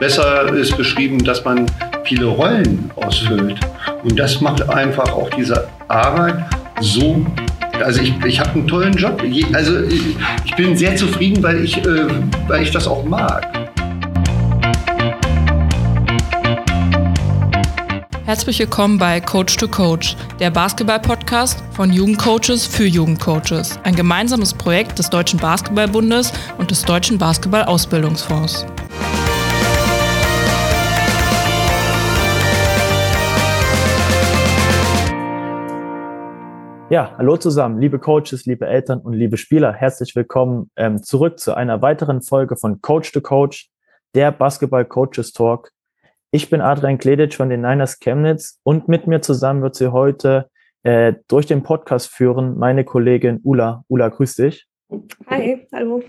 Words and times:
besser 0.00 0.52
ist 0.54 0.76
beschrieben, 0.76 1.22
dass 1.22 1.44
man 1.44 1.66
viele 2.04 2.26
Rollen 2.26 2.90
ausfüllt. 2.96 3.60
Und 4.02 4.18
das 4.18 4.40
macht 4.40 4.68
einfach 4.68 5.12
auch 5.12 5.30
diese 5.30 5.68
Arbeit 5.88 6.44
so 6.80 7.24
also 7.82 8.02
ich, 8.02 8.12
ich 8.24 8.38
habe 8.38 8.50
einen 8.50 8.66
tollen 8.66 8.92
Job. 8.92 9.22
Also 9.52 9.80
ich 9.84 10.54
bin 10.56 10.76
sehr 10.76 10.96
zufrieden, 10.96 11.42
weil 11.42 11.64
ich, 11.64 11.78
äh, 11.78 12.08
weil 12.46 12.62
ich 12.62 12.70
das 12.70 12.86
auch 12.86 13.04
mag. 13.04 13.46
Herzlich 18.26 18.60
willkommen 18.60 18.98
bei 18.98 19.20
Coach 19.20 19.56
to 19.56 19.66
Coach, 19.66 20.16
der 20.38 20.50
Basketball-Podcast 20.50 21.64
von 21.72 21.92
Jugendcoaches 21.92 22.66
für 22.66 22.84
Jugendcoaches. 22.84 23.78
Ein 23.82 23.96
gemeinsames 23.96 24.54
Projekt 24.54 24.98
des 24.98 25.10
Deutschen 25.10 25.40
Basketballbundes 25.40 26.32
und 26.58 26.70
des 26.70 26.82
Deutschen 26.82 27.18
Basketball-Ausbildungsfonds. 27.18 28.66
Ja, 36.90 37.14
hallo 37.16 37.36
zusammen, 37.36 37.78
liebe 37.78 38.00
Coaches, 38.00 38.46
liebe 38.46 38.66
Eltern 38.66 38.98
und 38.98 39.12
liebe 39.12 39.36
Spieler. 39.36 39.72
Herzlich 39.72 40.16
willkommen 40.16 40.72
ähm, 40.74 41.00
zurück 41.04 41.38
zu 41.38 41.54
einer 41.54 41.82
weiteren 41.82 42.20
Folge 42.20 42.56
von 42.56 42.80
Coach 42.80 43.12
to 43.12 43.20
Coach, 43.20 43.70
der 44.16 44.32
Basketball 44.32 44.84
Coaches 44.84 45.32
Talk. 45.32 45.70
Ich 46.32 46.50
bin 46.50 46.60
Adrian 46.60 46.98
Kleditsch 46.98 47.36
von 47.36 47.48
den 47.48 47.60
Niners 47.60 48.00
Chemnitz 48.00 48.58
und 48.64 48.88
mit 48.88 49.06
mir 49.06 49.22
zusammen 49.22 49.62
wird 49.62 49.76
sie 49.76 49.92
heute 49.92 50.50
äh, 50.82 51.12
durch 51.28 51.46
den 51.46 51.62
Podcast 51.62 52.08
führen 52.08 52.58
meine 52.58 52.82
Kollegin 52.82 53.38
Ula. 53.44 53.84
Ula, 53.86 54.08
grüß 54.08 54.34
dich. 54.34 54.66
Hi, 55.28 55.68
hallo. 55.72 56.02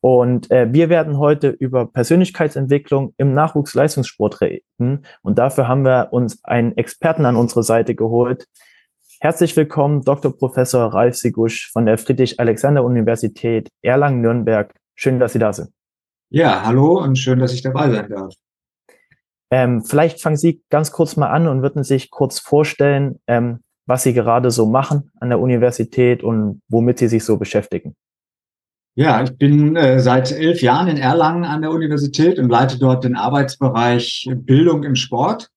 Und 0.00 0.50
äh, 0.50 0.72
wir 0.72 0.88
werden 0.88 1.18
heute 1.18 1.50
über 1.50 1.92
Persönlichkeitsentwicklung 1.92 3.12
im 3.18 3.34
Nachwuchsleistungssport 3.34 4.40
reden. 4.40 5.04
Und 5.20 5.38
dafür 5.38 5.68
haben 5.68 5.84
wir 5.84 6.08
uns 6.10 6.42
einen 6.42 6.74
Experten 6.78 7.26
an 7.26 7.36
unsere 7.36 7.62
Seite 7.62 7.94
geholt, 7.94 8.46
Herzlich 9.22 9.56
willkommen, 9.56 10.02
Dr. 10.02 10.36
Professor 10.36 10.92
Ralf 10.92 11.14
Sigusch 11.14 11.70
von 11.70 11.86
der 11.86 11.96
Friedrich-Alexander-Universität 11.96 13.68
Erlangen-Nürnberg. 13.80 14.74
Schön, 14.96 15.20
dass 15.20 15.32
Sie 15.32 15.38
da 15.38 15.52
sind. 15.52 15.68
Ja, 16.30 16.64
hallo 16.64 17.00
und 17.00 17.16
schön, 17.16 17.38
dass 17.38 17.52
ich 17.52 17.62
dabei 17.62 17.88
sein 17.88 18.08
darf. 18.08 18.34
Ähm, 19.52 19.84
vielleicht 19.84 20.20
fangen 20.20 20.36
Sie 20.36 20.64
ganz 20.70 20.90
kurz 20.90 21.16
mal 21.16 21.28
an 21.28 21.46
und 21.46 21.62
würden 21.62 21.84
sich 21.84 22.10
kurz 22.10 22.40
vorstellen, 22.40 23.20
ähm, 23.28 23.60
was 23.86 24.02
Sie 24.02 24.12
gerade 24.12 24.50
so 24.50 24.66
machen 24.66 25.12
an 25.20 25.28
der 25.28 25.38
Universität 25.38 26.24
und 26.24 26.60
womit 26.68 26.98
Sie 26.98 27.06
sich 27.06 27.24
so 27.24 27.36
beschäftigen. 27.36 27.94
Ja, 28.96 29.22
ich 29.22 29.38
bin 29.38 29.76
äh, 29.76 30.00
seit 30.00 30.32
elf 30.32 30.62
Jahren 30.62 30.88
in 30.88 30.96
Erlangen 30.96 31.44
an 31.44 31.62
der 31.62 31.70
Universität 31.70 32.40
und 32.40 32.50
leite 32.50 32.76
dort 32.76 33.04
den 33.04 33.14
Arbeitsbereich 33.14 34.28
Bildung 34.34 34.82
im 34.82 34.96
Sport. 34.96 35.48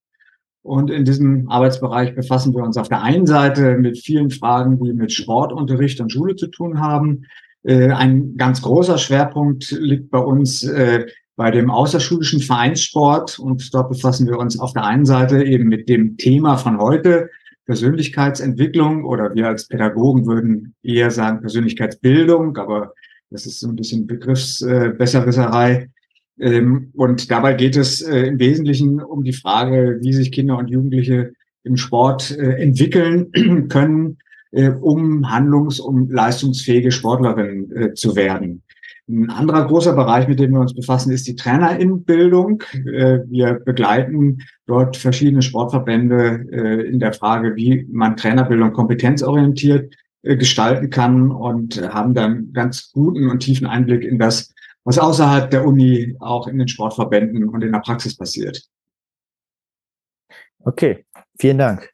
Und 0.66 0.90
in 0.90 1.06
diesem 1.06 1.48
Arbeitsbereich 1.48 2.16
befassen 2.16 2.56
wir 2.56 2.64
uns 2.64 2.76
auf 2.76 2.90
der 2.90 3.04
einen 3.04 3.28
Seite 3.28 3.78
mit 3.78 4.00
vielen 4.00 4.32
Fragen, 4.32 4.84
die 4.84 4.94
mit 4.94 5.14
Sportunterricht 5.14 6.02
und 6.02 6.12
Schule 6.12 6.36
zu 6.36 6.48
tun 6.48 6.80
haben. 6.80 7.28
Äh, 7.62 7.92
ein 7.92 8.36
ganz 8.36 8.64
großer 8.64 8.98
Schwerpunkt 8.98 9.70
liegt 9.70 10.10
bei 10.10 10.18
uns 10.18 10.64
äh, 10.64 11.06
bei 11.36 11.52
dem 11.52 11.70
außerschulischen 11.70 12.40
Vereinssport. 12.40 13.38
Und 13.38 13.72
dort 13.76 13.90
befassen 13.90 14.26
wir 14.26 14.40
uns 14.40 14.60
auf 14.60 14.74
der 14.74 14.86
einen 14.86 15.06
Seite 15.06 15.44
eben 15.44 15.66
mit 15.66 15.88
dem 15.88 16.18
Thema 16.18 16.58
von 16.58 16.80
heute, 16.80 17.30
Persönlichkeitsentwicklung 17.68 19.06
oder 19.06 19.36
wir 19.36 19.48
als 19.48 19.68
Pädagogen 19.68 20.26
würden 20.26 20.74
eher 20.82 21.12
sagen 21.12 21.42
Persönlichkeitsbildung, 21.42 22.58
aber 22.58 22.94
das 23.30 23.46
ist 23.46 23.60
so 23.60 23.68
ein 23.68 23.76
bisschen 23.76 24.08
Begriffsbesserwisserei. 24.08 25.90
Ähm, 26.40 26.92
und 26.94 27.32
dabei 27.32 27.54
geht 27.54 27.78
es 27.78 28.02
äh, 28.02 28.28
im 28.28 28.40
Wesentlichen 28.40 29.02
um 29.02 29.24
die 29.24 29.34
Frage, 29.34 30.00
wie 30.02 30.14
sich 30.14 30.32
Kinder 30.32 30.58
und 30.58 30.70
Jugendliche 30.70 31.34
im 31.64 31.78
Sport 31.78 32.38
äh, 32.38 32.62
entwickeln 32.62 33.32
können, 33.70 34.18
äh, 34.52 34.70
um 34.70 35.32
handlungs-, 35.32 35.80
um 35.80 36.10
leistungsfähige 36.10 36.92
Sportlerinnen 36.92 37.96
zu 37.96 38.16
werden. 38.16 38.62
Ein 39.08 39.30
anderer 39.30 39.68
großer 39.68 39.94
Bereich, 39.94 40.28
mit 40.28 40.40
dem 40.40 40.52
wir 40.52 40.60
uns 40.60 40.74
befassen, 40.74 41.12
ist 41.12 41.28
die 41.28 41.36
Trainerinnenbildung. 41.36 42.64
Wir 42.74 43.62
begleiten 43.64 44.40
dort 44.66 44.98
verschiedene 44.98 45.44
Sportverbände 45.44 46.88
in 46.90 47.00
der 47.00 47.14
Frage, 47.14 47.56
wie 47.56 47.86
man 47.92 48.18
Trainerbildung 48.18 48.74
kompetenzorientiert 48.74 49.94
gestalten 50.24 50.90
kann 50.90 51.30
und 51.30 51.80
haben 51.94 52.16
dann 52.16 52.52
ganz 52.52 52.92
guten 52.94 53.30
und 53.30 53.42
tiefen 53.42 53.68
Einblick 53.68 54.04
in 54.04 54.18
das 54.18 54.55
was 54.86 55.00
außerhalb 55.00 55.50
der 55.50 55.66
Uni 55.66 56.16
auch 56.20 56.48
in 56.48 56.58
den 56.58 56.68
Sportverbänden 56.68 57.50
und 57.50 57.62
in 57.64 57.74
der 57.74 57.80
Praxis 57.80 58.16
passiert. 58.16 58.62
Okay, 60.60 61.06
vielen 61.38 61.58
Dank. 61.58 61.92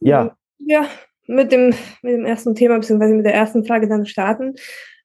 Ja. 0.00 0.36
Ja, 0.58 0.86
mit 1.26 1.52
dem, 1.52 1.74
mit 2.02 2.12
dem 2.14 2.24
ersten 2.24 2.54
Thema, 2.54 2.76
beziehungsweise 2.76 3.14
mit 3.14 3.26
der 3.26 3.34
ersten 3.34 3.64
Frage 3.64 3.88
dann 3.88 4.06
starten. 4.06 4.54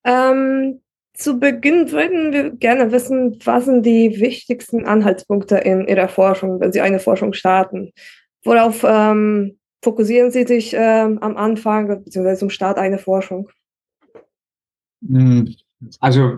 Ähm, 0.04 0.82
zu 1.14 1.40
Beginn 1.40 1.92
würden 1.92 2.34
wir 2.34 2.52
gerne 2.52 2.92
wissen, 2.92 3.40
was 3.44 3.66
sind 3.66 3.86
die 3.86 4.20
wichtigsten 4.20 4.86
Anhaltspunkte 4.86 5.58
in 5.58 5.88
Ihrer 5.88 6.08
Forschung, 6.08 6.60
wenn 6.60 6.72
Sie 6.72 6.82
eine 6.82 7.00
Forschung 7.00 7.34
starten? 7.34 7.92
Worauf 8.44 8.84
ähm, 8.84 9.60
fokussieren 9.84 10.32
Sie 10.32 10.46
sich 10.46 10.74
ähm, 10.74 11.20
am 11.20 11.38
Anfang 11.38 11.88
bzw. 12.04 12.36
zum 12.36 12.50
Start 12.50 12.78
einer 12.78 12.98
Forschung? 12.98 13.50
Hm, 15.06 15.54
also 16.00 16.38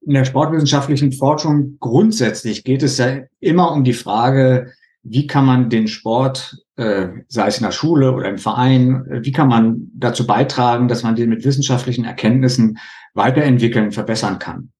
in 0.00 0.14
der 0.14 0.24
sportwissenschaftlichen 0.24 1.12
Forschung 1.12 1.76
grundsätzlich 1.78 2.64
geht 2.64 2.82
es 2.82 2.98
ja 2.98 3.20
immer 3.38 3.70
um 3.72 3.84
die 3.84 3.92
Frage, 3.92 4.72
wie 5.02 5.26
kann 5.26 5.46
man 5.46 5.70
den 5.70 5.88
Sport, 5.88 6.64
äh, 6.76 7.08
sei 7.28 7.46
es 7.46 7.58
in 7.58 7.64
der 7.64 7.72
Schule 7.72 8.12
oder 8.12 8.28
im 8.28 8.38
Verein, 8.38 9.04
wie 9.22 9.32
kann 9.32 9.48
man 9.48 9.90
dazu 9.94 10.26
beitragen, 10.26 10.88
dass 10.88 11.02
man 11.02 11.16
den 11.16 11.30
mit 11.30 11.44
wissenschaftlichen 11.44 12.04
Erkenntnissen 12.04 12.78
weiterentwickeln, 13.14 13.92
verbessern 13.92 14.38
kann. 14.38 14.72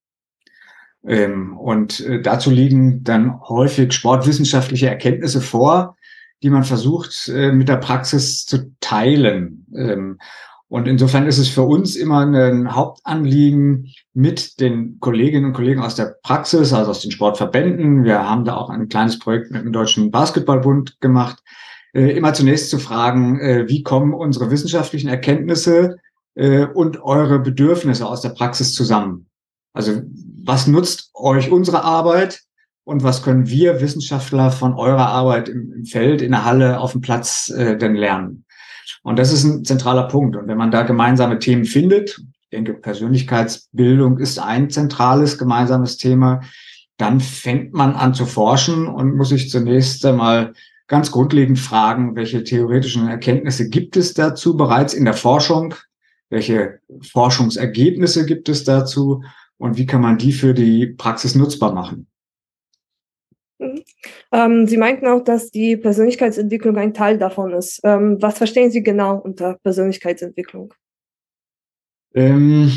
Ähm, 1.07 1.57
und 1.57 2.01
äh, 2.01 2.21
dazu 2.21 2.51
liegen 2.51 3.03
dann 3.05 3.41
häufig 3.49 3.93
sportwissenschaftliche 3.93 4.89
Erkenntnisse 4.89 5.41
vor, 5.41 5.97
die 6.43 6.51
man 6.51 6.65
versucht 6.65 7.29
äh, 7.29 7.53
mit 7.53 7.69
der 7.69 7.77
Praxis 7.77 8.47
zu 8.47 8.73
teilen. 8.81 9.67
Ähm, 9.75 10.19
und 10.69 10.87
insofern 10.87 11.27
ist 11.27 11.39
es 11.39 11.49
für 11.49 11.63
uns 11.63 11.97
immer 11.97 12.21
ein 12.21 12.75
Hauptanliegen 12.75 13.93
mit 14.15 14.61
den 14.61 15.01
Kolleginnen 15.01 15.47
und 15.47 15.53
Kollegen 15.53 15.83
aus 15.83 15.97
der 15.97 16.17
Praxis, 16.23 16.73
also 16.73 16.93
aus 16.93 17.01
den 17.01 17.11
Sportverbänden. 17.11 18.05
Wir 18.05 18.29
haben 18.29 18.45
da 18.45 18.57
auch 18.57 18.71
ein 18.71 18.89
kleines 18.89 19.19
Projekt 19.19 19.51
mit 19.51 19.65
dem 19.65 19.73
Deutschen 19.73 20.13
Basketballbund 20.13 21.01
gemacht, 21.01 21.43
äh, 21.93 22.17
immer 22.17 22.35
zunächst 22.35 22.71
zu 22.71 22.79
fragen, 22.79 23.41
äh, 23.41 23.69
wie 23.69 23.83
kommen 23.83 24.15
unsere 24.15 24.51
wissenschaftlichen 24.51 25.09
Erkenntnisse 25.09 25.97
und 26.75 27.03
eure 27.03 27.41
Bedürfnisse 27.41 28.07
aus 28.07 28.21
der 28.23 28.31
Praxis 28.31 28.73
zusammen? 28.73 29.27
Also 29.73 30.01
was 30.45 30.69
nutzt 30.69 31.11
euch 31.13 31.51
unsere 31.51 31.83
Arbeit? 31.83 32.41
Und 32.91 33.05
was 33.05 33.23
können 33.23 33.49
wir 33.49 33.81
Wissenschaftler 33.81 34.51
von 34.51 34.75
eurer 34.75 35.07
Arbeit 35.07 35.49
im, 35.49 35.73
im 35.73 35.85
Feld, 35.85 36.21
in 36.21 36.33
der 36.33 36.45
Halle, 36.45 36.81
auf 36.81 36.91
dem 36.91 37.01
Platz 37.01 37.49
äh, 37.49 37.79
denn 37.79 37.95
lernen? 37.95 38.45
Und 39.05 39.17
das 39.17 39.33
ist 39.33 39.45
ein 39.45 39.65
zentraler 39.65 40.09
Punkt. 40.09 40.35
Und 40.35 40.49
wenn 40.49 40.59
man 40.59 40.73
da 40.73 40.83
gemeinsame 40.83 41.39
Themen 41.39 41.65
findet, 41.65 42.19
ich 42.19 42.49
denke, 42.53 42.75
Persönlichkeitsbildung 42.75 44.19
ist 44.19 44.41
ein 44.41 44.71
zentrales 44.71 45.39
gemeinsames 45.39 45.99
Thema, 45.99 46.41
dann 46.97 47.21
fängt 47.21 47.73
man 47.75 47.95
an 47.95 48.13
zu 48.13 48.27
forschen 48.27 48.89
und 48.89 49.17
muss 49.17 49.29
sich 49.29 49.51
zunächst 49.51 50.05
einmal 50.05 50.53
ganz 50.89 51.13
grundlegend 51.13 51.61
fragen, 51.61 52.17
welche 52.17 52.43
theoretischen 52.43 53.07
Erkenntnisse 53.07 53.69
gibt 53.69 53.97
es 53.97 54.15
dazu 54.15 54.57
bereits 54.57 54.95
in 54.95 55.05
der 55.05 55.15
Forschung? 55.15 55.77
Welche 56.29 56.81
Forschungsergebnisse 57.03 58.27
gibt 58.27 58.49
es 58.49 58.65
dazu? 58.65 59.23
Und 59.59 59.79
wie 59.79 59.87
kann 59.87 60.01
man 60.01 60.19
die 60.19 60.33
für 60.33 60.55
die 60.55 60.87
Praxis 60.87 61.37
nutzbar 61.37 61.73
machen? 61.73 62.10
Mhm. 63.61 63.83
Ähm, 64.33 64.67
Sie 64.67 64.79
meinten 64.79 65.07
auch, 65.07 65.23
dass 65.23 65.51
die 65.51 65.77
Persönlichkeitsentwicklung 65.77 66.77
ein 66.77 66.95
Teil 66.95 67.19
davon 67.19 67.53
ist. 67.53 67.81
Ähm, 67.85 68.17
was 68.21 68.39
verstehen 68.39 68.71
Sie 68.71 68.83
genau 68.83 69.17
unter 69.17 69.59
Persönlichkeitsentwicklung? 69.63 70.73
Ähm, 72.15 72.73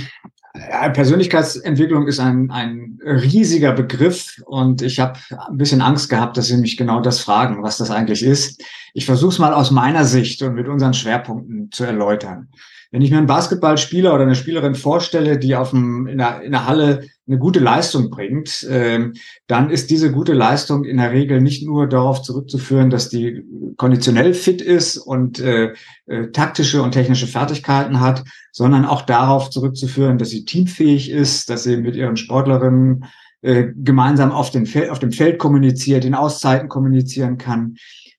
ja, 0.56 0.90
Persönlichkeitsentwicklung 0.90 2.08
ist 2.08 2.20
ein, 2.20 2.52
ein 2.52 3.00
riesiger 3.04 3.72
Begriff 3.72 4.40
und 4.46 4.84
ich 4.84 5.00
habe 5.00 5.18
ein 5.50 5.58
bisschen 5.58 5.82
Angst 5.82 6.10
gehabt, 6.10 6.38
dass 6.38 6.48
Sie 6.48 6.58
mich 6.58 6.78
genau 6.78 7.02
das 7.02 7.22
fragen, 7.22 7.64
was 7.64 7.78
das 7.78 7.90
eigentlich 7.90 8.22
ist. 8.22 8.62
Ich 8.94 9.06
versuche 9.06 9.32
es 9.32 9.40
mal 9.40 9.54
aus 9.54 9.72
meiner 9.72 10.04
Sicht 10.04 10.44
und 10.44 10.54
mit 10.54 10.68
unseren 10.68 10.94
Schwerpunkten 10.94 11.72
zu 11.72 11.86
erläutern. 11.86 12.50
Wenn 12.92 13.02
ich 13.02 13.10
mir 13.10 13.18
einen 13.18 13.26
Basketballspieler 13.26 14.14
oder 14.14 14.24
eine 14.24 14.36
Spielerin 14.36 14.76
vorstelle, 14.76 15.40
die 15.40 15.56
auf 15.56 15.72
dem, 15.72 16.06
in, 16.06 16.20
der, 16.20 16.42
in 16.42 16.52
der 16.52 16.68
Halle 16.68 17.08
eine 17.28 17.38
gute 17.38 17.60
Leistung 17.60 18.10
bringt, 18.10 18.68
ähm, 18.70 19.14
dann 19.48 19.70
ist 19.70 19.90
diese 19.90 20.12
gute 20.12 20.34
Leistung 20.34 20.84
in 20.84 20.98
der 20.98 21.12
Regel 21.12 21.42
nicht 21.42 21.66
nur 21.66 21.88
darauf 21.88 22.22
zurückzuführen, 22.22 22.90
dass 22.90 23.10
die 23.10 23.44
konditionell 23.78 24.34
fit 24.34 24.62
ist 24.62 24.98
und 24.98 25.40
äh, 25.40 25.74
äh, 26.06 26.28
taktische 26.32 26.84
und 26.84 26.92
technische 26.92 27.28
Fertigkeiten 27.28 28.02
hat, 28.02 28.24
sondern 28.52 28.86
auch 28.86 29.04
darauf 29.04 29.50
zurückzuführen, 29.50 30.18
dass 30.18 30.30
sie 30.30 30.44
teamfähig 30.44 31.10
ist, 31.10 31.50
dass 31.50 31.64
sie 31.64 31.78
mit 31.78 31.96
ihren 31.96 32.18
Sportlerinnen 32.18 33.06
äh, 33.42 33.68
gemeinsam 33.76 34.32
auf, 34.32 34.52
den 34.52 34.66
Fel 34.66 34.90
auf 34.90 35.00
dem 35.00 35.12
Feld 35.12 35.40
kommuniziert, 35.40 36.06
in 36.06 36.16
Auszeiten 36.16 36.68
kommunizieren 36.68 37.38
kann, 37.38 37.76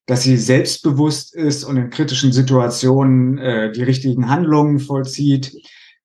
dass 0.07 0.23
sie 0.23 0.37
selbstbewusst 0.37 1.35
ist 1.35 1.65
und 1.65 1.77
in 1.77 1.91
kritischen 1.91 2.33
Situationen 2.33 3.39
äh, 3.39 3.73
die 3.73 3.83
richtigen 3.83 4.29
Handlungen 4.29 4.79
vollzieht, 4.79 5.55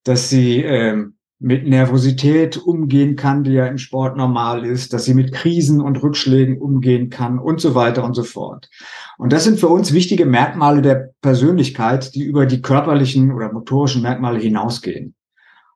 dass 0.04 0.30
sie 0.30 0.62
äh, 0.62 1.04
mit 1.42 1.66
Nervosität 1.66 2.58
umgehen 2.58 3.16
kann, 3.16 3.44
die 3.44 3.52
ja 3.52 3.66
im 3.66 3.78
Sport 3.78 4.16
normal 4.16 4.64
ist, 4.66 4.92
dass 4.92 5.06
sie 5.06 5.14
mit 5.14 5.32
Krisen 5.32 5.80
und 5.80 6.02
Rückschlägen 6.02 6.58
umgehen 6.58 7.08
kann 7.08 7.38
und 7.38 7.62
so 7.62 7.74
weiter 7.74 8.04
und 8.04 8.14
so 8.14 8.24
fort. 8.24 8.68
Und 9.16 9.32
das 9.32 9.44
sind 9.44 9.58
für 9.58 9.68
uns 9.68 9.94
wichtige 9.94 10.26
Merkmale 10.26 10.82
der 10.82 11.12
Persönlichkeit, 11.22 12.14
die 12.14 12.24
über 12.24 12.44
die 12.44 12.60
körperlichen 12.60 13.32
oder 13.32 13.50
motorischen 13.50 14.02
Merkmale 14.02 14.38
hinausgehen. 14.38 15.14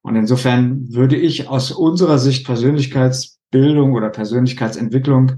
Und 0.03 0.17
insofern 0.17 0.93
würde 0.93 1.17
ich 1.17 1.49
aus 1.49 1.73
unserer 1.73 2.19
Sicht 2.19 2.45
Persönlichkeitsbildung 2.45 3.95
oder 3.95 4.11
Persönlichkeitsentwicklung 4.11 5.33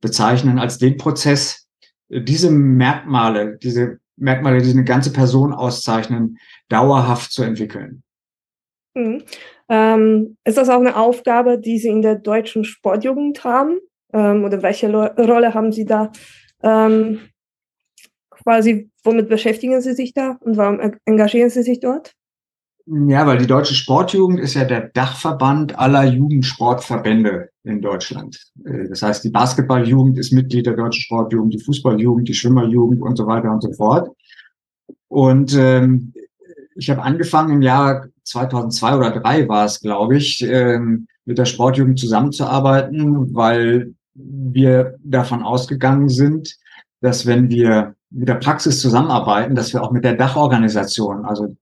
bezeichnen 0.00 0.60
als 0.60 0.78
den 0.78 0.96
Prozess, 0.96 1.66
diese 2.08 2.52
Merkmale, 2.52 3.58
diese 3.60 3.98
Merkmale, 4.16 4.62
die 4.62 4.70
eine 4.70 4.84
ganze 4.84 5.12
Person 5.12 5.52
auszeichnen, 5.52 6.38
dauerhaft 6.68 7.32
zu 7.32 7.42
entwickeln. 7.42 8.04
Ähm, 9.72 10.36
ist 10.44 10.58
das 10.58 10.68
auch 10.68 10.80
eine 10.80 10.96
Aufgabe, 10.96 11.58
die 11.58 11.78
Sie 11.78 11.88
in 11.88 12.02
der 12.02 12.16
deutschen 12.16 12.62
Sportjugend 12.62 13.42
haben? 13.42 13.78
Ähm, 14.12 14.44
oder 14.44 14.62
welche 14.62 14.86
Lo 14.86 15.06
Rolle 15.16 15.54
haben 15.54 15.72
Sie 15.72 15.86
da? 15.86 16.12
Ähm, 16.62 17.20
quasi, 18.28 18.90
womit 19.02 19.30
beschäftigen 19.30 19.80
Sie 19.80 19.94
sich 19.94 20.12
da 20.12 20.36
und 20.40 20.58
warum 20.58 20.78
engagieren 21.06 21.48
Sie 21.48 21.62
sich 21.62 21.80
dort? 21.80 22.12
Ja, 22.84 23.26
weil 23.26 23.38
die 23.38 23.46
deutsche 23.46 23.72
Sportjugend 23.74 24.40
ist 24.40 24.54
ja 24.54 24.64
der 24.64 24.90
Dachverband 24.90 25.78
aller 25.78 26.04
Jugendsportverbände 26.04 27.48
in 27.64 27.80
Deutschland. 27.80 28.38
Äh, 28.66 28.90
das 28.90 29.00
heißt, 29.00 29.24
die 29.24 29.30
Basketballjugend 29.30 30.18
ist 30.18 30.32
Mitglied 30.32 30.66
der 30.66 30.76
deutschen 30.76 31.00
Sportjugend, 31.00 31.54
die 31.54 31.60
Fußballjugend, 31.60 32.28
die 32.28 32.34
Schwimmerjugend 32.34 33.00
und 33.00 33.16
so 33.16 33.26
weiter 33.26 33.50
und 33.50 33.62
so 33.62 33.72
fort. 33.72 34.10
Und 35.08 35.56
ähm, 35.56 36.12
ich 36.76 36.90
habe 36.90 37.02
angefangen 37.02 37.52
im 37.52 37.62
Jahr 37.62 38.06
2002 38.24 38.96
oder 38.96 39.12
2003 39.12 39.48
war 39.48 39.64
es, 39.64 39.80
glaube 39.80 40.16
ich, 40.16 40.42
ähm, 40.42 41.06
mit 41.24 41.38
der 41.38 41.44
Sportjugend 41.44 41.98
zusammenzuarbeiten, 41.98 43.34
weil 43.34 43.94
wir 44.14 44.96
davon 45.02 45.42
ausgegangen 45.42 46.08
sind, 46.08 46.56
dass 47.00 47.26
wenn 47.26 47.48
wir 47.48 47.94
mit 48.10 48.28
der 48.28 48.34
Praxis 48.34 48.80
zusammenarbeiten, 48.80 49.54
dass 49.54 49.72
wir 49.72 49.82
auch 49.82 49.92
mit 49.92 50.04
der 50.04 50.16
Dachorganisation, 50.16 51.24
also 51.24 51.56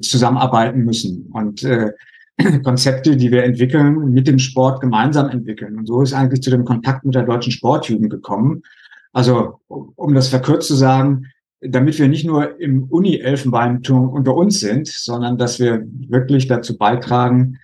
zusammenarbeiten 0.00 0.84
müssen 0.84 1.30
und 1.32 1.62
äh, 1.64 1.92
Konzepte, 2.64 3.16
die 3.16 3.30
wir 3.30 3.44
entwickeln, 3.44 4.12
mit 4.12 4.26
dem 4.26 4.38
Sport 4.38 4.80
gemeinsam 4.80 5.28
entwickeln. 5.28 5.78
Und 5.78 5.86
so 5.86 6.02
ist 6.02 6.14
eigentlich 6.14 6.42
zu 6.42 6.50
dem 6.50 6.64
Kontakt 6.64 7.04
mit 7.04 7.14
der 7.14 7.22
deutschen 7.22 7.52
Sportjugend 7.52 8.10
gekommen. 8.10 8.62
Also, 9.12 9.60
um 9.68 10.14
das 10.14 10.28
verkürzt 10.28 10.68
zu 10.68 10.74
sagen, 10.74 11.26
damit 11.66 11.98
wir 11.98 12.08
nicht 12.08 12.26
nur 12.26 12.60
im 12.60 12.84
Uni-Elfenbeinturm 12.84 14.08
unter 14.08 14.34
uns 14.34 14.60
sind, 14.60 14.88
sondern 14.88 15.38
dass 15.38 15.58
wir 15.58 15.84
wirklich 16.08 16.46
dazu 16.46 16.76
beitragen, 16.76 17.58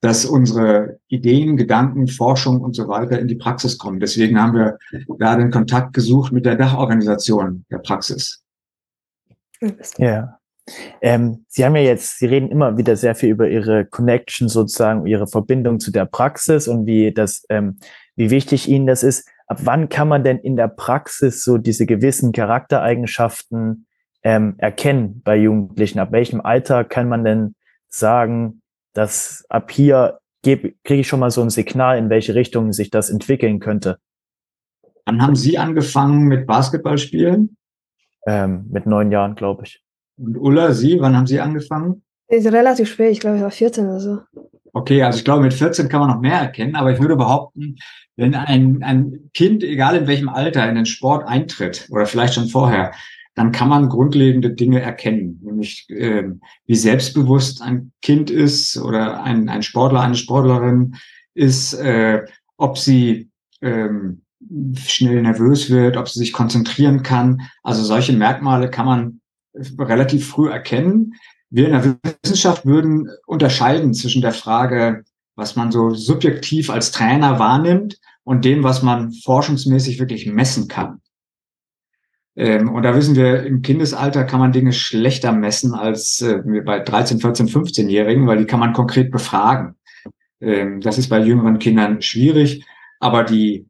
dass 0.00 0.24
unsere 0.24 0.98
Ideen, 1.08 1.56
Gedanken, 1.56 2.08
Forschung 2.08 2.60
und 2.60 2.74
so 2.74 2.88
weiter 2.88 3.18
in 3.18 3.28
die 3.28 3.34
Praxis 3.34 3.76
kommen. 3.76 4.00
Deswegen 4.00 4.40
haben 4.40 4.54
wir 4.54 4.78
da 5.18 5.36
den 5.36 5.50
Kontakt 5.50 5.92
gesucht 5.92 6.32
mit 6.32 6.46
der 6.46 6.56
Dachorganisation 6.56 7.64
der 7.70 7.78
Praxis. 7.78 8.42
Ja. 9.98 10.38
Ähm, 11.02 11.44
Sie 11.48 11.64
haben 11.64 11.76
ja 11.76 11.82
jetzt, 11.82 12.18
Sie 12.18 12.26
reden 12.26 12.50
immer 12.50 12.78
wieder 12.78 12.96
sehr 12.96 13.14
viel 13.14 13.30
über 13.30 13.48
Ihre 13.48 13.84
Connection 13.84 14.48
sozusagen, 14.48 15.06
Ihre 15.06 15.26
Verbindung 15.26 15.80
zu 15.80 15.90
der 15.90 16.06
Praxis 16.06 16.68
und 16.68 16.86
wie 16.86 17.12
das, 17.12 17.44
ähm, 17.50 17.78
wie 18.16 18.30
wichtig 18.30 18.68
Ihnen 18.68 18.86
das 18.86 19.02
ist. 19.02 19.28
Ab 19.50 19.58
wann 19.64 19.88
kann 19.88 20.06
man 20.06 20.22
denn 20.22 20.38
in 20.38 20.54
der 20.54 20.68
Praxis 20.68 21.42
so 21.42 21.58
diese 21.58 21.84
gewissen 21.84 22.30
Charaktereigenschaften 22.30 23.88
ähm, 24.22 24.54
erkennen 24.58 25.22
bei 25.24 25.36
Jugendlichen? 25.38 25.98
Ab 25.98 26.12
welchem 26.12 26.40
Alter 26.40 26.84
kann 26.84 27.08
man 27.08 27.24
denn 27.24 27.56
sagen, 27.88 28.62
dass 28.92 29.44
ab 29.48 29.72
hier 29.72 30.20
kriege 30.44 30.76
ich 30.84 31.08
schon 31.08 31.18
mal 31.18 31.32
so 31.32 31.42
ein 31.42 31.50
Signal, 31.50 31.98
in 31.98 32.10
welche 32.10 32.36
Richtung 32.36 32.72
sich 32.72 32.90
das 32.90 33.10
entwickeln 33.10 33.58
könnte? 33.58 33.98
Wann 35.04 35.20
haben 35.20 35.34
Sie 35.34 35.58
angefangen 35.58 36.28
mit 36.28 36.46
Basketballspielen? 36.46 37.56
Ähm, 38.28 38.66
mit 38.70 38.86
neun 38.86 39.10
Jahren, 39.10 39.34
glaube 39.34 39.64
ich. 39.64 39.82
Und 40.16 40.36
Ulla, 40.36 40.70
Sie, 40.74 41.00
wann 41.00 41.16
haben 41.16 41.26
Sie 41.26 41.40
angefangen? 41.40 42.04
Ist 42.28 42.46
relativ 42.46 42.88
spät, 42.88 43.10
ich 43.10 43.18
glaube, 43.18 43.38
ich 43.38 43.42
war 43.42 43.50
14 43.50 43.84
oder 43.84 43.98
so. 43.98 44.20
Okay, 44.72 45.02
also 45.02 45.18
ich 45.18 45.24
glaube, 45.24 45.42
mit 45.42 45.54
14 45.54 45.88
kann 45.88 46.00
man 46.00 46.10
noch 46.10 46.20
mehr 46.20 46.38
erkennen, 46.38 46.76
aber 46.76 46.92
ich 46.92 47.00
würde 47.00 47.16
behaupten, 47.16 47.76
wenn 48.16 48.34
ein, 48.34 48.82
ein 48.82 49.30
Kind, 49.34 49.62
egal 49.62 49.96
in 49.96 50.06
welchem 50.06 50.28
Alter, 50.28 50.68
in 50.68 50.74
den 50.74 50.86
Sport 50.86 51.26
eintritt 51.26 51.88
oder 51.90 52.06
vielleicht 52.06 52.34
schon 52.34 52.48
vorher, 52.48 52.92
dann 53.34 53.52
kann 53.52 53.68
man 53.68 53.88
grundlegende 53.88 54.50
Dinge 54.50 54.80
erkennen, 54.80 55.40
nämlich 55.42 55.88
äh, 55.88 56.24
wie 56.66 56.74
selbstbewusst 56.74 57.62
ein 57.62 57.92
Kind 58.02 58.30
ist 58.30 58.76
oder 58.76 59.22
ein, 59.22 59.48
ein 59.48 59.62
Sportler, 59.62 60.00
eine 60.00 60.16
Sportlerin 60.16 60.96
ist, 61.34 61.74
äh, 61.74 62.24
ob 62.56 62.76
sie 62.76 63.30
ähm, 63.62 64.22
schnell 64.76 65.22
nervös 65.22 65.70
wird, 65.70 65.96
ob 65.96 66.08
sie 66.08 66.18
sich 66.18 66.32
konzentrieren 66.32 67.02
kann. 67.02 67.42
Also 67.62 67.82
solche 67.82 68.12
Merkmale 68.12 68.70
kann 68.70 68.86
man 68.86 69.20
relativ 69.54 70.28
früh 70.28 70.50
erkennen. 70.50 71.14
Wir 71.50 71.66
in 71.66 71.72
der 71.72 71.96
Wissenschaft 72.22 72.64
würden 72.64 73.08
unterscheiden 73.26 73.94
zwischen 73.94 74.22
der 74.22 74.32
Frage, 74.32 75.04
was 75.40 75.56
man 75.56 75.72
so 75.72 75.90
subjektiv 75.90 76.70
als 76.70 76.92
Trainer 76.92 77.38
wahrnimmt 77.38 77.98
und 78.24 78.44
dem, 78.44 78.62
was 78.62 78.82
man 78.82 79.10
forschungsmäßig 79.12 79.98
wirklich 79.98 80.26
messen 80.26 80.68
kann. 80.68 81.00
Ähm, 82.36 82.68
und 82.68 82.82
da 82.82 82.94
wissen 82.94 83.16
wir, 83.16 83.42
im 83.44 83.62
Kindesalter 83.62 84.24
kann 84.24 84.38
man 84.38 84.52
Dinge 84.52 84.72
schlechter 84.72 85.32
messen 85.32 85.74
als 85.74 86.20
äh, 86.20 86.38
bei 86.64 86.78
13, 86.78 87.20
14, 87.20 87.48
15-Jährigen, 87.48 88.26
weil 88.26 88.38
die 88.38 88.44
kann 88.44 88.60
man 88.60 88.74
konkret 88.74 89.10
befragen. 89.10 89.76
Ähm, 90.40 90.80
das 90.80 90.98
ist 90.98 91.08
bei 91.08 91.18
jüngeren 91.18 91.58
Kindern 91.58 92.02
schwierig, 92.02 92.64
aber 93.00 93.24
die 93.24 93.66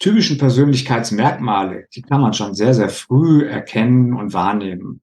typischen 0.00 0.36
Persönlichkeitsmerkmale, 0.36 1.86
die 1.94 2.02
kann 2.02 2.20
man 2.20 2.34
schon 2.34 2.54
sehr, 2.54 2.74
sehr 2.74 2.90
früh 2.90 3.46
erkennen 3.46 4.14
und 4.14 4.34
wahrnehmen. 4.34 5.00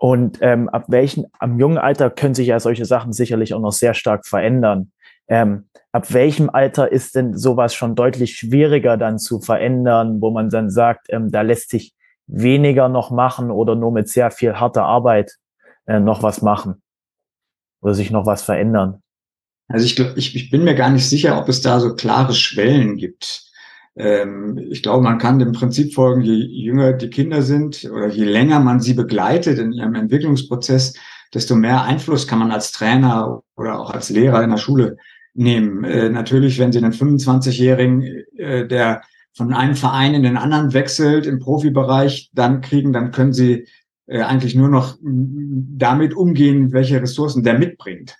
Und 0.00 0.38
ähm, 0.42 0.68
ab 0.68 0.84
welchen, 0.88 1.26
am 1.40 1.58
jungen 1.58 1.76
Alter 1.76 2.08
können 2.08 2.34
sich 2.34 2.46
ja 2.46 2.60
solche 2.60 2.84
Sachen 2.84 3.12
sicherlich 3.12 3.52
auch 3.52 3.60
noch 3.60 3.72
sehr 3.72 3.94
stark 3.94 4.26
verändern. 4.26 4.92
Ähm, 5.26 5.68
ab 5.90 6.12
welchem 6.14 6.48
Alter 6.50 6.90
ist 6.90 7.16
denn 7.16 7.36
sowas 7.36 7.74
schon 7.74 7.96
deutlich 7.96 8.36
schwieriger 8.36 8.96
dann 8.96 9.18
zu 9.18 9.40
verändern, 9.40 10.20
wo 10.20 10.30
man 10.30 10.50
dann 10.50 10.70
sagt, 10.70 11.08
ähm, 11.10 11.32
da 11.32 11.42
lässt 11.42 11.70
sich 11.70 11.94
weniger 12.28 12.88
noch 12.88 13.10
machen 13.10 13.50
oder 13.50 13.74
nur 13.74 13.90
mit 13.90 14.08
sehr 14.08 14.30
viel 14.30 14.54
harter 14.54 14.84
Arbeit 14.84 15.36
äh, 15.86 15.98
noch 15.98 16.22
was 16.22 16.42
machen 16.42 16.80
oder 17.82 17.94
sich 17.94 18.12
noch 18.12 18.24
was 18.24 18.42
verändern? 18.42 19.02
Also 19.66 19.84
ich, 19.84 19.98
ich, 20.16 20.36
ich 20.36 20.50
bin 20.50 20.62
mir 20.62 20.76
gar 20.76 20.90
nicht 20.90 21.08
sicher, 21.08 21.38
ob 21.38 21.48
es 21.48 21.60
da 21.60 21.80
so 21.80 21.94
klare 21.94 22.34
Schwellen 22.34 22.96
gibt. 22.96 23.47
Ähm, 23.98 24.58
ich 24.70 24.82
glaube, 24.82 25.02
man 25.02 25.18
kann 25.18 25.40
dem 25.40 25.52
Prinzip 25.52 25.92
folgen, 25.92 26.22
je 26.22 26.34
jünger 26.34 26.92
die 26.92 27.10
Kinder 27.10 27.42
sind 27.42 27.84
oder 27.92 28.08
je 28.08 28.24
länger 28.24 28.60
man 28.60 28.80
sie 28.80 28.94
begleitet 28.94 29.58
in 29.58 29.72
ihrem 29.72 29.94
Entwicklungsprozess, 29.94 30.94
desto 31.34 31.56
mehr 31.56 31.82
Einfluss 31.82 32.28
kann 32.28 32.38
man 32.38 32.52
als 32.52 32.72
Trainer 32.72 33.42
oder 33.56 33.78
auch 33.78 33.90
als 33.90 34.08
Lehrer 34.08 34.42
in 34.42 34.50
der 34.50 34.56
Schule 34.56 34.96
nehmen. 35.34 35.84
Äh, 35.84 36.10
natürlich, 36.10 36.58
wenn 36.58 36.72
Sie 36.72 36.78
einen 36.78 36.92
25-Jährigen, 36.92 38.02
äh, 38.36 38.66
der 38.66 39.02
von 39.34 39.52
einem 39.52 39.74
Verein 39.74 40.14
in 40.14 40.22
den 40.22 40.36
anderen 40.36 40.72
wechselt 40.72 41.26
im 41.26 41.38
Profibereich, 41.38 42.30
dann 42.32 42.60
kriegen, 42.60 42.92
dann 42.92 43.10
können 43.10 43.32
Sie 43.32 43.66
äh, 44.06 44.22
eigentlich 44.22 44.54
nur 44.54 44.68
noch 44.68 44.96
damit 45.02 46.14
umgehen, 46.14 46.72
welche 46.72 47.02
Ressourcen 47.02 47.42
der 47.42 47.58
mitbringt 47.58 48.16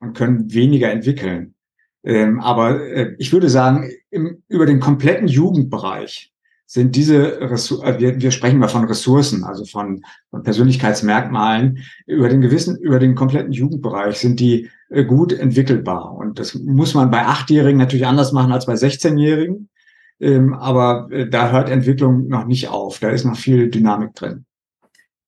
und 0.00 0.16
können 0.16 0.52
weniger 0.52 0.90
entwickeln. 0.90 1.54
Ähm, 2.02 2.40
aber 2.40 2.80
äh, 2.80 3.14
ich 3.18 3.32
würde 3.32 3.48
sagen, 3.48 3.90
im, 4.10 4.42
über 4.48 4.66
den 4.66 4.80
kompletten 4.80 5.28
Jugendbereich 5.28 6.32
sind 6.66 6.94
diese 6.94 7.40
Ressourcen, 7.40 7.84
äh, 7.84 7.98
wir, 7.98 8.20
wir 8.20 8.30
sprechen 8.30 8.60
mal 8.60 8.68
von 8.68 8.84
Ressourcen, 8.84 9.42
also 9.42 9.64
von, 9.64 10.02
von 10.30 10.44
Persönlichkeitsmerkmalen, 10.44 11.78
über 12.06 12.28
den 12.28 12.40
gewissen, 12.40 12.76
über 12.78 13.00
den 13.00 13.16
kompletten 13.16 13.52
Jugendbereich 13.52 14.18
sind 14.18 14.38
die 14.38 14.70
äh, 14.88 15.04
gut 15.04 15.32
entwickelbar. 15.32 16.14
Und 16.14 16.38
das 16.38 16.54
muss 16.54 16.94
man 16.94 17.10
bei 17.10 17.26
Achtjährigen 17.26 17.78
natürlich 17.78 18.06
anders 18.06 18.30
machen 18.30 18.52
als 18.52 18.66
bei 18.66 18.74
16-Jährigen. 18.74 19.68
Ähm, 20.20 20.54
aber 20.54 21.08
äh, 21.10 21.28
da 21.28 21.50
hört 21.50 21.70
Entwicklung 21.70 22.28
noch 22.28 22.46
nicht 22.46 22.68
auf. 22.68 23.00
Da 23.00 23.10
ist 23.10 23.24
noch 23.24 23.36
viel 23.36 23.68
Dynamik 23.68 24.14
drin. 24.14 24.44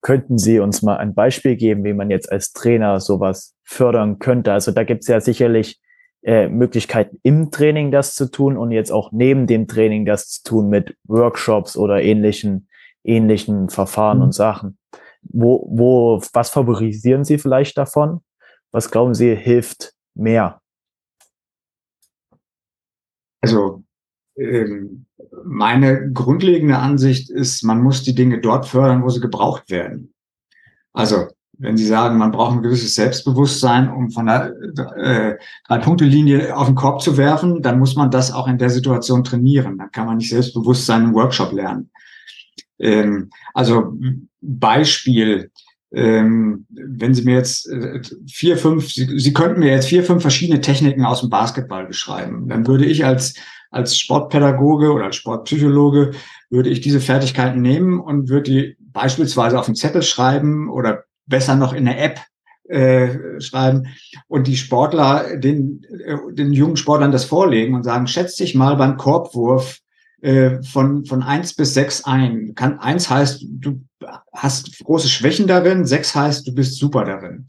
könnten 0.01 0.37
Sie 0.37 0.59
uns 0.59 0.81
mal 0.81 0.95
ein 0.95 1.13
Beispiel 1.13 1.57
geben, 1.57 1.83
wie 1.83 1.93
man 1.93 2.09
jetzt 2.09 2.31
als 2.31 2.53
Trainer 2.53 3.01
sowas 3.01 3.53
fördern 3.63 4.19
könnte? 4.19 4.53
Also 4.53 4.71
da 4.71 4.85
gibt 4.85 5.01
es 5.01 5.07
ja 5.07 5.19
sicherlich 5.19 5.81
äh, 6.23 6.47
Möglichkeiten 6.47 7.19
im 7.23 7.51
Training 7.51 7.91
das 7.91 8.15
zu 8.15 8.31
tun 8.31 8.57
und 8.57 8.71
jetzt 8.71 8.91
auch 8.91 9.11
neben 9.11 9.45
dem 9.45 9.67
Training 9.67 10.05
das 10.05 10.29
zu 10.29 10.43
tun 10.43 10.69
mit 10.69 10.95
Workshops 11.03 11.75
oder 11.75 12.01
ähnlichen, 12.01 12.69
ähnlichen 13.03 13.69
Verfahren 13.69 14.19
mhm. 14.19 14.23
und 14.23 14.31
Sachen. 14.33 14.77
Wo, 15.21 15.67
wo, 15.69 16.21
was 16.33 16.49
favorisieren 16.49 17.23
Sie 17.23 17.37
vielleicht 17.37 17.77
davon? 17.77 18.21
Was 18.71 18.89
glauben 18.89 19.13
Sie 19.13 19.35
hilft 19.35 19.93
mehr? 20.15 20.61
Also 23.41 23.83
ähm, 24.37 25.05
meine 25.43 26.11
grundlegende 26.11 26.77
Ansicht 26.77 27.29
ist, 27.29 27.63
man 27.63 27.81
muss 27.81 28.03
die 28.03 28.15
Dinge 28.15 28.39
dort 28.39 28.65
fördern, 28.65 29.03
wo 29.03 29.09
sie 29.09 29.19
gebraucht 29.19 29.69
werden. 29.69 30.13
Also 30.93 31.27
wenn 31.57 31.77
Sie 31.77 31.85
sagen, 31.85 32.17
man 32.17 32.31
braucht 32.31 32.53
ein 32.53 32.63
gewisses 32.63 32.95
Selbstbewusstsein, 32.95 33.89
um 33.89 34.09
von 34.09 34.25
der 34.25 34.53
äh, 34.97 35.37
Drei-Punkte-Linie 35.67 36.55
auf 36.57 36.67
den 36.67 36.75
Korb 36.75 37.01
zu 37.01 37.17
werfen, 37.17 37.61
dann 37.61 37.79
muss 37.79 37.95
man 37.95 38.09
das 38.09 38.31
auch 38.31 38.47
in 38.47 38.57
der 38.57 38.69
Situation 38.69 39.23
trainieren. 39.23 39.77
Dann 39.77 39.91
kann 39.91 40.07
man 40.07 40.17
nicht 40.17 40.29
Selbstbewusstsein 40.29 41.03
im 41.03 41.13
Workshop 41.13 41.53
lernen. 41.53 41.91
Ähm, 42.79 43.29
also 43.53 43.93
Beispiel, 44.41 45.51
ähm, 45.91 46.65
wenn 46.69 47.13
Sie 47.13 47.23
mir 47.23 47.35
jetzt 47.35 47.69
äh, 47.69 48.01
vier, 48.27 48.57
fünf, 48.57 48.91
Sie, 48.91 49.19
Sie 49.19 49.33
könnten 49.33 49.59
mir 49.59 49.71
jetzt 49.71 49.87
vier, 49.87 50.03
fünf 50.03 50.23
verschiedene 50.23 50.59
Techniken 50.59 51.05
aus 51.05 51.21
dem 51.21 51.29
Basketball 51.29 51.85
beschreiben, 51.85 52.49
dann 52.49 52.65
würde 52.65 52.85
ich 52.85 53.05
als 53.05 53.35
als 53.69 53.97
Sportpädagoge 53.97 54.93
oder 54.93 55.05
als 55.05 55.15
Sportpsychologe 55.15 56.11
würde 56.51 56.69
ich 56.69 56.81
diese 56.81 56.99
Fertigkeiten 56.99 57.59
nehmen 57.61 57.99
und 57.99 58.29
würde 58.29 58.51
die 58.51 58.77
beispielsweise 58.79 59.59
auf 59.59 59.65
einen 59.65 59.75
Zettel 59.75 60.03
schreiben 60.03 60.69
oder 60.69 61.05
besser 61.25 61.55
noch 61.55 61.73
in 61.73 61.85
der 61.85 62.01
App 62.03 62.19
äh, 62.69 63.41
schreiben 63.41 63.87
und 64.27 64.47
die 64.47 64.57
Sportler, 64.57 65.37
den, 65.37 65.83
äh, 66.05 66.17
den 66.33 66.53
jungen 66.53 66.77
Sportlern 66.77 67.11
das 67.11 67.25
vorlegen 67.25 67.75
und 67.75 67.83
sagen, 67.83 68.07
schätz 68.07 68.35
dich 68.35 68.55
mal 68.55 68.75
beim 68.75 68.97
Korbwurf 68.97 69.79
äh, 70.21 70.63
von, 70.63 71.05
von 71.05 71.23
eins 71.23 71.53
bis 71.53 71.73
sechs 71.73 72.05
ein. 72.05 72.55
Kann, 72.55 72.79
eins 72.79 73.09
heißt, 73.09 73.45
du 73.45 73.81
hast 74.31 74.83
große 74.83 75.09
Schwächen 75.09 75.47
darin, 75.47 75.85
sechs 75.85 76.15
heißt, 76.15 76.47
du 76.47 76.55
bist 76.55 76.77
super 76.77 77.03
darin. 77.03 77.47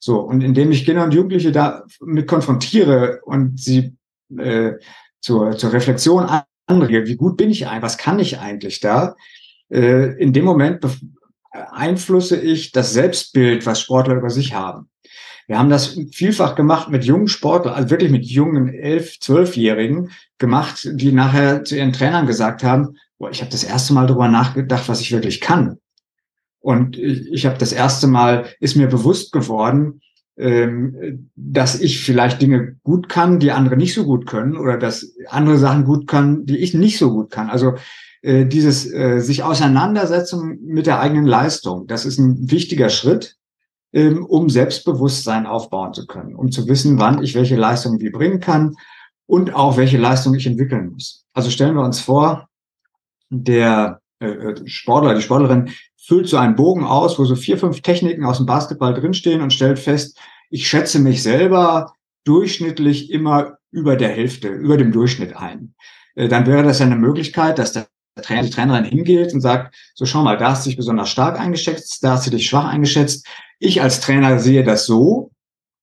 So, 0.00 0.20
und 0.20 0.40
indem 0.40 0.72
ich 0.72 0.84
Kinder 0.84 1.04
und 1.04 1.14
Jugendliche 1.14 1.52
da 1.52 1.84
mit 2.00 2.26
konfrontiere 2.26 3.20
und 3.24 3.60
sie 3.60 3.96
äh, 4.36 4.72
zur, 5.20 5.56
zur 5.56 5.72
Reflexion 5.72 6.28
anrege, 6.66 7.06
wie 7.06 7.16
gut 7.16 7.36
bin 7.36 7.50
ich 7.50 7.66
eigentlich, 7.66 7.82
was 7.82 7.98
kann 7.98 8.18
ich 8.18 8.38
eigentlich 8.38 8.80
da, 8.80 9.14
äh, 9.70 10.20
in 10.20 10.32
dem 10.32 10.44
Moment 10.44 10.84
beeinflusse 11.56 12.40
ich 12.40 12.72
das 12.72 12.92
Selbstbild, 12.92 13.66
was 13.66 13.80
Sportler 13.80 14.16
über 14.16 14.30
sich 14.30 14.54
haben. 14.54 14.88
Wir 15.46 15.58
haben 15.58 15.70
das 15.70 15.98
vielfach 16.12 16.56
gemacht 16.56 16.90
mit 16.90 17.04
jungen 17.04 17.28
Sportlern, 17.28 17.74
also 17.74 17.90
wirklich 17.90 18.10
mit 18.10 18.26
jungen 18.26 18.68
elf, 18.68 19.20
zwölfjährigen 19.20 20.10
gemacht, 20.38 20.88
die 20.92 21.12
nachher 21.12 21.64
zu 21.64 21.76
ihren 21.76 21.92
Trainern 21.92 22.26
gesagt 22.26 22.64
haben, 22.64 22.96
boah, 23.18 23.30
ich 23.30 23.40
habe 23.40 23.50
das 23.50 23.62
erste 23.62 23.94
Mal 23.94 24.06
darüber 24.06 24.28
nachgedacht, 24.28 24.88
was 24.88 25.00
ich 25.00 25.12
wirklich 25.12 25.40
kann. 25.40 25.78
Und 26.58 26.98
ich, 26.98 27.32
ich 27.32 27.46
habe 27.46 27.58
das 27.58 27.72
erste 27.72 28.08
Mal, 28.08 28.46
ist 28.58 28.76
mir 28.76 28.88
bewusst 28.88 29.30
geworden, 29.30 30.00
ähm, 30.36 31.30
dass 31.36 31.80
ich 31.80 32.04
vielleicht 32.04 32.42
Dinge 32.42 32.76
gut 32.82 33.08
kann, 33.08 33.38
die 33.38 33.52
andere 33.52 33.76
nicht 33.76 33.94
so 33.94 34.04
gut 34.04 34.26
können, 34.26 34.56
oder 34.56 34.76
dass 34.76 35.14
andere 35.28 35.58
Sachen 35.58 35.84
gut 35.84 36.08
kann, 36.08 36.44
die 36.44 36.58
ich 36.58 36.74
nicht 36.74 36.98
so 36.98 37.12
gut 37.12 37.30
kann. 37.30 37.50
Also 37.50 37.74
äh, 38.22 38.46
dieses 38.46 38.90
äh, 38.92 39.20
sich 39.20 39.42
auseinandersetzen 39.42 40.58
mit 40.62 40.86
der 40.86 41.00
eigenen 41.00 41.26
Leistung, 41.26 41.86
das 41.86 42.04
ist 42.04 42.18
ein 42.18 42.50
wichtiger 42.50 42.88
Schritt, 42.88 43.36
ähm, 43.92 44.24
um 44.26 44.50
Selbstbewusstsein 44.50 45.46
aufbauen 45.46 45.94
zu 45.94 46.06
können, 46.06 46.34
um 46.34 46.50
zu 46.50 46.66
wissen, 46.68 46.98
wann 46.98 47.22
ich 47.22 47.34
welche 47.34 47.56
Leistung 47.56 48.00
wie 48.00 48.10
bringen 48.10 48.40
kann 48.40 48.74
und 49.26 49.54
auch 49.54 49.76
welche 49.76 49.98
Leistung 49.98 50.34
ich 50.34 50.46
entwickeln 50.46 50.90
muss. 50.90 51.24
Also 51.32 51.50
stellen 51.50 51.74
wir 51.74 51.84
uns 51.84 52.00
vor, 52.00 52.48
der 53.30 54.00
äh, 54.20 54.28
äh 54.28 54.68
Sportler, 54.68 55.14
die 55.14 55.22
Sportlerin 55.22 55.70
füllt 55.96 56.28
so 56.28 56.36
einen 56.36 56.56
Bogen 56.56 56.84
aus, 56.84 57.18
wo 57.18 57.24
so 57.24 57.34
vier, 57.34 57.58
fünf 57.58 57.80
Techniken 57.80 58.24
aus 58.24 58.36
dem 58.36 58.46
Basketball 58.46 58.94
drinstehen 58.94 59.42
und 59.42 59.52
stellt 59.52 59.78
fest, 59.78 60.18
ich 60.50 60.68
schätze 60.68 61.00
mich 61.00 61.22
selber 61.22 61.92
durchschnittlich 62.24 63.10
immer 63.10 63.58
über 63.70 63.96
der 63.96 64.10
Hälfte, 64.10 64.48
über 64.48 64.76
dem 64.76 64.92
Durchschnitt 64.92 65.36
ein. 65.36 65.74
Äh, 66.14 66.28
dann 66.28 66.46
wäre 66.46 66.62
das 66.62 66.80
eine 66.80 66.96
Möglichkeit, 66.96 67.58
dass 67.58 67.72
der 67.72 67.86
Trainer, 68.22 68.42
die 68.42 68.50
Trainerin 68.50 68.84
hingeht 68.84 69.34
und 69.34 69.40
sagt, 69.40 69.74
so 69.94 70.06
schau 70.06 70.22
mal, 70.22 70.36
da 70.36 70.50
hast 70.50 70.64
du 70.64 70.70
dich 70.70 70.76
besonders 70.76 71.08
stark 71.08 71.38
eingeschätzt, 71.38 72.02
da 72.02 72.12
hast 72.12 72.26
du 72.26 72.30
dich 72.30 72.48
schwach 72.48 72.66
eingeschätzt. 72.66 73.26
Ich 73.58 73.82
als 73.82 74.00
Trainer 74.00 74.38
sehe 74.38 74.64
das 74.64 74.86
so, 74.86 75.30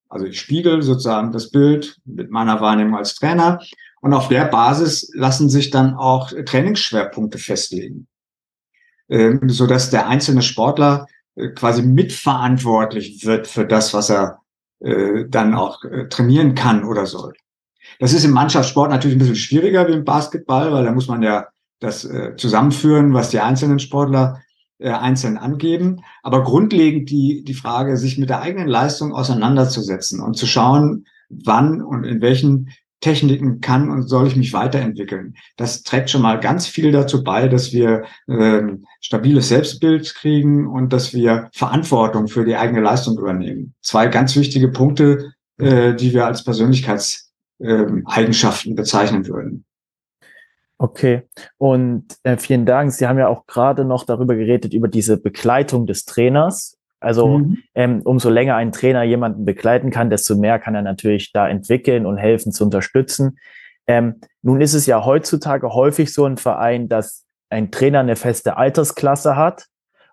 also 0.10 0.26
ich 0.26 0.40
spiegel 0.40 0.82
sozusagen 0.82 1.32
das 1.32 1.50
Bild 1.50 1.98
mit 2.06 2.30
meiner 2.30 2.62
Wahrnehmung 2.62 2.98
als 2.98 3.16
Trainer 3.16 3.60
und 4.02 4.14
auf 4.14 4.28
der 4.28 4.46
Basis 4.46 5.12
lassen 5.14 5.50
sich 5.50 5.70
dann 5.70 5.96
auch 5.96 6.32
Trainingsschwerpunkte 6.46 7.38
festlegen, 7.38 8.08
ähm, 9.10 9.42
so 9.48 9.66
dass 9.66 9.90
der 9.90 10.08
einzelne 10.08 10.42
Sportler 10.42 11.08
äh, 11.36 11.50
quasi 11.50 11.82
mitverantwortlich 11.82 13.26
wird 13.26 13.48
für 13.48 13.66
das, 13.66 13.94
was 13.94 14.10
er 14.10 14.40
äh, 14.82 15.26
dann 15.28 15.56
auch 15.56 15.84
äh, 15.84 16.08
trainieren 16.10 16.56
kann 16.56 16.84
oder 16.84 17.06
soll. 17.06 17.34
Das 18.00 18.14
ist 18.14 18.24
im 18.24 18.32
Mannschaftssport 18.32 18.92
natürlich 18.92 19.16
ein 19.16 19.20
bisschen 19.20 19.36
schwieriger 19.36 19.88
wie 19.88 19.94
im 19.94 20.06
Basketball, 20.06 20.72
weil 20.72 20.84
da 20.84 20.92
muss 20.92 21.08
man 21.08 21.22
ja 21.22 21.48
das 21.84 22.06
äh, 22.06 22.36
zusammenführen, 22.38 23.14
was 23.14 23.30
die 23.30 23.40
einzelnen 23.40 23.80
Sportler 23.80 24.42
äh, 24.80 24.90
einzeln 24.90 25.38
angeben. 25.38 26.02
Aber 26.24 26.44
grundlegend 26.44 27.10
die, 27.10 27.44
die 27.44 27.54
Frage, 27.54 27.98
sich 27.98 28.18
mit 28.18 28.30
der 28.30 28.42
eigenen 28.42 28.68
Leistung 28.68 29.14
auseinanderzusetzen 29.14 30.22
und 30.22 30.36
zu 30.36 30.48
schauen, 30.48 31.06
wann 31.30 31.82
und 31.82 32.04
in 32.04 32.22
welchen 32.22 32.70
Techniken 33.02 33.60
kann 33.60 33.90
und 33.90 34.08
soll 34.08 34.28
ich 34.28 34.38
mich 34.38 34.54
weiterentwickeln. 34.54 35.36
Das 35.58 35.84
trägt 35.84 36.10
schon 36.10 36.22
mal 36.22 36.40
ganz 36.40 36.68
viel 36.68 36.94
dazu 36.94 37.24
bei, 37.24 37.50
dass 37.50 37.74
wir 37.74 38.04
äh, 38.28 38.62
stabiles 39.02 39.50
Selbstbild 39.50 40.16
kriegen 40.16 40.68
und 40.68 40.94
dass 40.94 41.14
wir 41.14 41.50
Verantwortung 41.54 42.30
für 42.30 42.46
die 42.46 42.56
eigene 42.56 42.80
Leistung 42.80 43.18
übernehmen. 43.18 43.74
Zwei 43.82 44.08
ganz 44.08 44.38
wichtige 44.38 44.70
Punkte, 44.70 45.34
äh, 45.58 45.94
die 45.96 46.14
wir 46.14 46.26
als 46.26 46.46
Persönlichkeitseigenschaften 46.46 48.72
äh, 48.72 48.76
bezeichnen 48.76 49.28
würden. 49.28 49.66
Okay, 50.84 51.22
und 51.58 52.08
äh, 52.24 52.36
vielen 52.36 52.66
Dank. 52.66 52.92
Sie 52.92 53.08
haben 53.08 53.18
ja 53.18 53.30
auch 53.30 53.46
gerade 53.46 53.86
noch 53.86 54.04
darüber 54.04 54.36
geredet, 54.36 54.74
über 54.74 54.90
diese 54.90 55.16
Begleitung 55.16 55.86
des 55.86 56.04
Trainers. 56.04 56.78
Also 57.00 57.38
mhm. 57.38 57.58
ähm, 57.74 58.02
umso 58.04 58.30
länger 58.30 58.58
ein 58.58 58.74
Trainer 58.74 59.04
jemanden 59.04 59.46
begleiten 59.46 59.92
kann, 59.92 60.10
desto 60.10 60.36
mehr 60.36 60.60
kann 60.60 60.76
er 60.76 60.82
natürlich 60.82 61.32
da 61.32 61.48
entwickeln 61.48 62.06
und 62.06 62.18
helfen 62.18 62.52
zu 62.52 62.66
unterstützen. 62.66 63.38
Ähm, 63.88 64.20
nun 64.42 64.60
ist 64.60 64.74
es 64.74 64.86
ja 64.86 65.06
heutzutage 65.06 65.74
häufig 65.74 66.12
so 66.12 66.26
ein 66.26 66.36
Verein, 66.36 66.90
dass 66.90 67.24
ein 67.50 67.72
Trainer 67.72 68.02
eine 68.02 68.18
feste 68.18 68.58
Altersklasse 68.58 69.38
hat 69.38 69.68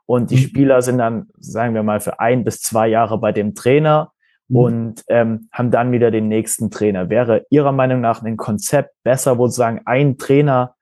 und 0.07 0.31
die 0.31 0.37
mhm. 0.37 0.41
Spieler 0.41 0.83
sind 0.83 0.99
dann, 0.99 1.31
sagen 1.41 1.75
wir 1.75 1.83
mal, 1.83 1.99
für 1.99 2.21
ein 2.21 2.45
bis 2.45 2.61
zwei 2.61 2.87
Jahre 2.87 3.19
bei 3.19 3.33
dem 3.33 3.57
Trainer. 3.57 4.13
Und 4.57 5.05
ähm, 5.09 5.49
haben 5.53 5.71
dann 5.71 5.93
wieder 5.93 6.11
den 6.11 6.29
nächsten 6.29 6.71
Trainer. 6.71 7.09
Wäre 7.09 7.47
Ihrer 7.51 7.73
Meinung 7.73 8.01
nach 8.01 8.23
ein 8.23 8.37
Konzept 8.37 8.95
besser, 9.05 9.39
wo 9.39 9.47
sozusagen 9.47 9.83
ein 9.85 10.19
Trainer 10.19 10.75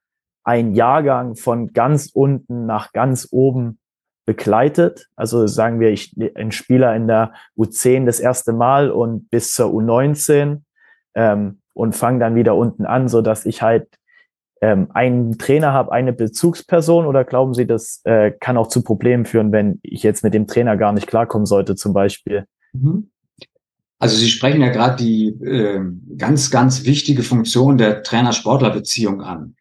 ein 0.45 0.75
Jahrgang 0.75 1.37
von 1.37 1.73
ganz 1.75 2.11
unten 2.13 2.65
nach 2.65 2.93
ganz 2.93 3.29
oben 3.31 3.79
begleitet? 4.25 5.09
Also 5.17 5.47
sagen 5.47 5.81
wir, 5.81 5.91
ich 5.91 6.15
ein 6.35 6.53
Spieler 6.53 6.97
in 6.97 7.07
der 7.07 7.33
U10 7.57 8.07
das 8.07 8.21
erste 8.21 8.53
Mal 8.53 8.91
und 8.91 9.29
bis 9.31 9.53
zur 9.53 9.71
U19 9.71 10.63
ähm, 11.15 11.61
und 11.75 11.95
fange 11.95 12.21
dann 12.21 12.35
wieder 12.35 12.55
unten 12.55 12.87
an, 12.87 13.09
so 13.09 13.21
dass 13.21 13.45
ich 13.45 13.61
halt 13.61 13.89
ähm, 14.61 14.89
einen 14.93 15.39
Trainer 15.39 15.73
habe, 15.73 15.93
eine 15.93 16.13
Bezugsperson 16.13 17.07
oder 17.07 17.25
glauben 17.25 17.55
Sie, 17.55 17.67
das 17.67 18.01
äh, 18.05 18.33
kann 18.33 18.57
auch 18.57 18.69
zu 18.69 18.83
Problemen 18.83 19.25
führen, 19.25 19.53
wenn 19.53 19.79
ich 19.83 20.03
jetzt 20.03 20.25
mit 20.25 20.35
dem 20.35 20.47
Trainer 20.47 20.77
gar 20.77 20.93
nicht 20.93 21.07
klarkommen 21.07 21.47
sollte, 21.47 21.77
zum 21.77 21.93
Beispiel? 21.93 22.47
Mhm. 22.73 23.11
Also 23.99 24.17
Sie 24.17 24.29
sprechen 24.29 24.61
ja 24.61 24.69
gerade 24.69 24.97
die 24.97 25.29
äh, 25.29 25.81
ganz, 26.17 26.51
ganz 26.51 26.85
wichtige 26.85 27.23
Funktion 27.23 27.79
der 27.79 28.03
Trainer-Sportler-Beziehung 28.03 29.23
an. 29.23 29.57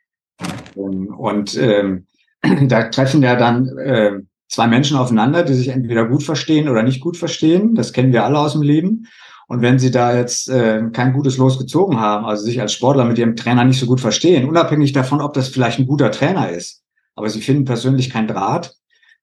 Ähm, 0.76 1.08
und 1.16 1.58
ähm, 1.58 2.06
da 2.68 2.90
treffen 2.90 3.24
ja 3.24 3.36
dann 3.36 3.78
äh, 3.78 4.12
zwei 4.48 4.68
Menschen 4.68 4.98
aufeinander, 4.98 5.44
die 5.44 5.54
sich 5.54 5.70
entweder 5.70 6.08
gut 6.08 6.24
verstehen 6.24 6.70
oder 6.70 6.84
nicht 6.84 7.02
gut 7.02 7.18
verstehen. 7.18 7.76
Das 7.76 7.94
kennen 7.94 8.14
wir 8.14 8.26
alle 8.26 8.40
aus 8.40 8.54
dem 8.54 8.62
Leben. 8.62 9.08
Und 9.48 9.62
wenn 9.62 9.80
Sie 9.80 9.92
da 9.92 10.16
jetzt 10.16 10.50
äh, 10.50 10.84
kein 10.92 11.14
gutes 11.14 11.38
Los 11.38 11.58
gezogen 11.58 12.00
haben, 12.00 12.26
also 12.26 12.44
sich 12.44 12.60
als 12.60 12.74
Sportler 12.74 13.06
mit 13.06 13.18
Ihrem 13.18 13.36
Trainer 13.36 13.64
nicht 13.64 13.80
so 13.80 13.86
gut 13.86 14.02
verstehen, 14.02 14.48
unabhängig 14.48 14.92
davon, 14.92 15.22
ob 15.22 15.34
das 15.34 15.48
vielleicht 15.48 15.80
ein 15.80 15.88
guter 15.88 16.12
Trainer 16.12 16.50
ist, 16.50 16.84
aber 17.16 17.30
Sie 17.30 17.42
finden 17.42 17.64
persönlich 17.64 18.10
keinen 18.10 18.28
Draht, 18.28 18.76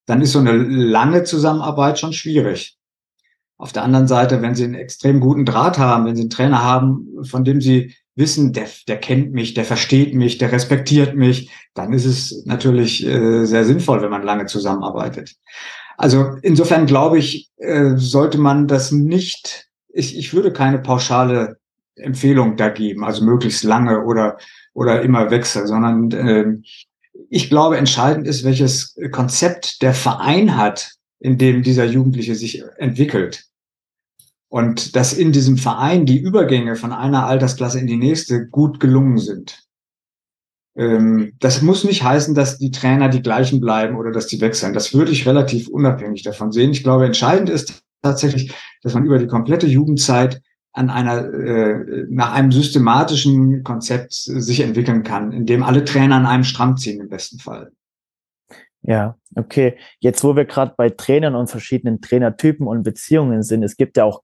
dann 0.06 0.23
ist 0.23 0.33
so 0.33 0.38
eine 0.38 0.52
lange 0.52 1.25
Zusammenarbeit 1.25 1.99
schon 1.99 2.14
schwierig. 2.14 2.78
Auf 3.64 3.73
der 3.73 3.83
anderen 3.83 4.06
Seite, 4.06 4.42
wenn 4.42 4.54
Sie 4.54 4.64
einen 4.64 4.75
extrem 4.75 5.21
guten 5.21 5.47
Draht 5.47 5.78
haben, 5.78 6.04
wenn 6.04 6.16
Sie 6.16 6.25
einen 6.25 6.28
Trainer 6.28 6.62
haben, 6.62 7.09
von 7.23 7.44
dem 7.44 7.62
Sie 7.62 7.94
wissen, 8.14 8.52
der, 8.52 8.66
der 8.88 8.99
kennt 8.99 9.33
mich, 9.33 9.54
der 9.54 9.64
versteht 9.64 10.12
mich, 10.14 10.37
der 10.37 10.52
respektiert 10.52 11.16
mich, 11.16 11.50
dann 11.73 11.94
ist 11.94 12.04
es 12.04 12.44
natürlich 12.44 13.06
äh, 13.06 13.47
sehr 13.47 13.64
sinnvoll, 13.64 14.02
wenn 14.02 14.11
man 14.11 14.23
lange 14.23 14.44
zusammenarbeitet. 14.44 15.37
Also 15.97 16.33
insofern 16.42 16.85
glaube 16.85 17.16
ich, 17.16 17.49
äh, 17.56 17.92
sollte 17.97 18.37
man 18.37 18.68
das 18.68 18.92
nicht, 18.92 19.71
ich, 19.88 20.18
ich 20.18 20.35
würde 20.35 20.52
keine 20.52 20.78
pauschale 20.78 21.56
Empfehlung 21.97 22.59
da 22.59 22.68
geben, 22.68 23.02
also 23.02 23.25
möglichst 23.25 23.64
lange 23.64 24.04
oder, 24.04 24.37
oder 24.75 25.00
immer 25.00 25.30
wechseln, 25.30 25.66
sondern 25.66 26.11
äh, 26.11 26.52
ich 27.30 27.49
glaube, 27.49 27.78
entscheidend 27.78 28.26
ist, 28.26 28.44
welches 28.44 28.94
Konzept 29.11 29.80
der 29.80 29.94
Verein 29.94 30.59
hat, 30.59 30.90
in 31.18 31.38
dem 31.38 31.62
dieser 31.62 31.87
Jugendliche 31.87 32.35
sich 32.35 32.62
entwickelt. 32.76 33.47
Und 34.54 34.94
dass 34.94 35.12
in 35.12 35.32
diesem 35.32 35.58
Verein 35.58 36.06
die 36.06 36.20
Übergänge 36.20 36.76
von 36.76 36.92
einer 36.92 37.26
Altersklasse 37.26 37.80
in 37.80 37.88
die 37.88 37.96
nächste 37.96 38.46
gut 38.46 38.78
gelungen 38.78 39.18
sind. 39.18 39.64
Ähm, 40.76 41.32
das 41.40 41.61
muss 41.61 41.82
nicht 41.82 42.04
heißen, 42.04 42.37
dass 42.37 42.58
die 42.58 42.70
Trainer 42.70 43.08
die 43.08 43.20
gleichen 43.20 43.58
bleiben 43.58 43.96
oder 43.96 44.12
dass 44.12 44.28
die 44.28 44.40
wechseln. 44.40 44.73
Das 44.73 44.94
würde 44.94 45.11
ich 45.11 45.26
relativ 45.26 45.66
unabhängig 45.66 46.23
davon 46.23 46.52
sehen. 46.52 46.70
Ich 46.70 46.84
glaube, 46.84 47.04
entscheidend 47.04 47.50
ist 47.50 47.82
tatsächlich, 48.00 48.54
dass 48.84 48.94
man 48.94 49.04
über 49.04 49.18
die 49.18 49.26
komplette 49.26 49.66
Jugendzeit 49.66 50.40
an 50.73 50.88
einer 50.88 51.34
äh, 51.34 52.04
nach 52.08 52.32
einem 52.32 52.52
systematischen 52.52 53.64
Konzept 53.64 54.12
sich 54.12 54.61
entwickeln 54.61 55.02
kann, 55.02 55.32
in 55.32 55.46
dem 55.46 55.64
alle 55.64 55.84
Trainer 55.84 56.14
an 56.14 56.26
einem 56.26 56.44
Strang 56.44 56.76
ziehen 56.76 57.00
im 57.00 57.08
besten 57.08 57.40
Fall. 57.40 57.73
Ja, 58.82 59.16
okay. 59.34 59.76
Jetzt, 59.99 60.23
wo 60.23 60.37
wir 60.37 60.44
gerade 60.44 60.75
bei 60.76 60.90
Trainern 60.90 61.34
und 61.34 61.50
verschiedenen 61.50 62.00
Trainertypen 62.00 62.68
und 62.68 62.84
Beziehungen 62.84 63.42
sind, 63.42 63.64
es 63.64 63.76
gibt 63.76 63.96
ja 63.96 64.04
auch 64.04 64.23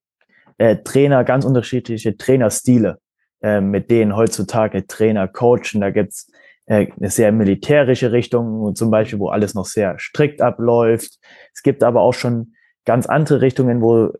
äh, 0.61 0.77
Trainer, 0.85 1.25
ganz 1.25 1.47
unterschiedliche 1.47 2.19
Trainerstile, 2.19 2.99
äh, 3.43 3.63
mit 3.63 3.91
denen 3.91 4.15
heutzutage 4.15 4.87
Trainer 4.87 5.27
coachen. 5.27 5.81
Da 5.81 5.91
gibt's 5.91 6.31
äh, 6.67 6.87
eine 6.99 7.09
sehr 7.09 7.33
militärische 7.33 8.13
Richtung, 8.13 8.75
zum 8.75 8.91
Beispiel, 8.91 9.19
wo 9.19 9.31
alles 9.31 9.55
noch 9.55 9.65
sehr 9.65 9.99
strikt 9.99 10.43
abläuft. 10.43 11.19
Es 11.55 11.63
gibt 11.63 11.83
aber 11.83 12.03
auch 12.03 12.13
schon 12.13 12.53
ganz 12.85 13.07
andere 13.07 13.41
Richtungen, 13.41 13.81
wo 13.81 14.13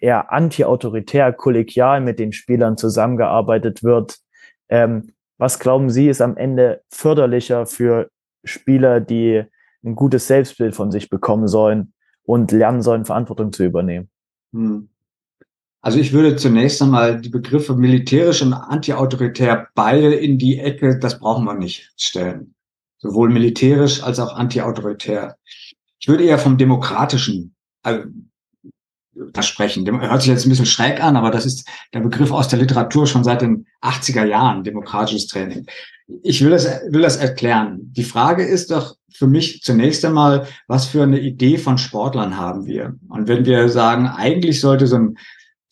eher 0.00 0.32
anti-autoritär, 0.32 1.30
kollegial 1.34 2.00
mit 2.00 2.18
den 2.18 2.32
Spielern 2.32 2.78
zusammengearbeitet 2.78 3.84
wird. 3.84 4.16
Ähm, 4.70 5.12
was 5.36 5.58
glauben 5.58 5.90
Sie, 5.90 6.08
ist 6.08 6.22
am 6.22 6.38
Ende 6.38 6.80
förderlicher 6.88 7.66
für 7.66 8.08
Spieler, 8.44 9.00
die 9.00 9.42
ein 9.84 9.94
gutes 9.94 10.26
Selbstbild 10.26 10.74
von 10.74 10.90
sich 10.90 11.10
bekommen 11.10 11.48
sollen 11.48 11.92
und 12.22 12.50
lernen 12.50 12.80
sollen, 12.80 13.04
Verantwortung 13.04 13.52
zu 13.52 13.62
übernehmen? 13.62 14.08
Hm. 14.54 14.88
Also 15.82 15.98
ich 15.98 16.12
würde 16.12 16.36
zunächst 16.36 16.80
einmal 16.80 17.20
die 17.20 17.28
Begriffe 17.28 17.74
militärisch 17.74 18.40
und 18.40 18.52
antiautoritär 18.52 19.68
beide 19.74 20.14
in 20.14 20.38
die 20.38 20.58
Ecke, 20.58 20.98
das 20.98 21.18
brauchen 21.18 21.44
wir 21.44 21.54
nicht 21.54 21.92
stellen. 21.96 22.54
Sowohl 22.98 23.30
militärisch 23.30 24.02
als 24.02 24.20
auch 24.20 24.34
antiautoritär. 24.34 25.36
Ich 25.98 26.06
würde 26.06 26.24
eher 26.24 26.38
vom 26.38 26.56
demokratischen 26.56 27.54
also, 27.82 28.04
das 29.32 29.46
sprechen. 29.46 29.86
Hört 30.00 30.22
sich 30.22 30.30
jetzt 30.30 30.46
ein 30.46 30.50
bisschen 30.50 30.66
schräg 30.66 31.02
an, 31.02 31.16
aber 31.16 31.30
das 31.30 31.44
ist 31.44 31.68
der 31.92 32.00
Begriff 32.00 32.30
aus 32.30 32.48
der 32.48 32.60
Literatur 32.60 33.06
schon 33.06 33.24
seit 33.24 33.42
den 33.42 33.66
80er 33.82 34.24
Jahren, 34.24 34.64
demokratisches 34.64 35.26
Training. 35.26 35.66
Ich 36.22 36.42
will 36.42 36.50
das, 36.50 36.66
will 36.88 37.02
das 37.02 37.16
erklären. 37.16 37.80
Die 37.82 38.04
Frage 38.04 38.44
ist 38.44 38.70
doch 38.70 38.96
für 39.12 39.26
mich 39.26 39.62
zunächst 39.62 40.04
einmal, 40.04 40.46
was 40.66 40.86
für 40.86 41.02
eine 41.02 41.20
Idee 41.20 41.58
von 41.58 41.76
Sportlern 41.76 42.36
haben 42.36 42.66
wir? 42.66 42.94
Und 43.08 43.28
wenn 43.28 43.44
wir 43.44 43.68
sagen, 43.68 44.06
eigentlich 44.06 44.60
sollte 44.60 44.86
so 44.86 44.96
ein 44.96 45.18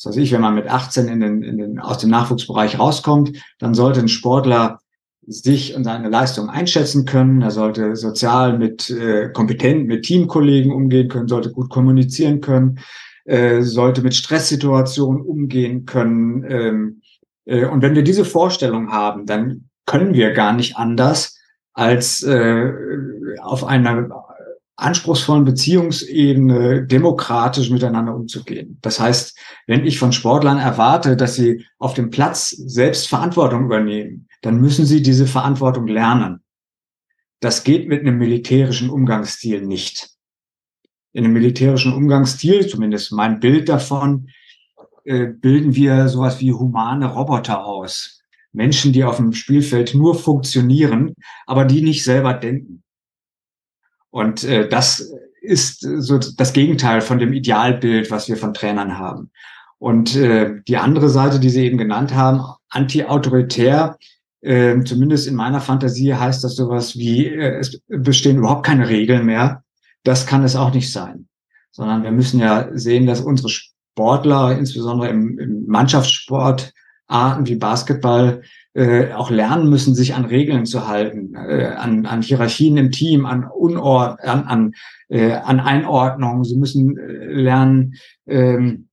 was 0.02 0.12
weiß 0.12 0.16
ich, 0.16 0.32
wenn 0.32 0.40
man 0.40 0.54
mit 0.54 0.66
18 0.66 1.08
in 1.08 1.20
den, 1.20 1.42
in 1.42 1.58
den, 1.58 1.78
aus 1.78 1.98
dem 1.98 2.08
Nachwuchsbereich 2.08 2.78
rauskommt, 2.78 3.32
dann 3.58 3.74
sollte 3.74 4.00
ein 4.00 4.08
Sportler 4.08 4.80
sich 5.26 5.74
und 5.76 5.84
seine 5.84 6.08
Leistung 6.08 6.48
einschätzen 6.48 7.04
können. 7.04 7.42
Er 7.42 7.50
sollte 7.50 7.94
sozial 7.96 8.56
mit 8.58 8.88
äh, 8.88 9.28
kompetent 9.28 9.86
mit 9.86 10.04
Teamkollegen 10.04 10.72
umgehen 10.72 11.08
können, 11.08 11.28
sollte 11.28 11.52
gut 11.52 11.68
kommunizieren 11.68 12.40
können, 12.40 12.78
äh, 13.26 13.60
sollte 13.60 14.00
mit 14.00 14.14
Stresssituationen 14.14 15.20
umgehen 15.20 15.84
können. 15.84 16.44
Ähm, 16.48 17.02
äh, 17.44 17.66
und 17.66 17.82
wenn 17.82 17.94
wir 17.94 18.02
diese 18.02 18.24
Vorstellung 18.24 18.90
haben, 18.90 19.26
dann 19.26 19.68
können 19.84 20.14
wir 20.14 20.32
gar 20.32 20.54
nicht 20.54 20.78
anders 20.78 21.38
als 21.74 22.22
äh, 22.22 22.72
auf 23.42 23.64
einer 23.64 24.08
anspruchsvollen 24.80 25.44
Beziehungsebene 25.44 26.86
demokratisch 26.86 27.70
miteinander 27.70 28.14
umzugehen. 28.14 28.78
Das 28.82 28.98
heißt, 28.98 29.38
wenn 29.66 29.84
ich 29.84 29.98
von 29.98 30.12
Sportlern 30.12 30.58
erwarte, 30.58 31.16
dass 31.16 31.34
sie 31.34 31.66
auf 31.78 31.94
dem 31.94 32.10
Platz 32.10 32.50
selbst 32.50 33.08
Verantwortung 33.08 33.64
übernehmen, 33.66 34.28
dann 34.42 34.60
müssen 34.60 34.86
sie 34.86 35.02
diese 35.02 35.26
Verantwortung 35.26 35.86
lernen. 35.86 36.40
Das 37.40 37.64
geht 37.64 37.88
mit 37.88 38.00
einem 38.00 38.18
militärischen 38.18 38.90
Umgangsstil 38.90 39.62
nicht. 39.62 40.10
In 41.12 41.24
einem 41.24 41.32
militärischen 41.32 41.92
Umgangsstil, 41.92 42.66
zumindest 42.66 43.12
mein 43.12 43.40
Bild 43.40 43.68
davon, 43.68 44.28
äh, 45.04 45.26
bilden 45.26 45.74
wir 45.74 46.08
sowas 46.08 46.40
wie 46.40 46.52
humane 46.52 47.06
Roboter 47.06 47.64
aus. 47.64 48.22
Menschen, 48.52 48.92
die 48.92 49.04
auf 49.04 49.16
dem 49.16 49.32
Spielfeld 49.32 49.94
nur 49.94 50.14
funktionieren, 50.14 51.14
aber 51.46 51.64
die 51.64 51.82
nicht 51.82 52.04
selber 52.04 52.34
denken. 52.34 52.82
Und 54.10 54.44
äh, 54.44 54.68
das 54.68 55.12
ist 55.40 55.80
so 55.80 56.18
das 56.18 56.52
Gegenteil 56.52 57.00
von 57.00 57.18
dem 57.18 57.32
Idealbild, 57.32 58.10
was 58.10 58.28
wir 58.28 58.36
von 58.36 58.54
Trainern 58.54 58.98
haben. 58.98 59.30
Und 59.78 60.14
äh, 60.14 60.60
die 60.68 60.76
andere 60.76 61.08
Seite, 61.08 61.40
die 61.40 61.48
Sie 61.48 61.64
eben 61.64 61.78
genannt 61.78 62.14
haben, 62.14 62.42
anti-autoritär, 62.68 63.96
äh, 64.42 64.82
zumindest 64.84 65.26
in 65.26 65.34
meiner 65.34 65.60
Fantasie 65.60 66.14
heißt 66.14 66.44
das 66.44 66.56
sowas 66.56 66.96
wie, 66.96 67.26
äh, 67.26 67.58
es 67.58 67.80
bestehen 67.88 68.38
überhaupt 68.38 68.66
keine 68.66 68.88
Regeln 68.88 69.24
mehr. 69.26 69.64
Das 70.04 70.26
kann 70.26 70.44
es 70.44 70.56
auch 70.56 70.72
nicht 70.74 70.92
sein. 70.92 71.28
Sondern 71.70 72.02
wir 72.02 72.10
müssen 72.10 72.40
ja 72.40 72.68
sehen, 72.72 73.06
dass 73.06 73.20
unsere 73.20 73.48
Sportler, 73.48 74.58
insbesondere 74.58 75.08
im, 75.10 75.38
im 75.38 75.66
Mannschaftssport, 75.66 76.72
Arten 77.06 77.46
wie 77.46 77.56
Basketball, 77.56 78.42
äh, 78.74 79.12
auch 79.12 79.30
lernen 79.30 79.68
müssen, 79.68 79.94
sich 79.94 80.14
an 80.14 80.24
Regeln 80.24 80.64
zu 80.64 80.86
halten, 80.86 81.34
äh, 81.34 81.66
an, 81.66 82.06
an 82.06 82.22
Hierarchien 82.22 82.76
im 82.76 82.90
Team, 82.92 83.26
an 83.26 83.44
Unort, 83.44 84.20
an, 84.20 84.44
an, 84.44 84.74
äh, 85.08 85.32
an 85.32 85.60
Einordnung. 85.60 86.44
Sie 86.44 86.56
müssen 86.56 86.96
äh, 86.96 87.26
lernen, 87.26 87.94
ähm, 88.26 88.88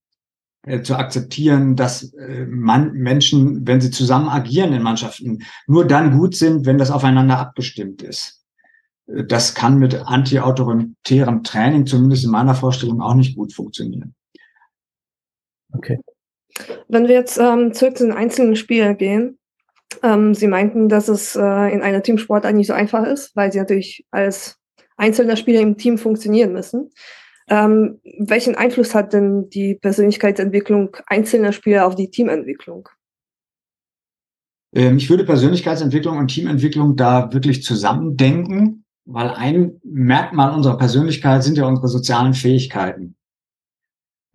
äh, 0.67 0.81
zu 0.81 0.95
akzeptieren, 0.95 1.75
dass 1.75 2.11
äh, 2.13 2.45
man, 2.45 2.91
Menschen, 2.93 3.65
wenn 3.65 3.79
sie 3.79 3.91
zusammen 3.91 4.27
agieren 4.27 4.73
in 4.73 4.83
Mannschaften, 4.83 5.43
nur 5.65 5.85
dann 5.85 6.17
gut 6.17 6.35
sind, 6.35 6.65
wenn 6.65 6.77
das 6.77 6.91
aufeinander 6.91 7.39
abgestimmt 7.39 8.01
ist. 8.01 8.43
Das 9.05 9.55
kann 9.55 9.79
mit 9.79 9.95
anti-autoritärem 9.95 11.43
Training, 11.43 11.85
zumindest 11.85 12.25
in 12.25 12.31
meiner 12.31 12.53
Vorstellung, 12.53 13.01
auch 13.01 13.13
nicht 13.13 13.37
gut 13.37 13.53
funktionieren. 13.53 14.13
Okay. 15.71 15.99
Wenn 16.89 17.07
wir 17.07 17.15
jetzt 17.15 17.37
ähm, 17.37 17.73
zurück 17.73 17.97
zu 17.97 18.05
den 18.05 18.13
einzelnen 18.13 18.57
Spielen 18.57 18.97
gehen, 18.97 19.37
ähm, 20.03 20.33
Sie 20.33 20.47
meinten, 20.47 20.89
dass 20.89 21.07
es 21.07 21.35
äh, 21.35 21.73
in 21.73 21.81
einer 21.81 22.03
Teamsportart 22.03 22.55
nicht 22.55 22.67
so 22.67 22.73
einfach 22.73 23.05
ist, 23.05 23.35
weil 23.35 23.51
Sie 23.51 23.59
natürlich 23.59 24.05
als 24.11 24.57
einzelner 24.97 25.35
Spieler 25.35 25.61
im 25.61 25.77
Team 25.77 25.97
funktionieren 25.97 26.53
müssen. 26.53 26.91
Ähm, 27.49 27.99
welchen 28.19 28.55
Einfluss 28.55 28.93
hat 28.93 29.13
denn 29.13 29.49
die 29.49 29.75
Persönlichkeitsentwicklung 29.75 30.97
einzelner 31.05 31.53
Spieler 31.53 31.87
auf 31.87 31.95
die 31.95 32.09
Teamentwicklung? 32.09 32.89
Ähm, 34.73 34.97
ich 34.97 35.09
würde 35.09 35.23
Persönlichkeitsentwicklung 35.23 36.17
und 36.17 36.27
Teamentwicklung 36.27 36.95
da 36.95 37.31
wirklich 37.31 37.63
zusammendenken, 37.63 38.85
weil 39.05 39.29
ein 39.29 39.79
Merkmal 39.83 40.53
unserer 40.53 40.77
Persönlichkeit 40.77 41.43
sind 41.43 41.57
ja 41.57 41.65
unsere 41.65 41.87
sozialen 41.87 42.33
Fähigkeiten. 42.33 43.16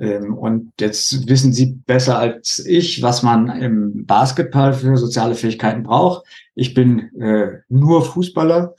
Ähm, 0.02 0.36
und 0.36 0.72
jetzt 0.80 1.28
wissen 1.28 1.52
Sie 1.52 1.76
besser 1.86 2.18
als 2.18 2.58
ich, 2.66 3.02
was 3.02 3.22
man 3.22 3.48
im 3.48 4.04
Basketball 4.04 4.72
für 4.72 4.96
soziale 4.96 5.36
Fähigkeiten 5.36 5.84
braucht. 5.84 6.26
Ich 6.56 6.74
bin 6.74 7.14
äh, 7.20 7.60
nur 7.68 8.04
Fußballer, 8.04 8.74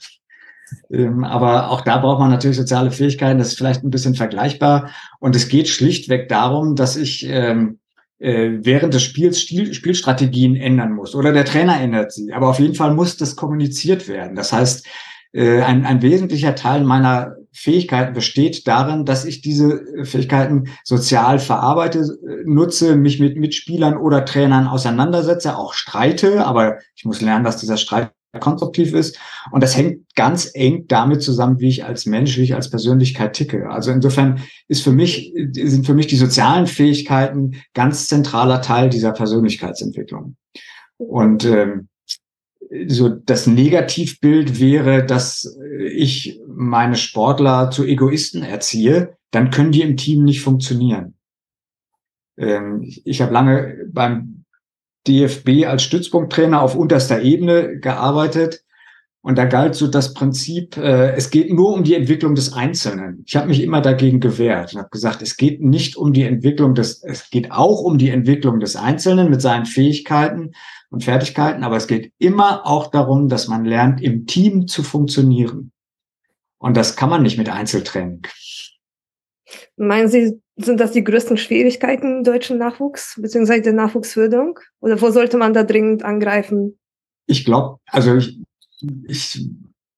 ähm, 0.90 1.24
aber 1.24 1.70
auch 1.70 1.80
da 1.80 1.96
braucht 1.96 2.20
man 2.20 2.30
natürlich 2.30 2.58
soziale 2.58 2.90
Fähigkeiten. 2.90 3.38
Das 3.38 3.48
ist 3.48 3.56
vielleicht 3.56 3.82
ein 3.82 3.90
bisschen 3.90 4.14
vergleichbar. 4.14 4.90
Und 5.18 5.34
es 5.34 5.48
geht 5.48 5.68
schlichtweg 5.68 6.28
darum, 6.28 6.76
dass 6.76 6.94
ich 6.96 7.26
ähm, 7.26 7.78
äh, 8.18 8.58
während 8.60 8.92
des 8.92 9.02
Spiels 9.02 9.40
Stil, 9.40 9.72
Spielstrategien 9.72 10.56
ändern 10.56 10.92
muss 10.92 11.14
oder 11.14 11.32
der 11.32 11.46
Trainer 11.46 11.80
ändert 11.80 12.12
sie. 12.12 12.34
Aber 12.34 12.50
auf 12.50 12.58
jeden 12.58 12.74
Fall 12.74 12.92
muss 12.92 13.16
das 13.16 13.34
kommuniziert 13.34 14.08
werden. 14.08 14.36
Das 14.36 14.52
heißt, 14.52 14.86
äh, 15.32 15.62
ein, 15.62 15.86
ein 15.86 16.02
wesentlicher 16.02 16.54
Teil 16.54 16.84
meiner 16.84 17.36
Fähigkeiten 17.54 18.12
besteht 18.12 18.66
darin, 18.66 19.04
dass 19.04 19.24
ich 19.24 19.40
diese 19.40 19.84
Fähigkeiten 20.02 20.64
sozial 20.82 21.38
verarbeite, 21.38 22.00
äh, 22.00 22.42
nutze, 22.44 22.96
mich 22.96 23.20
mit 23.20 23.36
Mitspielern 23.36 23.96
oder 23.96 24.24
Trainern 24.24 24.66
auseinandersetze, 24.66 25.56
auch 25.56 25.72
streite, 25.72 26.44
aber 26.44 26.78
ich 26.96 27.04
muss 27.04 27.20
lernen, 27.20 27.44
dass 27.44 27.56
dieser 27.56 27.76
Streit 27.76 28.10
konstruktiv 28.40 28.92
ist. 28.92 29.18
Und 29.52 29.62
das 29.62 29.76
hängt 29.76 30.14
ganz 30.16 30.50
eng 30.54 30.86
damit 30.88 31.22
zusammen, 31.22 31.60
wie 31.60 31.68
ich 31.68 31.84
als 31.84 32.06
Mensch, 32.06 32.36
wie 32.36 32.42
ich 32.42 32.54
als 32.54 32.70
Persönlichkeit 32.70 33.34
ticke. 33.34 33.70
Also 33.70 33.92
insofern 33.92 34.40
ist 34.68 34.82
für 34.82 34.92
mich, 34.92 35.32
sind 35.52 35.86
für 35.86 35.94
mich 35.94 36.08
die 36.08 36.16
sozialen 36.16 36.66
Fähigkeiten 36.66 37.62
ganz 37.74 38.08
zentraler 38.08 38.60
Teil 38.60 38.90
dieser 38.90 39.12
Persönlichkeitsentwicklung. 39.12 40.36
Und 40.96 41.44
ähm, 41.44 41.88
so 42.86 43.08
das 43.08 43.46
Negativbild 43.46 44.60
wäre, 44.60 45.04
dass 45.04 45.56
ich 45.78 46.40
meine 46.46 46.96
Sportler 46.96 47.70
zu 47.70 47.84
Egoisten 47.84 48.42
erziehe, 48.42 49.16
dann 49.30 49.50
können 49.50 49.72
die 49.72 49.82
im 49.82 49.96
Team 49.96 50.24
nicht 50.24 50.42
funktionieren. 50.42 51.14
Ähm, 52.36 52.82
ich 53.04 53.20
habe 53.20 53.32
lange 53.32 53.86
beim 53.92 54.44
DFB 55.06 55.66
als 55.66 55.82
Stützpunkttrainer 55.82 56.62
auf 56.62 56.74
unterster 56.74 57.22
Ebene 57.22 57.78
gearbeitet 57.78 58.63
und 59.24 59.38
da 59.38 59.46
galt 59.46 59.74
so 59.74 59.86
das 59.86 60.12
Prinzip, 60.12 60.76
äh, 60.76 61.12
es 61.12 61.30
geht 61.30 61.50
nur 61.50 61.72
um 61.72 61.82
die 61.82 61.94
Entwicklung 61.94 62.34
des 62.34 62.52
Einzelnen. 62.52 63.22
Ich 63.26 63.34
habe 63.36 63.48
mich 63.48 63.62
immer 63.62 63.80
dagegen 63.80 64.20
gewehrt 64.20 64.74
und 64.74 64.80
habe 64.80 64.90
gesagt, 64.90 65.22
es 65.22 65.38
geht 65.38 65.62
nicht 65.62 65.96
um 65.96 66.12
die 66.12 66.24
Entwicklung 66.24 66.74
des, 66.74 67.02
es 67.02 67.30
geht 67.30 67.50
auch 67.50 67.80
um 67.80 67.96
die 67.96 68.10
Entwicklung 68.10 68.60
des 68.60 68.76
Einzelnen 68.76 69.30
mit 69.30 69.40
seinen 69.40 69.64
Fähigkeiten 69.64 70.52
und 70.90 71.04
Fertigkeiten, 71.04 71.64
aber 71.64 71.76
es 71.76 71.86
geht 71.86 72.12
immer 72.18 72.66
auch 72.66 72.90
darum, 72.90 73.30
dass 73.30 73.48
man 73.48 73.64
lernt, 73.64 74.02
im 74.02 74.26
Team 74.26 74.66
zu 74.66 74.82
funktionieren. 74.82 75.72
Und 76.58 76.76
das 76.76 76.94
kann 76.94 77.08
man 77.08 77.22
nicht 77.22 77.38
mit 77.38 77.48
Einzeltraining. 77.48 78.26
Meinen 79.76 80.08
Sie, 80.08 80.38
sind 80.56 80.80
das 80.80 80.92
die 80.92 81.02
größten 81.02 81.38
Schwierigkeiten 81.38 82.18
im 82.18 82.24
deutschen 82.24 82.58
Nachwuchs 82.58 83.18
beziehungsweise 83.18 83.62
der 83.62 83.72
Nachwuchsförderung? 83.72 84.58
Oder 84.80 85.00
wo 85.00 85.10
sollte 85.10 85.38
man 85.38 85.54
da 85.54 85.64
dringend 85.64 86.02
angreifen? 86.02 86.78
Ich 87.26 87.46
glaube, 87.46 87.78
also 87.86 88.16
ich, 88.16 88.38
ich 89.06 89.48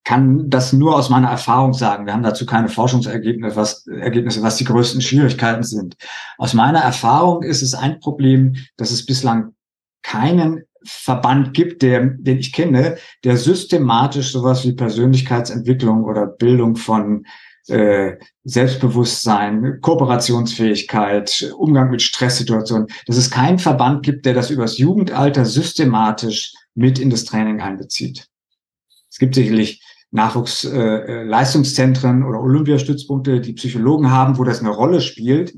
kann 0.06 0.48
das 0.48 0.72
nur 0.72 0.94
aus 0.94 1.10
meiner 1.10 1.28
Erfahrung 1.28 1.74
sagen. 1.74 2.06
Wir 2.06 2.12
haben 2.12 2.22
dazu 2.22 2.46
keine 2.46 2.68
Forschungsergebnisse, 2.68 3.56
was, 3.56 3.86
Ergebnisse, 3.88 4.40
was 4.40 4.56
die 4.56 4.64
größten 4.64 5.00
Schwierigkeiten 5.00 5.64
sind. 5.64 5.96
Aus 6.38 6.54
meiner 6.54 6.78
Erfahrung 6.78 7.42
ist 7.42 7.60
es 7.60 7.74
ein 7.74 7.98
Problem, 7.98 8.54
dass 8.76 8.92
es 8.92 9.04
bislang 9.04 9.54
keinen 10.02 10.62
Verband 10.84 11.54
gibt, 11.54 11.82
der, 11.82 12.06
den 12.06 12.38
ich 12.38 12.52
kenne, 12.52 12.98
der 13.24 13.36
systematisch 13.36 14.30
sowas 14.30 14.64
wie 14.64 14.74
Persönlichkeitsentwicklung 14.74 16.04
oder 16.04 16.28
Bildung 16.28 16.76
von 16.76 17.26
äh, 17.66 18.12
Selbstbewusstsein, 18.44 19.80
Kooperationsfähigkeit, 19.80 21.52
Umgang 21.58 21.90
mit 21.90 22.02
Stresssituationen, 22.02 22.86
dass 23.06 23.16
es 23.16 23.28
keinen 23.28 23.58
Verband 23.58 24.04
gibt, 24.04 24.24
der 24.24 24.34
das 24.34 24.50
übers 24.50 24.78
Jugendalter 24.78 25.44
systematisch 25.44 26.54
mit 26.76 27.00
in 27.00 27.10
das 27.10 27.24
Training 27.24 27.60
einbezieht. 27.60 28.28
Es 29.16 29.18
gibt 29.18 29.34
sicherlich 29.34 29.82
Nachwuchsleistungszentren 30.10 32.20
äh, 32.20 32.24
oder 32.26 32.38
Olympiastützpunkte, 32.38 33.40
die 33.40 33.54
Psychologen 33.54 34.10
haben, 34.10 34.36
wo 34.36 34.44
das 34.44 34.60
eine 34.60 34.68
Rolle 34.68 35.00
spielt. 35.00 35.56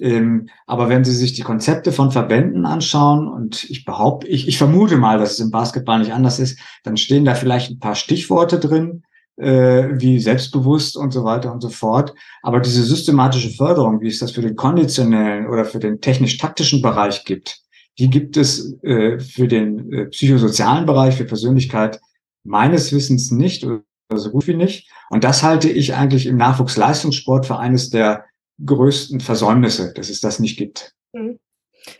Ähm, 0.00 0.48
aber 0.66 0.88
wenn 0.88 1.04
Sie 1.04 1.14
sich 1.14 1.34
die 1.34 1.42
Konzepte 1.42 1.92
von 1.92 2.10
Verbänden 2.10 2.66
anschauen, 2.66 3.28
und 3.28 3.62
ich 3.70 3.84
behaupte, 3.84 4.26
ich, 4.26 4.48
ich 4.48 4.58
vermute 4.58 4.96
mal, 4.96 5.20
dass 5.20 5.34
es 5.34 5.38
im 5.38 5.52
Basketball 5.52 6.00
nicht 6.00 6.12
anders 6.12 6.40
ist, 6.40 6.58
dann 6.82 6.96
stehen 6.96 7.24
da 7.24 7.36
vielleicht 7.36 7.70
ein 7.70 7.78
paar 7.78 7.94
Stichworte 7.94 8.58
drin, 8.58 9.04
äh, 9.36 9.90
wie 9.92 10.18
selbstbewusst 10.18 10.96
und 10.96 11.12
so 11.12 11.22
weiter 11.22 11.52
und 11.52 11.60
so 11.60 11.68
fort. 11.68 12.12
Aber 12.42 12.58
diese 12.58 12.82
systematische 12.82 13.50
Förderung, 13.50 14.00
wie 14.00 14.08
es 14.08 14.18
das 14.18 14.32
für 14.32 14.42
den 14.42 14.56
konditionellen 14.56 15.46
oder 15.46 15.64
für 15.64 15.78
den 15.78 16.00
technisch-taktischen 16.00 16.82
Bereich 16.82 17.24
gibt, 17.24 17.60
die 18.00 18.10
gibt 18.10 18.36
es 18.36 18.82
äh, 18.82 19.20
für 19.20 19.46
den 19.46 19.92
äh, 19.92 20.06
psychosozialen 20.06 20.86
Bereich, 20.86 21.14
für 21.14 21.24
Persönlichkeit 21.24 22.00
meines 22.44 22.92
Wissens 22.92 23.30
nicht 23.30 23.64
oder 23.64 23.82
so 24.14 24.30
gut 24.30 24.46
wie 24.46 24.54
nicht. 24.54 24.90
Und 25.10 25.24
das 25.24 25.42
halte 25.42 25.68
ich 25.68 25.94
eigentlich 25.94 26.26
im 26.26 26.36
Nachwuchsleistungssport 26.36 27.46
für 27.46 27.58
eines 27.58 27.90
der 27.90 28.24
größten 28.64 29.20
Versäumnisse, 29.20 29.92
dass 29.94 30.10
es 30.10 30.20
das 30.20 30.38
nicht 30.38 30.58
gibt. 30.58 30.94
Mhm. 31.12 31.38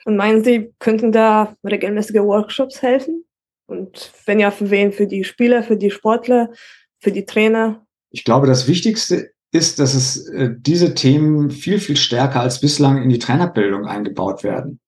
Und 0.05 0.17
meinen 0.17 0.45
Sie, 0.45 0.73
könnten 0.79 1.13
da 1.13 1.57
regelmäßige 1.65 2.21
Workshops 2.21 2.83
helfen? 2.83 3.25
Und 3.67 4.13
wenn 4.27 4.41
ja, 4.41 4.51
für 4.51 4.71
wen? 4.71 4.93
Für 4.93 5.07
die 5.07 5.25
Spieler, 5.25 5.63
für 5.63 5.77
die 5.77 5.91
Sportler, 5.91 6.51
für 6.99 7.13
die 7.13 7.25
Trainer? 7.25 7.87
Ich 8.11 8.25
glaube, 8.25 8.47
das 8.47 8.67
Wichtigste 8.67 9.31
ist, 9.53 9.79
dass 9.79 9.95
es 9.95 10.29
äh, 10.29 10.51
diese 10.57 10.95
Themen 10.95 11.51
viel, 11.51 11.81
viel 11.81 11.97
stärker 11.97 12.41
als 12.41 12.61
bislang 12.61 13.03
in 13.03 13.09
die 13.09 13.19
Trainerbildung 13.19 13.87
eingebaut 13.87 14.45
werden. 14.45 14.81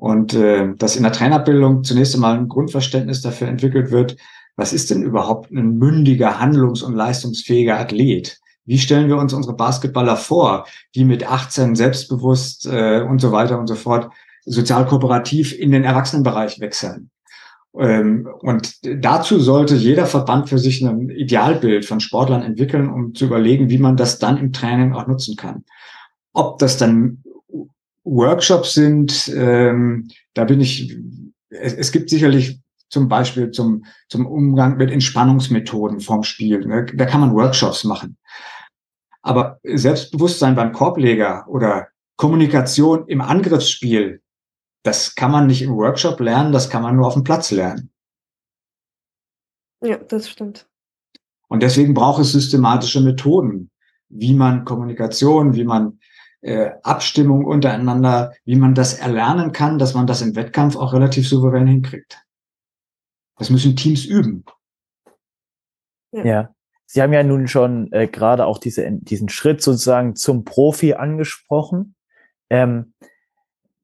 Und 0.00 0.32
äh, 0.32 0.74
dass 0.78 0.96
in 0.96 1.02
der 1.02 1.12
Trainerbildung 1.12 1.84
zunächst 1.84 2.14
einmal 2.14 2.38
ein 2.38 2.48
Grundverständnis 2.48 3.20
dafür 3.20 3.48
entwickelt 3.48 3.90
wird, 3.90 4.16
was 4.56 4.72
ist 4.72 4.90
denn 4.90 5.02
überhaupt 5.02 5.50
ein 5.50 5.76
mündiger, 5.76 6.40
handlungs- 6.40 6.82
und 6.82 6.94
leistungsfähiger 6.94 7.78
Athlet? 7.78 8.38
Wie 8.64 8.78
stellen 8.78 9.08
wir 9.08 9.18
uns 9.18 9.34
unsere 9.34 9.54
Basketballer 9.54 10.16
vor, 10.16 10.66
die 10.94 11.04
mit 11.04 11.30
18 11.30 11.74
selbstbewusst 11.74 12.66
äh, 12.66 13.02
und 13.02 13.20
so 13.20 13.30
weiter 13.30 13.58
und 13.58 13.66
so 13.66 13.74
fort 13.74 14.10
sozial 14.46 14.86
kooperativ 14.86 15.52
in 15.52 15.70
den 15.70 15.84
Erwachsenenbereich 15.84 16.60
wechseln? 16.60 17.10
Ähm, 17.78 18.26
und 18.40 18.78
dazu 19.04 19.38
sollte 19.38 19.74
jeder 19.74 20.06
Verband 20.06 20.48
für 20.48 20.58
sich 20.58 20.80
ein 20.80 21.10
Idealbild 21.10 21.84
von 21.84 22.00
Sportlern 22.00 22.40
entwickeln, 22.40 22.88
um 22.88 23.14
zu 23.14 23.26
überlegen, 23.26 23.68
wie 23.68 23.76
man 23.76 23.98
das 23.98 24.18
dann 24.18 24.38
im 24.38 24.54
Training 24.54 24.94
auch 24.94 25.06
nutzen 25.06 25.36
kann. 25.36 25.64
Ob 26.32 26.58
das 26.58 26.78
dann 26.78 27.22
Workshops 28.04 28.74
sind, 28.74 29.28
ähm, 29.34 30.08
da 30.34 30.44
bin 30.44 30.60
ich, 30.60 30.96
es, 31.50 31.74
es 31.74 31.92
gibt 31.92 32.10
sicherlich 32.10 32.60
zum 32.88 33.08
Beispiel 33.08 33.50
zum, 33.50 33.84
zum 34.08 34.26
Umgang 34.26 34.76
mit 34.76 34.90
Entspannungsmethoden 34.90 36.00
vom 36.00 36.22
Spiel. 36.22 36.66
Ne? 36.66 36.86
Da 36.86 37.06
kann 37.06 37.20
man 37.20 37.34
Workshops 37.34 37.84
machen. 37.84 38.16
Aber 39.22 39.60
Selbstbewusstsein 39.62 40.54
beim 40.54 40.72
Korbleger 40.72 41.46
oder 41.48 41.88
Kommunikation 42.16 43.06
im 43.06 43.20
Angriffsspiel, 43.20 44.22
das 44.82 45.14
kann 45.14 45.30
man 45.30 45.46
nicht 45.46 45.62
im 45.62 45.76
Workshop 45.76 46.20
lernen, 46.20 46.52
das 46.52 46.70
kann 46.70 46.82
man 46.82 46.96
nur 46.96 47.06
auf 47.06 47.14
dem 47.14 47.24
Platz 47.24 47.50
lernen. 47.50 47.90
Ja, 49.82 49.96
das 49.96 50.28
stimmt. 50.28 50.66
Und 51.48 51.62
deswegen 51.62 51.94
braucht 51.94 52.20
es 52.20 52.32
systematische 52.32 53.00
Methoden, 53.00 53.70
wie 54.08 54.34
man 54.34 54.64
Kommunikation, 54.64 55.54
wie 55.54 55.64
man 55.64 55.99
äh, 56.42 56.70
Abstimmung 56.82 57.44
untereinander, 57.44 58.32
wie 58.44 58.56
man 58.56 58.74
das 58.74 58.94
erlernen 58.94 59.52
kann, 59.52 59.78
dass 59.78 59.94
man 59.94 60.06
das 60.06 60.22
im 60.22 60.36
Wettkampf 60.36 60.76
auch 60.76 60.92
relativ 60.92 61.28
souverän 61.28 61.66
hinkriegt. 61.66 62.24
Das 63.36 63.50
müssen 63.50 63.76
Teams 63.76 64.04
üben. 64.04 64.44
Ja. 66.12 66.24
ja. 66.24 66.54
Sie 66.86 67.00
haben 67.00 67.12
ja 67.12 67.22
nun 67.22 67.46
schon 67.46 67.92
äh, 67.92 68.08
gerade 68.08 68.46
auch 68.46 68.58
diese, 68.58 68.84
diesen 68.90 69.28
Schritt 69.28 69.62
sozusagen 69.62 70.16
zum 70.16 70.44
Profi 70.44 70.94
angesprochen. 70.94 71.94
Ähm, 72.50 72.94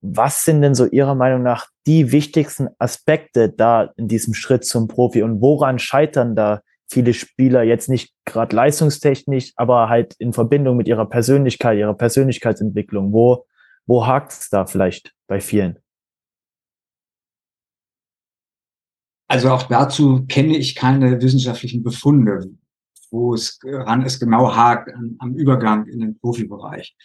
was 0.01 0.45
sind 0.45 0.63
denn 0.63 0.75
so 0.75 0.87
Ihrer 0.87 1.15
Meinung 1.15 1.43
nach 1.43 1.69
die 1.87 2.11
wichtigsten 2.11 2.69
Aspekte 2.79 3.49
da 3.49 3.93
in 3.97 4.09
diesem 4.09 4.35
Schritt 4.35 4.65
zum 4.65 4.89
Profi 4.89 5.23
und 5.23 5.41
woran 5.41 5.79
scheitern 5.79 6.35
da 6.35 6.63
viele 6.89 7.15
Spieler 7.15 7.63
jetzt 7.63 7.89
nicht 7.89 8.15
gerade 8.25 8.55
leistungstechnisch, 8.55 9.53
aber 9.57 9.89
halt 9.89 10.15
in 10.19 10.33
Verbindung 10.33 10.77
mit 10.77 10.89
ihrer 10.89 11.09
Persönlichkeit, 11.09 11.79
ihrer 11.79 11.95
Persönlichkeitsentwicklung? 11.95 13.13
Wo, 13.13 13.47
wo 13.87 14.07
hakt 14.07 14.33
es 14.33 14.49
da 14.51 14.67
vielleicht 14.67 15.13
bei 15.27 15.41
vielen? 15.41 15.79
Also 19.29 19.51
auch 19.51 19.65
dazu 19.65 20.25
kenne 20.27 20.57
ich 20.57 20.77
keine 20.77 21.21
wissenschaftlichen 21.21 21.83
Befunde 21.83 22.57
wo 23.11 23.35
es 23.35 23.59
ran 23.65 24.03
es 24.03 24.19
genau 24.19 24.55
hakt 24.55 24.93
an, 24.95 25.17
am 25.19 25.35
Übergang 25.35 25.87
in 25.87 26.01
den 26.01 26.19
Profibereich. 26.19 26.97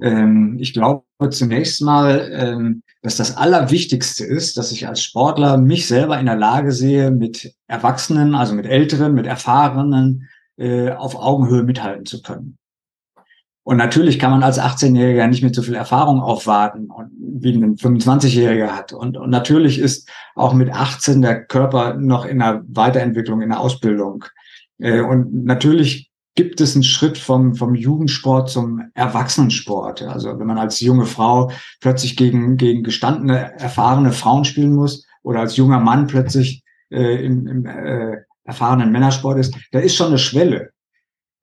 Ähm, 0.00 0.58
ich 0.60 0.72
glaube 0.72 1.04
zunächst 1.30 1.82
mal, 1.82 2.30
ähm, 2.32 2.82
dass 3.04 3.16
das 3.16 3.36
Allerwichtigste 3.36 4.24
ist, 4.24 4.56
dass 4.56 4.72
ich 4.72 4.88
als 4.88 5.02
Sportler 5.02 5.58
mich 5.58 5.86
selber 5.86 6.18
in 6.18 6.24
der 6.24 6.36
Lage 6.36 6.72
sehe, 6.72 7.10
mit 7.10 7.54
Erwachsenen, 7.66 8.34
also 8.34 8.54
mit 8.54 8.64
Älteren, 8.64 9.12
mit 9.12 9.26
Erfahrenen 9.26 10.26
äh, 10.56 10.90
auf 10.90 11.14
Augenhöhe 11.14 11.64
mithalten 11.64 12.06
zu 12.06 12.22
können. 12.22 12.56
Und 13.62 13.76
natürlich 13.76 14.18
kann 14.18 14.30
man 14.30 14.42
als 14.42 14.58
18-Jähriger 14.58 15.26
nicht 15.26 15.42
mit 15.42 15.54
so 15.54 15.60
viel 15.60 15.74
Erfahrung 15.74 16.22
aufwarten, 16.22 16.88
wie 17.18 17.52
ein 17.52 17.76
25-Jähriger 17.76 18.68
hat. 18.68 18.94
Und, 18.94 19.18
und 19.18 19.28
natürlich 19.28 19.78
ist 19.78 20.08
auch 20.34 20.54
mit 20.54 20.70
18 20.70 21.20
der 21.20 21.44
Körper 21.44 21.94
noch 21.94 22.24
in 22.24 22.38
der 22.38 22.62
Weiterentwicklung, 22.68 23.42
in 23.42 23.50
der 23.50 23.60
Ausbildung. 23.60 24.24
Äh, 24.78 25.02
und 25.02 25.44
natürlich 25.44 26.10
gibt 26.34 26.60
es 26.60 26.74
einen 26.74 26.82
Schritt 26.82 27.16
vom, 27.16 27.54
vom 27.54 27.74
Jugendsport 27.74 28.50
zum 28.50 28.90
Erwachsenensport. 28.94 30.02
Also 30.02 30.38
wenn 30.38 30.46
man 30.46 30.58
als 30.58 30.80
junge 30.80 31.06
Frau 31.06 31.50
plötzlich 31.80 32.16
gegen, 32.16 32.56
gegen 32.56 32.82
gestandene, 32.82 33.58
erfahrene 33.58 34.12
Frauen 34.12 34.44
spielen 34.44 34.74
muss 34.74 35.06
oder 35.22 35.40
als 35.40 35.56
junger 35.56 35.80
Mann 35.80 36.06
plötzlich 36.06 36.64
äh, 36.90 37.24
im, 37.24 37.46
im 37.46 37.66
äh, 37.66 38.16
erfahrenen 38.44 38.90
Männersport 38.90 39.38
ist, 39.38 39.54
da 39.70 39.78
ist 39.78 39.94
schon 39.94 40.08
eine 40.08 40.18
Schwelle. 40.18 40.70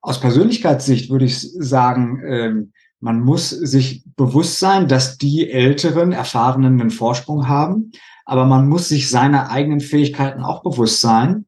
Aus 0.02 0.20
Persönlichkeitssicht 0.20 1.10
würde 1.10 1.24
ich 1.24 1.40
sagen, 1.40 2.22
ähm, 2.26 2.72
man 3.00 3.20
muss 3.20 3.50
sich 3.50 4.04
bewusst 4.16 4.60
sein, 4.60 4.88
dass 4.88 5.16
die 5.16 5.50
Älteren, 5.50 6.12
Erfahrenen 6.12 6.80
einen 6.80 6.90
Vorsprung 6.90 7.48
haben, 7.48 7.92
aber 8.24 8.44
man 8.44 8.68
muss 8.68 8.88
sich 8.88 9.10
seiner 9.10 9.50
eigenen 9.50 9.80
Fähigkeiten 9.80 10.42
auch 10.42 10.62
bewusst 10.62 11.00
sein 11.00 11.46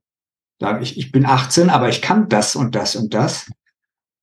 Sagen, 0.65 0.83
ich, 0.83 0.97
ich 0.97 1.13
bin 1.13 1.27
18, 1.27 1.69
aber 1.69 1.91
ich 1.91 2.01
kann 2.01 2.29
das 2.31 2.57
und 2.57 2.75
das 2.75 2.97
und 2.97 3.13
das. 3.13 3.51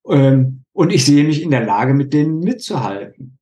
Ähm, 0.07 0.63
und 0.73 0.91
ich 0.91 1.05
sehe 1.05 1.23
mich 1.23 1.43
in 1.43 1.51
der 1.51 1.63
Lage, 1.63 1.93
mit 1.93 2.13
denen 2.13 2.39
mitzuhalten. 2.39 3.37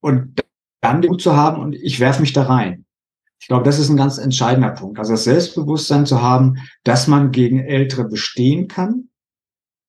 Und 0.00 0.42
dann 0.80 1.02
den 1.02 1.12
Mut 1.12 1.22
zu 1.22 1.36
haben 1.36 1.62
und 1.62 1.74
ich 1.74 2.00
werfe 2.00 2.20
mich 2.20 2.32
da 2.32 2.42
rein. 2.42 2.84
Ich 3.38 3.46
glaube, 3.46 3.64
das 3.64 3.78
ist 3.78 3.90
ein 3.90 3.96
ganz 3.96 4.18
entscheidender 4.18 4.70
Punkt. 4.70 4.98
Also 4.98 5.12
das 5.12 5.22
Selbstbewusstsein 5.24 6.04
zu 6.04 6.20
haben, 6.20 6.56
dass 6.82 7.06
man 7.06 7.30
gegen 7.30 7.60
Ältere 7.60 8.04
bestehen 8.04 8.66
kann, 8.66 9.08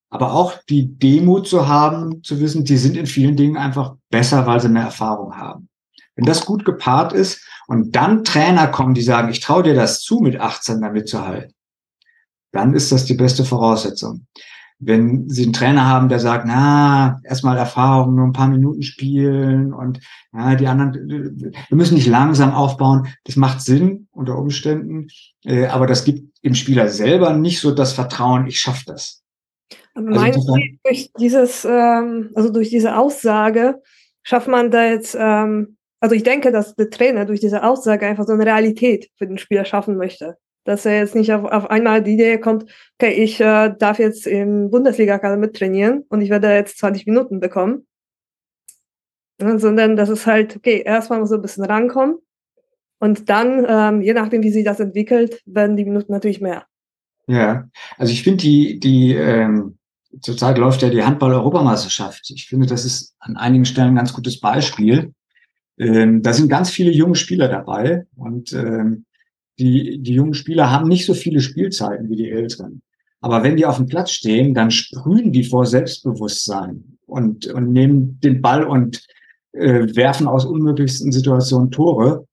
aber 0.10 0.34
auch 0.34 0.54
die 0.70 0.96
Demut 1.00 1.48
zu 1.48 1.68
haben, 1.68 2.22
zu 2.24 2.40
wissen, 2.40 2.66
die 2.66 2.78
sind 2.78 2.96
in 2.96 3.08
vielen 3.08 3.36
Dingen 3.36 3.58
einfach 3.58 3.96
besser, 4.12 4.46
weil 4.46 4.60
sie 4.60 4.70
mehr 4.70 4.84
Erfahrung 4.84 5.36
haben. 5.36 5.70
Wenn 6.16 6.26
das 6.26 6.46
gut 6.46 6.66
gepaart 6.66 7.14
ist 7.14 7.44
und 7.68 7.96
dann 7.96 8.24
Trainer 8.24 8.68
kommen, 8.68 8.94
die 8.94 9.02
sagen, 9.02 9.30
ich 9.30 9.40
traue 9.40 9.64
dir 9.64 9.74
das 9.74 10.02
zu, 10.02 10.20
mit 10.20 10.40
18 10.40 10.82
damit 10.82 11.10
zu 11.10 11.26
halten, 11.26 11.54
dann 12.58 12.74
ist 12.74 12.92
das 12.92 13.06
die 13.06 13.14
beste 13.14 13.46
Voraussetzung. 13.46 14.26
Wenn 14.80 15.28
Sie 15.30 15.44
einen 15.44 15.54
Trainer 15.54 15.86
haben, 15.86 16.10
der 16.10 16.20
sagt, 16.20 16.46
na, 16.48 17.20
erstmal 17.24 17.58
Erfahrung, 17.58 18.16
nur 18.16 18.26
ein 18.26 18.34
paar 18.34 18.48
Minuten 18.48 18.84
spielen 18.84 19.74
und 19.74 20.00
ja, 20.34 20.56
die 20.56 20.68
anderen, 20.68 20.94
wir 21.40 21.78
müssen 21.78 21.96
nicht 21.96 22.08
langsam 22.08 22.54
aufbauen, 22.54 23.08
das 23.24 23.36
macht 23.36 23.62
Sinn 23.62 24.08
unter 24.12 24.38
Umständen, 24.38 25.08
äh, 25.46 25.68
aber 25.68 25.88
das 25.88 26.04
gibt 26.04 26.38
im 26.42 26.54
Spieler 26.54 26.90
selber 26.90 27.34
nicht 27.34 27.60
so 27.60 27.72
das 27.72 27.94
Vertrauen, 27.94 28.48
ich 28.48 28.60
schaffe 28.60 28.84
das. 28.88 29.24
Aber 29.96 30.10
also 30.10 30.20
meinen 30.20 30.62
Sie, 30.62 30.80
durch 30.84 31.12
dieses, 31.20 31.66
ähm, 31.66 32.32
also 32.36 32.52
durch 32.52 32.70
diese 32.70 32.98
Aussage 32.98 33.82
schafft 34.22 34.48
man 34.48 34.70
da 34.70 34.86
jetzt, 34.86 35.16
ähm, 35.20 35.78
also 36.00 36.14
ich 36.14 36.24
denke, 36.24 36.52
dass 36.52 36.76
der 36.76 36.92
Trainer 36.92 37.26
durch 37.26 37.40
diese 37.40 37.64
Aussage 37.64 38.06
einfach 38.06 38.28
so 38.28 38.34
eine 38.34 38.46
Realität 38.46 39.10
für 39.16 39.26
den 39.26 39.40
Spieler 39.40 39.66
schaffen 39.66 39.98
möchte 39.98 40.38
dass 40.68 40.86
er 40.86 40.98
jetzt 40.98 41.16
nicht 41.16 41.32
auf, 41.34 41.46
auf 41.46 41.70
einmal 41.70 42.04
die 42.04 42.14
Idee 42.14 42.38
kommt, 42.38 42.66
okay, 43.00 43.14
ich 43.14 43.40
äh, 43.40 43.74
darf 43.78 44.00
jetzt 44.00 44.28
im 44.28 44.70
Bundesliga-Kader 44.70 45.38
mittrainieren 45.38 46.04
und 46.10 46.22
ich 46.22 46.30
werde 46.30 46.54
jetzt 46.54 46.78
20 46.80 47.06
Minuten 47.08 47.40
bekommen. 47.40 47.88
Ja, 49.40 49.58
sondern 49.60 49.96
das 49.96 50.10
ist 50.10 50.26
halt, 50.26 50.56
okay, 50.56 50.82
erstmal 50.86 51.26
so 51.26 51.36
ein 51.36 51.42
bisschen 51.42 51.64
rankommen 51.64 52.18
und 53.00 53.30
dann, 53.30 53.66
ähm, 53.68 54.02
je 54.02 54.14
nachdem, 54.14 54.44
wie 54.44 54.52
sich 54.52 54.66
das 54.66 54.80
entwickelt, 54.80 55.42
werden 55.46 55.78
die 55.78 55.86
Minuten 55.86 56.12
natürlich 56.12 56.42
mehr. 56.42 56.66
Ja, 57.28 57.70
also 57.98 58.12
ich 58.12 58.24
finde 58.24 58.38
die, 58.38 58.80
die, 58.80 59.14
ähm, 59.14 59.78
zurzeit 60.22 60.58
läuft 60.58 60.82
ja 60.82 60.90
die 60.90 61.04
Handball-Europameisterschaft. 61.04 62.30
Ich 62.32 62.48
finde, 62.48 62.66
das 62.66 62.84
ist 62.84 63.16
an 63.20 63.38
einigen 63.38 63.66
Stellen 63.66 63.90
ein 63.90 63.96
ganz 63.96 64.14
gutes 64.14 64.40
Beispiel. 64.40 65.14
Ähm, 65.78 66.24
da 66.24 66.34
sind 66.34 66.50
ganz 66.50 66.72
viele 66.72 66.92
junge 66.92 67.16
Spieler 67.16 67.48
dabei 67.48 68.08
und 68.16 68.52
ähm, 68.54 69.06
die, 69.60 70.00
die 70.00 70.14
jungen 70.14 70.34
Spieler 70.34 70.72
haben 70.72 70.88
nicht 70.88 71.06
so 71.06 71.14
viele 71.14 71.42
Spielzeiten 71.42 72.10
wie 72.10 72.16
die 72.16 72.30
Älteren. 72.30 72.82
Aber 73.22 73.44
wenn 73.44 73.58
die 73.58 73.66
auf 73.66 73.78
dem 73.78 73.88
Platz 73.88 74.12
stehen, 74.12 74.54
dann 74.54 74.72
sprühen 74.72 75.32
die 75.32 75.44
vor 75.44 75.66
Selbstbewusstsein 75.66 76.98
und, 77.06 77.48
und 77.48 77.72
nehmen 77.72 78.20
den 78.20 78.42
Ball 78.42 78.64
und 78.64 79.06
äh, 79.54 79.88
werfen 79.96 80.28
aus 80.28 80.46
unmöglichsten 80.46 81.12
Situationen 81.12 81.72
Tore. 81.72 82.28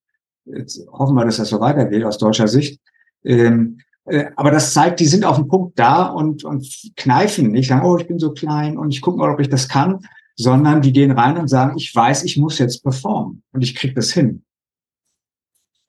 Jetzt 0.44 0.86
hoffen 0.92 1.14
wir, 1.14 1.24
dass 1.24 1.38
das 1.38 1.48
so 1.48 1.60
weitergeht 1.60 2.04
aus 2.04 2.18
deutscher 2.18 2.48
Sicht. 2.48 2.80
Ähm, 3.24 3.78
äh, 4.04 4.26
aber 4.36 4.50
das 4.50 4.74
zeigt, 4.74 5.00
die 5.00 5.06
sind 5.06 5.24
auf 5.24 5.36
dem 5.36 5.48
Punkt 5.48 5.78
da 5.78 6.06
und, 6.06 6.44
und 6.44 6.66
kneifen 6.96 7.52
nicht, 7.52 7.68
sagen, 7.68 7.86
oh, 7.86 7.96
ich 7.96 8.06
bin 8.06 8.18
so 8.18 8.32
klein 8.32 8.76
und 8.76 8.92
ich 8.92 9.00
gucke 9.00 9.18
mal, 9.18 9.30
ob 9.30 9.40
ich 9.40 9.48
das 9.48 9.68
kann, 9.68 10.00
sondern 10.36 10.82
die 10.82 10.92
gehen 10.92 11.12
rein 11.12 11.38
und 11.38 11.48
sagen, 11.48 11.78
ich 11.78 11.94
weiß, 11.94 12.24
ich 12.24 12.36
muss 12.36 12.58
jetzt 12.58 12.82
performen 12.82 13.42
und 13.52 13.62
ich 13.62 13.74
krieg 13.74 13.94
das 13.94 14.12
hin. 14.12 14.44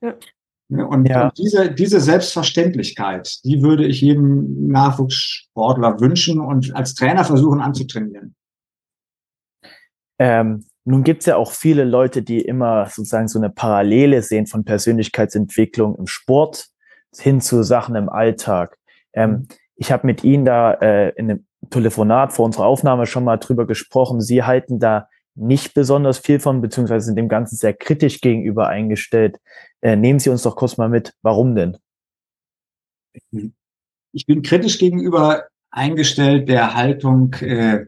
Ja. 0.00 0.14
Und, 0.68 1.08
ja. 1.08 1.24
und, 1.24 1.38
diese, 1.38 1.72
diese 1.72 2.00
Selbstverständlichkeit, 2.00 3.44
die 3.44 3.62
würde 3.62 3.86
ich 3.86 4.00
jedem 4.00 4.66
Nachwuchssportler 4.66 6.00
wünschen 6.00 6.40
und 6.40 6.74
als 6.74 6.94
Trainer 6.94 7.24
versuchen 7.24 7.60
anzutrainieren. 7.60 8.34
Ähm, 10.18 10.64
nun 10.84 11.04
gibt 11.04 11.22
es 11.22 11.26
ja 11.26 11.36
auch 11.36 11.52
viele 11.52 11.84
Leute, 11.84 12.22
die 12.22 12.40
immer 12.40 12.86
sozusagen 12.86 13.28
so 13.28 13.38
eine 13.38 13.50
Parallele 13.50 14.22
sehen 14.22 14.46
von 14.46 14.64
Persönlichkeitsentwicklung 14.64 15.96
im 15.96 16.06
Sport 16.06 16.68
hin 17.16 17.40
zu 17.40 17.62
Sachen 17.62 17.94
im 17.94 18.08
Alltag. 18.08 18.76
Ähm, 19.12 19.30
mhm. 19.30 19.48
ich 19.76 19.92
habe 19.92 20.06
mit 20.06 20.24
Ihnen 20.24 20.44
da 20.44 20.72
äh, 20.74 21.10
in 21.16 21.30
einem 21.30 21.46
Telefonat 21.70 22.32
vor 22.32 22.44
unserer 22.44 22.66
Aufnahme 22.66 23.06
schon 23.06 23.24
mal 23.24 23.36
drüber 23.36 23.66
gesprochen. 23.66 24.20
Sie 24.20 24.42
halten 24.42 24.78
da 24.78 25.08
nicht 25.34 25.74
besonders 25.74 26.18
viel 26.18 26.40
von, 26.40 26.60
beziehungsweise 26.60 27.06
sind 27.06 27.16
dem 27.16 27.28
Ganzen 27.28 27.56
sehr 27.56 27.74
kritisch 27.74 28.20
gegenüber 28.20 28.68
eingestellt. 28.68 29.38
Äh, 29.86 29.94
nehmen 29.94 30.18
Sie 30.18 30.30
uns 30.30 30.42
doch 30.42 30.56
kurz 30.56 30.78
mal 30.78 30.88
mit, 30.88 31.14
warum 31.22 31.54
denn? 31.54 31.76
Ich 34.12 34.26
bin 34.26 34.42
kritisch 34.42 34.78
gegenüber 34.78 35.44
eingestellt 35.70 36.48
der 36.48 36.74
Haltung, 36.74 37.34
äh, 37.34 37.86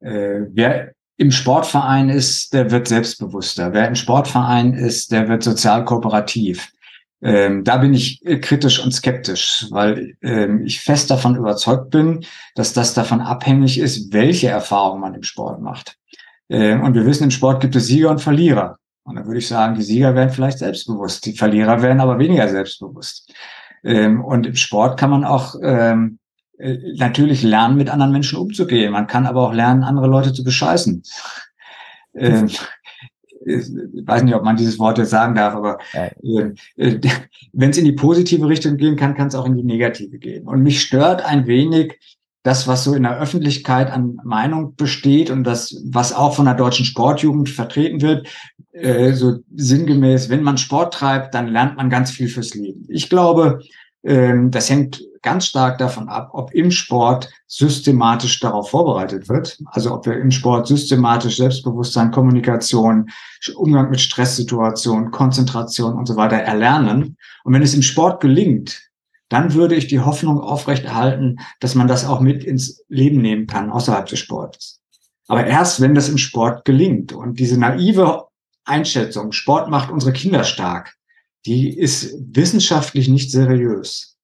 äh, 0.00 0.40
wer 0.50 0.92
im 1.16 1.30
Sportverein 1.30 2.10
ist, 2.10 2.52
der 2.52 2.70
wird 2.70 2.88
selbstbewusster. 2.88 3.72
Wer 3.72 3.88
im 3.88 3.94
Sportverein 3.94 4.74
ist, 4.74 5.12
der 5.12 5.26
wird 5.30 5.42
sozial 5.42 5.86
kooperativ. 5.86 6.70
Ähm, 7.22 7.64
da 7.64 7.78
bin 7.78 7.94
ich 7.94 8.22
äh, 8.26 8.38
kritisch 8.38 8.84
und 8.84 8.92
skeptisch, 8.92 9.68
weil 9.70 10.18
ähm, 10.20 10.66
ich 10.66 10.82
fest 10.82 11.10
davon 11.10 11.36
überzeugt 11.36 11.88
bin, 11.88 12.26
dass 12.54 12.74
das 12.74 12.92
davon 12.92 13.22
abhängig 13.22 13.78
ist, 13.78 14.12
welche 14.12 14.48
Erfahrung 14.48 15.00
man 15.00 15.14
im 15.14 15.22
Sport 15.22 15.62
macht. 15.62 15.96
Ähm, 16.50 16.82
und 16.82 16.92
wir 16.92 17.06
wissen, 17.06 17.24
im 17.24 17.30
Sport 17.30 17.62
gibt 17.62 17.76
es 17.76 17.86
Sieger 17.86 18.10
und 18.10 18.20
Verlierer. 18.20 18.76
Und 19.04 19.16
dann 19.16 19.26
würde 19.26 19.38
ich 19.38 19.48
sagen, 19.48 19.74
die 19.74 19.82
Sieger 19.82 20.14
werden 20.14 20.30
vielleicht 20.30 20.58
selbstbewusst, 20.58 21.24
die 21.26 21.34
Verlierer 21.34 21.82
werden 21.82 22.00
aber 22.00 22.18
weniger 22.18 22.48
selbstbewusst. 22.48 23.32
Ähm, 23.84 24.24
und 24.24 24.46
im 24.46 24.56
Sport 24.56 24.98
kann 24.98 25.10
man 25.10 25.24
auch 25.24 25.54
ähm, 25.62 26.18
äh, 26.58 26.78
natürlich 26.96 27.42
lernen, 27.42 27.76
mit 27.76 27.90
anderen 27.90 28.12
Menschen 28.12 28.38
umzugehen. 28.38 28.92
Man 28.92 29.06
kann 29.06 29.26
aber 29.26 29.42
auch 29.42 29.52
lernen, 29.52 29.84
andere 29.84 30.06
Leute 30.06 30.32
zu 30.32 30.42
bescheißen. 30.42 31.02
Ähm, 32.14 32.48
ich 33.46 34.06
weiß 34.06 34.22
nicht, 34.22 34.34
ob 34.34 34.42
man 34.42 34.56
dieses 34.56 34.78
Wort 34.78 34.96
jetzt 34.96 35.10
sagen 35.10 35.34
darf, 35.34 35.54
aber 35.54 35.78
äh, 35.92 36.10
äh, 36.76 37.00
wenn 37.52 37.70
es 37.70 37.78
in 37.78 37.84
die 37.84 37.92
positive 37.92 38.48
Richtung 38.48 38.78
gehen 38.78 38.96
kann, 38.96 39.14
kann 39.14 39.28
es 39.28 39.34
auch 39.34 39.46
in 39.46 39.56
die 39.56 39.64
negative 39.64 40.18
gehen. 40.18 40.46
Und 40.46 40.62
mich 40.62 40.80
stört 40.80 41.22
ein 41.22 41.46
wenig 41.46 41.98
das, 42.44 42.68
was 42.68 42.84
so 42.84 42.94
in 42.94 43.02
der 43.02 43.18
Öffentlichkeit 43.18 43.90
an 43.90 44.20
Meinung 44.22 44.76
besteht 44.76 45.30
und 45.30 45.44
das, 45.44 45.82
was 45.86 46.12
auch 46.12 46.36
von 46.36 46.44
der 46.44 46.54
deutschen 46.54 46.84
Sportjugend 46.84 47.48
vertreten 47.48 48.02
wird, 48.02 48.28
äh, 48.72 49.12
so 49.14 49.38
sinngemäß, 49.56 50.28
wenn 50.28 50.42
man 50.42 50.58
Sport 50.58 50.94
treibt, 50.94 51.34
dann 51.34 51.48
lernt 51.48 51.76
man 51.76 51.88
ganz 51.88 52.10
viel 52.10 52.28
fürs 52.28 52.54
Leben. 52.54 52.84
Ich 52.88 53.08
glaube, 53.08 53.60
ähm, 54.04 54.50
das 54.50 54.68
hängt 54.68 55.02
ganz 55.22 55.46
stark 55.46 55.78
davon 55.78 56.10
ab, 56.10 56.28
ob 56.34 56.52
im 56.52 56.70
Sport 56.70 57.30
systematisch 57.46 58.38
darauf 58.40 58.68
vorbereitet 58.68 59.30
wird. 59.30 59.58
Also 59.68 59.94
ob 59.94 60.04
wir 60.04 60.18
im 60.18 60.30
Sport 60.30 60.66
systematisch 60.66 61.38
Selbstbewusstsein, 61.38 62.10
Kommunikation, 62.10 63.08
Umgang 63.56 63.88
mit 63.88 64.02
Stresssituationen, 64.02 65.10
Konzentration 65.10 65.94
und 65.94 66.06
so 66.06 66.16
weiter 66.16 66.36
erlernen. 66.36 67.16
Und 67.44 67.54
wenn 67.54 67.62
es 67.62 67.72
im 67.72 67.80
Sport 67.80 68.20
gelingt, 68.20 68.82
dann 69.34 69.52
würde 69.52 69.74
ich 69.74 69.88
die 69.88 69.98
Hoffnung 69.98 70.40
aufrechterhalten, 70.40 71.40
dass 71.58 71.74
man 71.74 71.88
das 71.88 72.06
auch 72.06 72.20
mit 72.20 72.44
ins 72.44 72.84
Leben 72.88 73.20
nehmen 73.20 73.48
kann, 73.48 73.68
außerhalb 73.68 74.06
des 74.06 74.20
Sportes. 74.20 74.80
Aber 75.26 75.44
erst, 75.44 75.80
wenn 75.80 75.96
das 75.96 76.08
im 76.08 76.18
Sport 76.18 76.64
gelingt 76.64 77.12
und 77.12 77.40
diese 77.40 77.58
naive 77.58 78.28
Einschätzung, 78.64 79.32
Sport 79.32 79.68
macht 79.70 79.90
unsere 79.90 80.12
Kinder 80.12 80.44
stark, 80.44 80.94
die 81.46 81.76
ist 81.76 82.14
wissenschaftlich 82.16 83.08
nicht 83.08 83.32
seriös. 83.32 84.16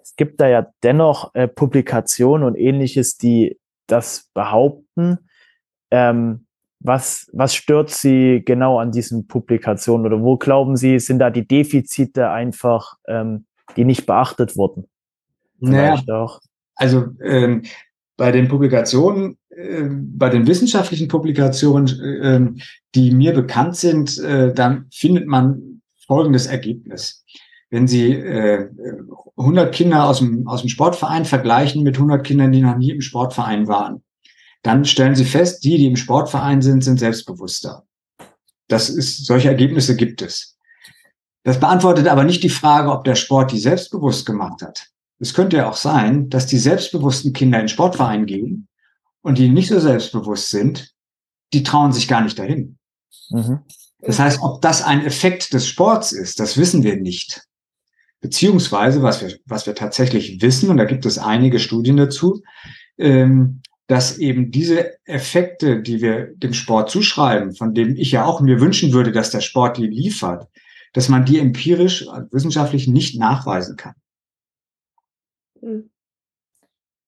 Es 0.00 0.14
gibt 0.14 0.40
da 0.40 0.46
ja 0.46 0.68
dennoch 0.84 1.34
äh, 1.34 1.48
Publikationen 1.48 2.46
und 2.46 2.54
ähnliches, 2.54 3.16
die 3.16 3.58
das 3.88 4.30
behaupten. 4.32 5.28
Ähm, 5.90 6.46
was, 6.80 7.28
was 7.32 7.54
stört 7.54 7.90
Sie 7.90 8.42
genau 8.44 8.78
an 8.78 8.92
diesen 8.92 9.26
Publikationen 9.26 10.06
oder 10.06 10.22
wo 10.22 10.36
glauben 10.36 10.76
Sie, 10.76 10.98
sind 10.98 11.18
da 11.18 11.30
die 11.30 11.46
Defizite 11.46 12.30
einfach, 12.30 12.96
ähm, 13.06 13.46
die 13.76 13.84
nicht 13.84 14.06
beachtet 14.06 14.56
wurden? 14.56 14.88
Vielleicht 15.58 16.06
naja, 16.06 16.22
auch. 16.22 16.40
Also 16.76 17.06
ähm, 17.22 17.62
bei 18.16 18.30
den 18.30 18.48
Publikationen, 18.48 19.38
äh, 19.50 19.84
bei 19.90 20.30
den 20.30 20.46
wissenschaftlichen 20.46 21.08
Publikationen, 21.08 22.56
äh, 22.56 22.60
die 22.94 23.10
mir 23.10 23.32
bekannt 23.34 23.76
sind, 23.76 24.18
äh, 24.18 24.54
dann 24.54 24.86
findet 24.92 25.26
man 25.26 25.82
folgendes 26.06 26.46
Ergebnis. 26.46 27.24
Wenn 27.70 27.86
Sie 27.86 28.12
äh, 28.12 28.68
100 29.36 29.74
Kinder 29.74 30.06
aus 30.06 30.20
dem, 30.20 30.46
aus 30.48 30.62
dem 30.62 30.68
Sportverein 30.68 31.24
vergleichen 31.24 31.82
mit 31.82 31.96
100 31.96 32.24
Kindern, 32.24 32.52
die 32.52 32.62
noch 32.62 32.76
nie 32.76 32.90
im 32.90 33.00
Sportverein 33.00 33.68
waren, 33.68 34.02
dann 34.62 34.84
stellen 34.84 35.14
Sie 35.14 35.24
fest, 35.24 35.64
die, 35.64 35.76
die 35.76 35.86
im 35.86 35.96
Sportverein 35.96 36.62
sind, 36.62 36.82
sind 36.82 36.98
selbstbewusster. 36.98 37.84
Das 38.68 38.90
ist, 38.90 39.24
solche 39.24 39.48
Ergebnisse 39.48 39.96
gibt 39.96 40.22
es. 40.22 40.56
Das 41.44 41.60
beantwortet 41.60 42.08
aber 42.08 42.24
nicht 42.24 42.42
die 42.42 42.50
Frage, 42.50 42.90
ob 42.90 43.04
der 43.04 43.14
Sport 43.14 43.52
die 43.52 43.60
selbstbewusst 43.60 44.26
gemacht 44.26 44.62
hat. 44.62 44.88
Es 45.18 45.34
könnte 45.34 45.56
ja 45.56 45.68
auch 45.68 45.76
sein, 45.76 46.28
dass 46.28 46.46
die 46.46 46.58
selbstbewussten 46.58 47.32
Kinder 47.32 47.60
in 47.60 47.68
Sportverein 47.68 48.26
gehen 48.26 48.68
und 49.22 49.38
die 49.38 49.48
nicht 49.48 49.68
so 49.68 49.80
selbstbewusst 49.80 50.50
sind, 50.50 50.92
die 51.52 51.62
trauen 51.62 51.92
sich 51.92 52.06
gar 52.06 52.20
nicht 52.20 52.38
dahin. 52.38 52.78
Mhm. 53.30 53.60
Das 54.00 54.18
heißt, 54.18 54.42
ob 54.42 54.62
das 54.62 54.82
ein 54.82 55.04
Effekt 55.04 55.52
des 55.52 55.66
Sports 55.66 56.12
ist, 56.12 56.38
das 56.38 56.56
wissen 56.56 56.82
wir 56.82 56.96
nicht. 56.96 57.42
Beziehungsweise, 58.20 59.02
was 59.02 59.22
wir, 59.22 59.36
was 59.46 59.66
wir 59.66 59.74
tatsächlich 59.74 60.40
wissen, 60.42 60.70
und 60.70 60.76
da 60.76 60.84
gibt 60.84 61.06
es 61.06 61.18
einige 61.18 61.58
Studien 61.58 61.96
dazu, 61.96 62.42
ähm, 62.96 63.62
dass 63.88 64.18
eben 64.18 64.50
diese 64.50 65.04
Effekte, 65.06 65.80
die 65.80 66.00
wir 66.02 66.34
dem 66.36 66.52
Sport 66.52 66.90
zuschreiben, 66.90 67.54
von 67.54 67.74
denen 67.74 67.96
ich 67.96 68.12
ja 68.12 68.24
auch 68.24 68.40
mir 68.40 68.60
wünschen 68.60 68.92
würde, 68.92 69.12
dass 69.12 69.30
der 69.30 69.40
Sport 69.40 69.78
die 69.78 69.86
liefert, 69.86 70.46
dass 70.92 71.08
man 71.08 71.24
die 71.24 71.38
empirisch, 71.38 72.06
wissenschaftlich 72.30 72.86
nicht 72.86 73.18
nachweisen 73.18 73.76
kann. 73.76 73.94
Hm. 75.60 75.90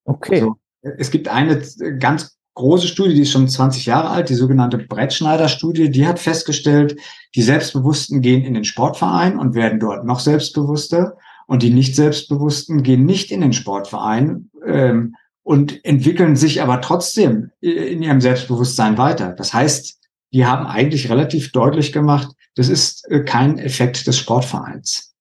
Okay. 0.05 0.41
Also, 0.41 0.55
es 0.81 1.11
gibt 1.11 1.27
eine 1.27 1.61
ganz 1.99 2.35
große 2.55 2.87
Studie, 2.87 3.13
die 3.13 3.21
ist 3.21 3.31
schon 3.31 3.47
20 3.47 3.85
Jahre 3.85 4.09
alt, 4.09 4.29
die 4.29 4.35
sogenannte 4.35 4.79
Brettschneider-Studie, 4.79 5.91
die 5.91 6.07
hat 6.07 6.19
festgestellt, 6.19 6.99
die 7.35 7.43
Selbstbewussten 7.43 8.21
gehen 8.21 8.43
in 8.43 8.55
den 8.55 8.63
Sportverein 8.63 9.37
und 9.37 9.53
werden 9.53 9.79
dort 9.79 10.03
noch 10.03 10.19
selbstbewusster 10.19 11.15
und 11.45 11.61
die 11.61 11.69
nicht 11.69 11.95
Selbstbewussten 11.95 12.81
gehen 12.81 13.05
nicht 13.05 13.31
in 13.31 13.41
den 13.41 13.53
Sportverein 13.53 14.49
ähm, 14.65 15.15
und 15.43 15.83
entwickeln 15.83 16.35
sich 16.35 16.61
aber 16.61 16.81
trotzdem 16.81 17.51
in 17.61 18.01
ihrem 18.03 18.21
Selbstbewusstsein 18.21 18.97
weiter. 18.97 19.33
Das 19.33 19.53
heißt, 19.53 19.99
die 20.33 20.45
haben 20.45 20.65
eigentlich 20.65 21.09
relativ 21.09 21.51
deutlich 21.51 21.91
gemacht, 21.91 22.31
das 22.55 22.69
ist 22.69 23.09
äh, 23.09 23.23
kein 23.23 23.57
Effekt 23.57 24.07
des 24.07 24.17
Sportvereins. 24.17 25.13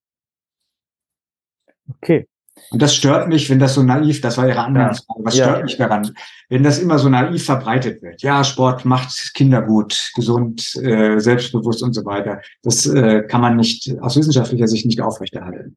Okay. 1.88 2.26
Und 2.70 2.82
das 2.82 2.94
stört 2.94 3.28
mich, 3.28 3.50
wenn 3.50 3.58
das 3.58 3.74
so 3.74 3.82
naiv, 3.82 4.20
das 4.20 4.36
war 4.36 4.46
Ihre 4.46 4.62
Anwendungsfrage, 4.62 5.24
was 5.24 5.34
stört 5.34 5.58
ja. 5.58 5.64
mich 5.64 5.76
daran, 5.76 6.14
wenn 6.48 6.62
das 6.62 6.78
immer 6.78 6.98
so 6.98 7.08
naiv 7.08 7.44
verbreitet 7.44 8.02
wird? 8.02 8.22
Ja, 8.22 8.44
Sport 8.44 8.84
macht 8.84 9.34
Kinder 9.34 9.62
gut, 9.62 10.12
gesund, 10.14 10.76
äh, 10.76 11.18
selbstbewusst 11.18 11.82
und 11.82 11.94
so 11.94 12.04
weiter. 12.04 12.40
Das 12.62 12.86
äh, 12.86 13.22
kann 13.22 13.40
man 13.40 13.56
nicht 13.56 13.92
aus 14.00 14.16
wissenschaftlicher 14.16 14.68
Sicht 14.68 14.86
nicht 14.86 15.00
aufrechterhalten. 15.00 15.76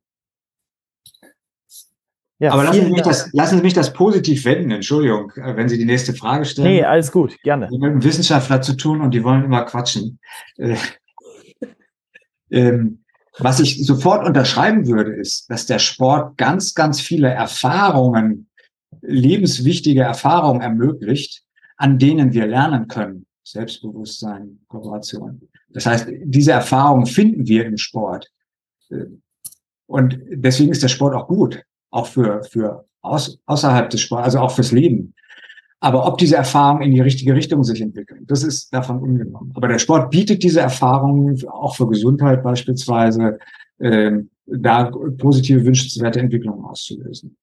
Ja, 2.39 2.51
Aber 2.51 2.63
lassen 2.63 2.85
Sie, 2.85 2.91
mich 2.91 3.01
das, 3.01 3.31
lassen 3.31 3.57
Sie 3.57 3.63
mich 3.63 3.73
das 3.73 3.93
positiv 3.93 4.43
wenden, 4.45 4.71
Entschuldigung, 4.71 5.31
äh, 5.35 5.55
wenn 5.55 5.69
Sie 5.69 5.77
die 5.77 5.85
nächste 5.85 6.13
Frage 6.13 6.45
stellen. 6.45 6.67
Nee, 6.67 6.83
alles 6.83 7.11
gut, 7.11 7.41
gerne. 7.43 7.69
Wir 7.69 7.75
haben 7.75 7.81
mit 7.81 7.91
einem 7.91 8.03
Wissenschaftler 8.03 8.61
zu 8.61 8.75
tun 8.75 9.01
und 9.01 9.13
die 9.13 9.23
wollen 9.23 9.45
immer 9.45 9.63
quatschen. 9.63 10.19
Äh, 10.57 10.75
ähm, 12.51 13.03
was 13.39 13.59
ich 13.59 13.85
sofort 13.85 14.27
unterschreiben 14.27 14.87
würde, 14.87 15.13
ist, 15.13 15.49
dass 15.49 15.65
der 15.65 15.79
Sport 15.79 16.37
ganz, 16.37 16.73
ganz 16.73 17.01
viele 17.01 17.29
Erfahrungen, 17.29 18.49
lebenswichtige 19.01 20.01
Erfahrungen 20.01 20.61
ermöglicht, 20.61 21.43
an 21.77 21.97
denen 21.97 22.33
wir 22.33 22.47
lernen 22.47 22.87
können. 22.87 23.25
Selbstbewusstsein, 23.43 24.59
Kooperation. 24.67 25.49
Das 25.69 25.85
heißt, 25.85 26.07
diese 26.23 26.51
Erfahrungen 26.51 27.05
finden 27.05 27.47
wir 27.47 27.65
im 27.65 27.77
Sport. 27.77 28.29
Äh, 28.89 29.05
und 29.85 30.19
deswegen 30.29 30.71
ist 30.71 30.81
der 30.81 30.87
Sport 30.87 31.13
auch 31.15 31.27
gut 31.27 31.63
auch 31.93 32.07
für, 32.07 32.43
für 32.43 32.85
aus, 33.01 33.39
außerhalb 33.45 33.89
des 33.89 34.01
Sports, 34.01 34.25
also 34.25 34.39
auch 34.39 34.51
fürs 34.51 34.71
Leben. 34.71 35.13
Aber 35.79 36.07
ob 36.07 36.17
diese 36.17 36.37
Erfahrungen 36.37 36.83
in 36.83 36.91
die 36.91 37.01
richtige 37.01 37.35
Richtung 37.35 37.63
sich 37.63 37.81
entwickeln, 37.81 38.25
das 38.25 38.43
ist 38.43 38.73
davon 38.73 38.99
ungenommen. 38.99 39.51
Aber 39.53 39.67
der 39.67 39.79
Sport 39.79 40.11
bietet 40.11 40.41
diese 40.41 40.61
Erfahrungen 40.61 41.37
auch 41.47 41.75
für 41.75 41.87
Gesundheit 41.87 42.41
beispielsweise, 42.41 43.37
äh, 43.79 44.11
da 44.45 44.91
positive 45.17 45.65
wünschenswerte 45.65 46.19
Entwicklungen 46.19 46.63
auszulösen. 46.65 47.37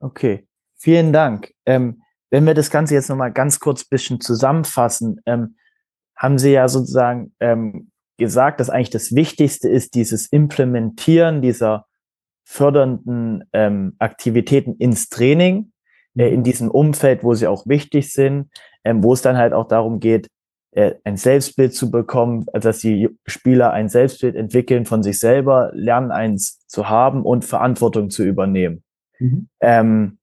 Okay, 0.00 0.46
vielen 0.76 1.12
Dank. 1.12 1.52
Ähm, 1.66 2.02
wenn 2.30 2.46
wir 2.46 2.54
das 2.54 2.70
Ganze 2.70 2.94
jetzt 2.94 3.08
nochmal 3.08 3.32
ganz 3.32 3.60
kurz 3.60 3.84
bisschen 3.84 4.20
zusammenfassen, 4.20 5.20
ähm, 5.26 5.56
haben 6.16 6.38
Sie 6.38 6.52
ja 6.52 6.68
sozusagen 6.68 7.34
ähm, 7.40 7.90
gesagt, 8.16 8.60
dass 8.60 8.70
eigentlich 8.70 8.90
das 8.90 9.14
Wichtigste 9.14 9.68
ist, 9.68 9.94
dieses 9.94 10.26
Implementieren 10.26 11.42
dieser 11.42 11.86
fördernden 12.46 13.44
ähm, 13.52 13.96
Aktivitäten 13.98 14.76
ins 14.76 15.08
Training, 15.08 15.72
äh, 16.16 16.28
in 16.28 16.40
mhm. 16.40 16.44
diesem 16.44 16.70
Umfeld, 16.70 17.24
wo 17.24 17.34
sie 17.34 17.48
auch 17.48 17.66
wichtig 17.66 18.12
sind, 18.12 18.50
ähm, 18.84 19.02
wo 19.02 19.12
es 19.12 19.20
dann 19.20 19.36
halt 19.36 19.52
auch 19.52 19.66
darum 19.66 19.98
geht, 19.98 20.28
äh, 20.70 20.94
ein 21.04 21.16
Selbstbild 21.16 21.74
zu 21.74 21.90
bekommen, 21.90 22.46
also 22.52 22.68
dass 22.68 22.78
die 22.78 23.08
Spieler 23.26 23.72
ein 23.72 23.88
Selbstbild 23.88 24.36
entwickeln 24.36 24.86
von 24.86 25.02
sich 25.02 25.18
selber, 25.18 25.72
lernen 25.74 26.12
eins 26.12 26.64
zu 26.68 26.88
haben 26.88 27.24
und 27.24 27.44
Verantwortung 27.44 28.10
zu 28.10 28.22
übernehmen. 28.22 28.84
Mhm. 29.18 29.48
Ähm, 29.60 30.18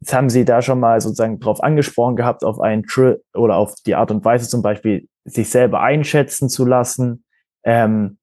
jetzt 0.00 0.12
haben 0.12 0.30
Sie 0.30 0.44
da 0.44 0.60
schon 0.60 0.80
mal 0.80 1.00
sozusagen 1.00 1.38
drauf 1.38 1.62
angesprochen 1.62 2.16
gehabt, 2.16 2.44
auf 2.44 2.60
einen 2.60 2.82
Tri 2.82 3.14
oder 3.32 3.56
auf 3.56 3.74
die 3.86 3.94
Art 3.94 4.10
und 4.10 4.24
Weise 4.24 4.48
zum 4.48 4.62
Beispiel, 4.62 5.06
sich 5.24 5.50
selber 5.50 5.82
einschätzen 5.82 6.48
zu 6.48 6.64
lassen. 6.64 7.24
Ähm, 7.62 8.18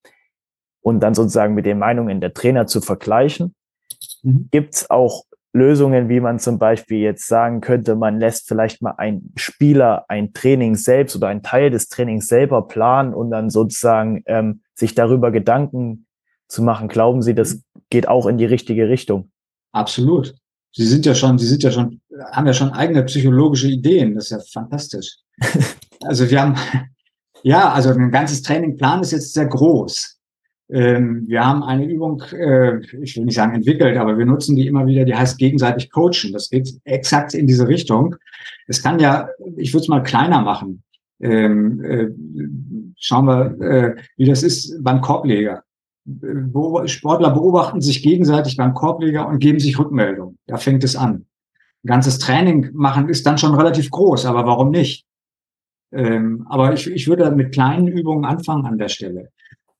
und 0.85 0.99
dann 0.99 1.15
sozusagen 1.15 1.55
mit 1.55 1.65
den 1.65 1.79
Meinungen 1.79 2.21
der 2.21 2.35
Trainer 2.35 2.67
zu 2.67 2.79
vergleichen. 2.79 3.55
Mhm. 4.21 4.49
Gibt 4.51 4.75
es 4.75 4.89
auch 4.91 5.23
Lösungen, 5.51 6.09
wie 6.09 6.19
man 6.19 6.37
zum 6.37 6.59
Beispiel 6.59 6.99
jetzt 6.99 7.27
sagen 7.27 7.59
könnte, 7.59 7.95
man 7.95 8.19
lässt 8.19 8.47
vielleicht 8.47 8.83
mal 8.83 8.93
einen 8.97 9.33
Spieler 9.35 10.05
ein 10.09 10.33
Training 10.33 10.75
selbst 10.75 11.15
oder 11.15 11.29
einen 11.29 11.41
Teil 11.41 11.71
des 11.71 11.87
Trainings 11.87 12.27
selber 12.27 12.67
planen 12.67 13.15
und 13.15 13.31
dann 13.31 13.49
sozusagen 13.49 14.21
ähm, 14.27 14.61
sich 14.75 14.93
darüber 14.93 15.31
Gedanken 15.31 16.05
zu 16.47 16.61
machen. 16.61 16.87
Glauben 16.87 17.23
Sie, 17.23 17.33
das 17.33 17.63
geht 17.89 18.07
auch 18.07 18.27
in 18.27 18.37
die 18.37 18.45
richtige 18.45 18.87
Richtung? 18.87 19.31
Absolut. 19.71 20.35
Sie 20.71 20.85
sind 20.85 21.07
ja 21.07 21.15
schon, 21.15 21.39
Sie 21.39 21.47
sind 21.47 21.63
ja 21.63 21.71
schon, 21.71 21.99
haben 22.31 22.45
ja 22.45 22.53
schon 22.53 22.69
eigene 22.69 23.01
psychologische 23.05 23.69
Ideen. 23.69 24.13
Das 24.13 24.25
ist 24.25 24.31
ja 24.31 24.39
fantastisch. 24.53 25.17
also 26.03 26.29
wir 26.29 26.41
haben, 26.41 26.55
ja, 27.41 27.71
also 27.71 27.89
ein 27.89 28.11
ganzes 28.11 28.43
Trainingplan 28.43 29.01
ist 29.01 29.13
jetzt 29.13 29.33
sehr 29.33 29.47
groß. 29.47 30.14
Ähm, 30.69 31.27
wir 31.27 31.45
haben 31.45 31.63
eine 31.63 31.85
Übung, 31.85 32.23
äh, 32.31 32.79
ich 33.01 33.15
will 33.15 33.25
nicht 33.25 33.35
sagen 33.35 33.53
entwickelt, 33.53 33.97
aber 33.97 34.17
wir 34.17 34.25
nutzen 34.25 34.55
die 34.55 34.67
immer 34.67 34.87
wieder, 34.87 35.05
die 35.05 35.15
heißt 35.15 35.37
gegenseitig 35.37 35.91
coachen. 35.91 36.33
Das 36.33 36.49
geht 36.49 36.69
exakt 36.85 37.33
in 37.33 37.45
diese 37.45 37.67
Richtung. 37.67 38.15
Es 38.67 38.81
kann 38.81 38.99
ja, 38.99 39.29
ich 39.57 39.73
würde 39.73 39.83
es 39.83 39.87
mal 39.87 40.01
kleiner 40.01 40.41
machen. 40.41 40.83
Ähm, 41.19 41.83
äh, 41.83 42.07
schauen 42.97 43.25
wir, 43.25 43.61
äh, 43.61 43.95
wie 44.17 44.25
das 44.25 44.43
ist 44.43 44.83
beim 44.83 45.01
Korbleger. 45.01 45.63
Sportler 46.85 47.31
beobachten 47.31 47.81
sich 47.81 48.03
gegenseitig 48.03 48.57
beim 48.57 48.73
Korbleger 48.73 49.27
und 49.27 49.39
geben 49.39 49.59
sich 49.59 49.79
Rückmeldung. 49.79 50.37
Da 50.45 50.57
fängt 50.57 50.83
es 50.83 50.95
an. 50.95 51.25
Ein 51.83 51.87
ganzes 51.87 52.19
Training 52.19 52.71
machen 52.73 53.09
ist 53.09 53.25
dann 53.25 53.37
schon 53.37 53.55
relativ 53.55 53.89
groß, 53.91 54.25
aber 54.25 54.45
warum 54.45 54.71
nicht? 54.71 55.05
Ähm, 55.91 56.45
aber 56.49 56.73
ich, 56.73 56.89
ich 56.89 57.07
würde 57.07 57.31
mit 57.31 57.53
kleinen 57.53 57.87
Übungen 57.87 58.25
anfangen 58.25 58.65
an 58.65 58.77
der 58.77 58.89
Stelle. 58.89 59.29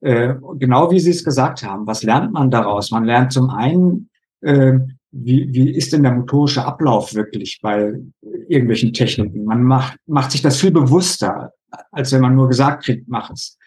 Äh, 0.05 0.35
genau 0.59 0.91
wie 0.91 0.99
Sie 0.99 1.09
es 1.09 1.23
gesagt 1.23 1.63
haben, 1.63 1.87
was 1.87 2.03
lernt 2.03 2.31
man 2.31 2.51
daraus? 2.51 2.91
Man 2.91 3.05
lernt 3.05 3.33
zum 3.33 3.49
einen, 3.49 4.11
äh, 4.41 4.73
wie, 5.11 5.51
wie 5.51 5.71
ist 5.71 5.93
denn 5.93 6.03
der 6.03 6.11
motorische 6.11 6.63
Ablauf 6.63 7.15
wirklich 7.15 7.59
bei 7.59 7.91
irgendwelchen 8.47 8.93
Techniken? 8.93 9.45
Man 9.45 9.63
macht, 9.63 9.97
macht 10.05 10.29
sich 10.29 10.43
das 10.43 10.61
viel 10.61 10.69
bewusster, 10.69 11.53
als 11.91 12.11
wenn 12.11 12.21
man 12.21 12.35
nur 12.35 12.47
gesagt 12.47 12.83
kriegt, 12.83 13.07
mach 13.07 13.31
es. 13.31 13.57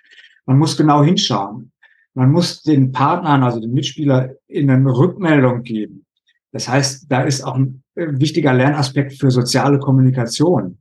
Man 0.46 0.58
muss 0.58 0.76
genau 0.76 1.02
hinschauen. 1.02 1.72
Man 2.14 2.30
muss 2.30 2.62
den 2.62 2.92
Partnern, 2.92 3.42
also 3.42 3.58
den 3.58 3.72
Mitspieler, 3.72 4.30
in 4.46 4.70
eine 4.70 4.96
Rückmeldung 4.96 5.64
geben. 5.64 6.06
Das 6.52 6.68
heißt, 6.68 7.06
da 7.08 7.22
ist 7.22 7.42
auch 7.42 7.56
ein 7.56 7.82
äh, 7.96 8.06
wichtiger 8.12 8.54
Lernaspekt 8.54 9.14
für 9.14 9.32
soziale 9.32 9.80
Kommunikation. 9.80 10.78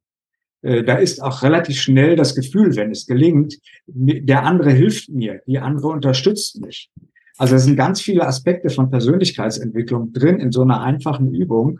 Äh, 0.61 0.83
da 0.83 0.95
ist 0.95 1.21
auch 1.21 1.43
relativ 1.43 1.79
schnell 1.79 2.15
das 2.15 2.35
Gefühl, 2.35 2.75
wenn 2.75 2.91
es 2.91 3.05
gelingt, 3.05 3.57
der 3.87 4.43
andere 4.43 4.71
hilft 4.71 5.09
mir, 5.09 5.41
die 5.47 5.59
andere 5.59 5.87
unterstützt 5.87 6.61
mich. 6.61 6.89
Also 7.37 7.55
es 7.55 7.63
sind 7.65 7.75
ganz 7.75 8.01
viele 8.01 8.25
Aspekte 8.25 8.69
von 8.69 8.89
Persönlichkeitsentwicklung 8.89 10.11
drin 10.11 10.39
in 10.39 10.51
so 10.51 10.63
einer 10.63 10.81
einfachen 10.81 11.33
Übung, 11.33 11.79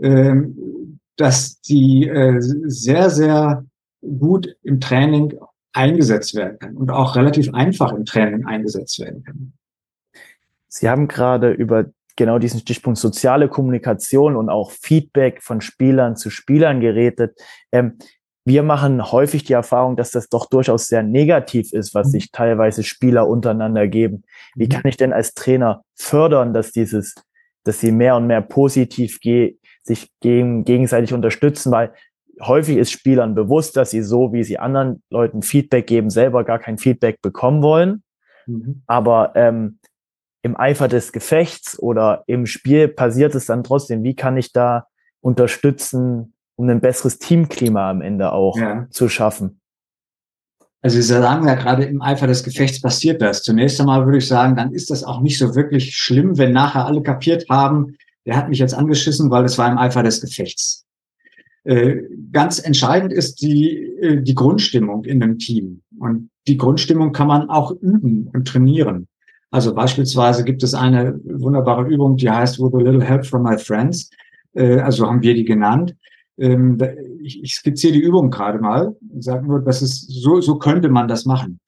ähm, 0.00 0.98
dass 1.16 1.60
die 1.62 2.06
äh, 2.06 2.36
sehr, 2.38 3.10
sehr 3.10 3.64
gut 4.02 4.54
im 4.62 4.80
Training 4.80 5.34
eingesetzt 5.72 6.34
werden 6.34 6.58
kann 6.58 6.76
und 6.76 6.90
auch 6.90 7.16
relativ 7.16 7.52
einfach 7.54 7.92
im 7.92 8.04
Training 8.04 8.46
eingesetzt 8.46 8.98
werden 9.00 9.24
kann. 9.24 9.52
Sie 10.68 10.88
haben 10.88 11.08
gerade 11.08 11.50
über 11.52 11.86
genau 12.16 12.38
diesen 12.38 12.60
Stichpunkt 12.60 12.98
soziale 12.98 13.48
Kommunikation 13.48 14.36
und 14.36 14.50
auch 14.50 14.70
Feedback 14.72 15.42
von 15.42 15.60
Spielern 15.60 16.16
zu 16.16 16.30
Spielern 16.30 16.80
geredet. 16.80 17.40
Ähm, 17.72 17.98
wir 18.48 18.62
machen 18.62 19.12
häufig 19.12 19.44
die 19.44 19.52
Erfahrung, 19.52 19.94
dass 19.94 20.10
das 20.10 20.28
doch 20.28 20.46
durchaus 20.46 20.86
sehr 20.86 21.02
negativ 21.02 21.72
ist, 21.72 21.94
was 21.94 22.08
mhm. 22.08 22.12
sich 22.12 22.32
teilweise 22.32 22.82
Spieler 22.82 23.28
untereinander 23.28 23.86
geben. 23.86 24.24
Wie 24.56 24.64
mhm. 24.64 24.70
kann 24.70 24.82
ich 24.86 24.96
denn 24.96 25.12
als 25.12 25.34
Trainer 25.34 25.84
fördern, 25.94 26.54
dass 26.54 26.72
dieses, 26.72 27.14
dass 27.64 27.78
sie 27.80 27.92
mehr 27.92 28.16
und 28.16 28.26
mehr 28.26 28.40
positiv 28.40 29.20
ge 29.20 29.58
sich 29.82 30.10
gegen, 30.20 30.64
gegenseitig 30.64 31.14
unterstützen, 31.14 31.72
weil 31.72 31.94
häufig 32.40 32.76
ist 32.76 32.90
Spielern 32.90 33.34
bewusst, 33.34 33.76
dass 33.76 33.90
sie 33.90 34.02
so, 34.02 34.32
wie 34.32 34.44
sie 34.44 34.58
anderen 34.58 35.02
Leuten 35.10 35.42
Feedback 35.42 35.86
geben, 35.86 36.10
selber 36.10 36.44
gar 36.44 36.58
kein 36.58 36.78
Feedback 36.78 37.20
bekommen 37.22 37.62
wollen. 37.62 38.02
Mhm. 38.46 38.82
Aber 38.86 39.32
ähm, 39.34 39.78
im 40.42 40.58
Eifer 40.58 40.88
des 40.88 41.12
Gefechts 41.12 41.78
oder 41.78 42.24
im 42.26 42.46
Spiel 42.46 42.88
passiert 42.88 43.34
es 43.34 43.46
dann 43.46 43.64
trotzdem. 43.64 44.02
Wie 44.04 44.14
kann 44.14 44.36
ich 44.36 44.52
da 44.52 44.86
unterstützen, 45.20 46.34
um 46.58 46.68
ein 46.68 46.80
besseres 46.80 47.18
Teamklima 47.18 47.88
am 47.88 48.02
Ende 48.02 48.32
auch 48.32 48.58
ja. 48.58 48.88
zu 48.90 49.08
schaffen. 49.08 49.60
Also 50.80 50.96
Sie 50.96 51.02
sagen 51.02 51.46
ja 51.46 51.54
gerade 51.54 51.84
im 51.84 52.02
Eifer 52.02 52.26
des 52.26 52.42
Gefechts 52.42 52.80
passiert 52.80 53.22
das. 53.22 53.42
Zunächst 53.42 53.80
einmal 53.80 54.04
würde 54.04 54.18
ich 54.18 54.26
sagen, 54.26 54.56
dann 54.56 54.72
ist 54.72 54.90
das 54.90 55.04
auch 55.04 55.20
nicht 55.20 55.38
so 55.38 55.54
wirklich 55.54 55.96
schlimm, 55.96 56.36
wenn 56.36 56.52
nachher 56.52 56.86
alle 56.86 57.02
kapiert 57.02 57.46
haben, 57.48 57.96
der 58.26 58.36
hat 58.36 58.48
mich 58.48 58.58
jetzt 58.58 58.74
angeschissen, 58.74 59.30
weil 59.30 59.44
es 59.44 59.56
war 59.56 59.70
im 59.70 59.78
Eifer 59.78 60.02
des 60.02 60.20
Gefechts. 60.20 60.84
Äh, 61.64 62.02
ganz 62.32 62.58
entscheidend 62.58 63.12
ist 63.12 63.40
die, 63.40 63.76
äh, 64.00 64.22
die 64.22 64.34
Grundstimmung 64.34 65.04
in 65.04 65.22
einem 65.22 65.38
Team. 65.38 65.82
Und 65.98 66.30
die 66.46 66.56
Grundstimmung 66.56 67.12
kann 67.12 67.28
man 67.28 67.50
auch 67.50 67.70
üben 67.70 68.30
und 68.32 68.46
trainieren. 68.46 69.06
Also 69.50 69.74
beispielsweise 69.74 70.44
gibt 70.44 70.62
es 70.62 70.74
eine 70.74 71.18
wunderbare 71.24 71.88
Übung, 71.88 72.16
die 72.16 72.30
heißt 72.30 72.58
With 72.58 72.74
a 72.74 72.78
Little 72.78 73.04
Help 73.04 73.26
from 73.26 73.44
My 73.44 73.56
Friends. 73.58 74.10
Äh, 74.54 74.80
also 74.80 75.06
haben 75.06 75.22
wir 75.22 75.34
die 75.34 75.44
genannt. 75.44 75.94
Ähm, 76.38 76.78
ich 77.22 77.54
skizziere 77.54 77.92
die 77.94 78.00
Übung 78.00 78.30
gerade 78.30 78.58
mal 78.58 78.96
und 79.12 79.22
sage 79.22 79.46
nur, 79.46 79.60
das 79.60 79.82
ist 79.82 80.06
so, 80.08 80.40
so 80.40 80.58
könnte 80.58 80.88
man 80.88 81.08
das 81.08 81.24
machen. 81.24 81.60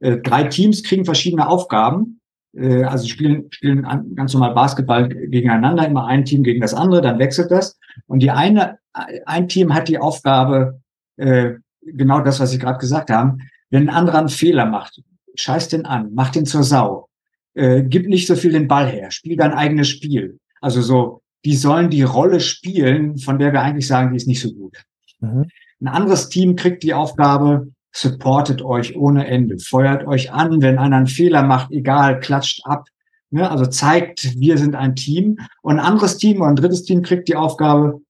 Drei 0.00 0.44
Teams 0.44 0.84
kriegen 0.84 1.04
verschiedene 1.04 1.48
Aufgaben. 1.48 2.20
Also 2.56 3.08
spielen, 3.08 3.46
spielen 3.50 3.82
ganz 4.14 4.32
normal 4.32 4.54
Basketball 4.54 5.08
gegeneinander, 5.08 5.88
immer 5.88 6.06
ein 6.06 6.24
Team 6.24 6.44
gegen 6.44 6.60
das 6.60 6.72
andere, 6.72 7.00
dann 7.00 7.18
wechselt 7.18 7.50
das. 7.50 7.76
Und 8.06 8.20
die 8.20 8.30
eine 8.30 8.78
ein 9.26 9.48
Team 9.48 9.74
hat 9.74 9.88
die 9.88 9.98
Aufgabe, 9.98 10.80
äh, 11.16 11.54
genau 11.82 12.20
das, 12.20 12.40
was 12.40 12.50
Sie 12.50 12.58
gerade 12.58 12.78
gesagt 12.78 13.10
haben, 13.10 13.38
wenn 13.70 13.88
ein 13.88 13.94
anderer 13.94 14.18
einen 14.18 14.28
Fehler 14.28 14.66
macht, 14.66 15.02
scheiß 15.34 15.68
den 15.68 15.86
an, 15.86 16.10
mach 16.14 16.30
den 16.30 16.46
zur 16.46 16.62
Sau, 16.62 17.08
äh, 17.54 17.82
gib 17.82 18.08
nicht 18.08 18.26
so 18.26 18.34
viel 18.34 18.52
den 18.52 18.68
Ball 18.68 18.86
her, 18.86 19.10
spiel 19.10 19.36
dein 19.36 19.52
eigenes 19.52 19.88
Spiel. 19.88 20.38
Also 20.60 20.82
so, 20.82 21.22
die 21.44 21.56
sollen 21.56 21.90
die 21.90 22.02
Rolle 22.02 22.40
spielen, 22.40 23.18
von 23.18 23.38
der 23.38 23.52
wir 23.52 23.62
eigentlich 23.62 23.86
sagen, 23.86 24.10
die 24.10 24.16
ist 24.16 24.26
nicht 24.26 24.40
so 24.40 24.52
gut. 24.52 24.84
Mhm. 25.20 25.48
Ein 25.80 25.88
anderes 25.88 26.28
Team 26.28 26.56
kriegt 26.56 26.82
die 26.82 26.94
Aufgabe, 26.94 27.72
supportet 27.92 28.62
euch 28.62 28.96
ohne 28.96 29.26
Ende, 29.26 29.58
feuert 29.58 30.06
euch 30.06 30.32
an, 30.32 30.60
wenn 30.60 30.78
einer 30.78 30.96
einen 30.96 31.06
Fehler 31.06 31.42
macht, 31.42 31.70
egal, 31.70 32.20
klatscht 32.20 32.62
ab. 32.64 32.88
Ne? 33.30 33.48
Also 33.48 33.66
zeigt, 33.66 34.38
wir 34.38 34.58
sind 34.58 34.74
ein 34.74 34.96
Team. 34.96 35.38
Und 35.62 35.78
ein 35.78 35.84
anderes 35.84 36.16
Team 36.16 36.40
oder 36.40 36.50
ein 36.50 36.56
drittes 36.56 36.84
Team 36.84 37.02
kriegt 37.02 37.28
die 37.28 37.36
Aufgabe, 37.36 38.00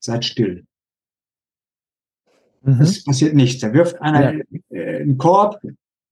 seid 0.00 0.24
still. 0.24 0.64
Mhm. 2.62 2.80
Es 2.80 3.04
passiert 3.04 3.34
nichts. 3.34 3.60
Da 3.60 3.72
wirft 3.72 4.00
einer 4.00 4.34
ja. 4.34 4.40
Äh, 4.70 5.02
einen 5.02 5.18
Korb, 5.18 5.60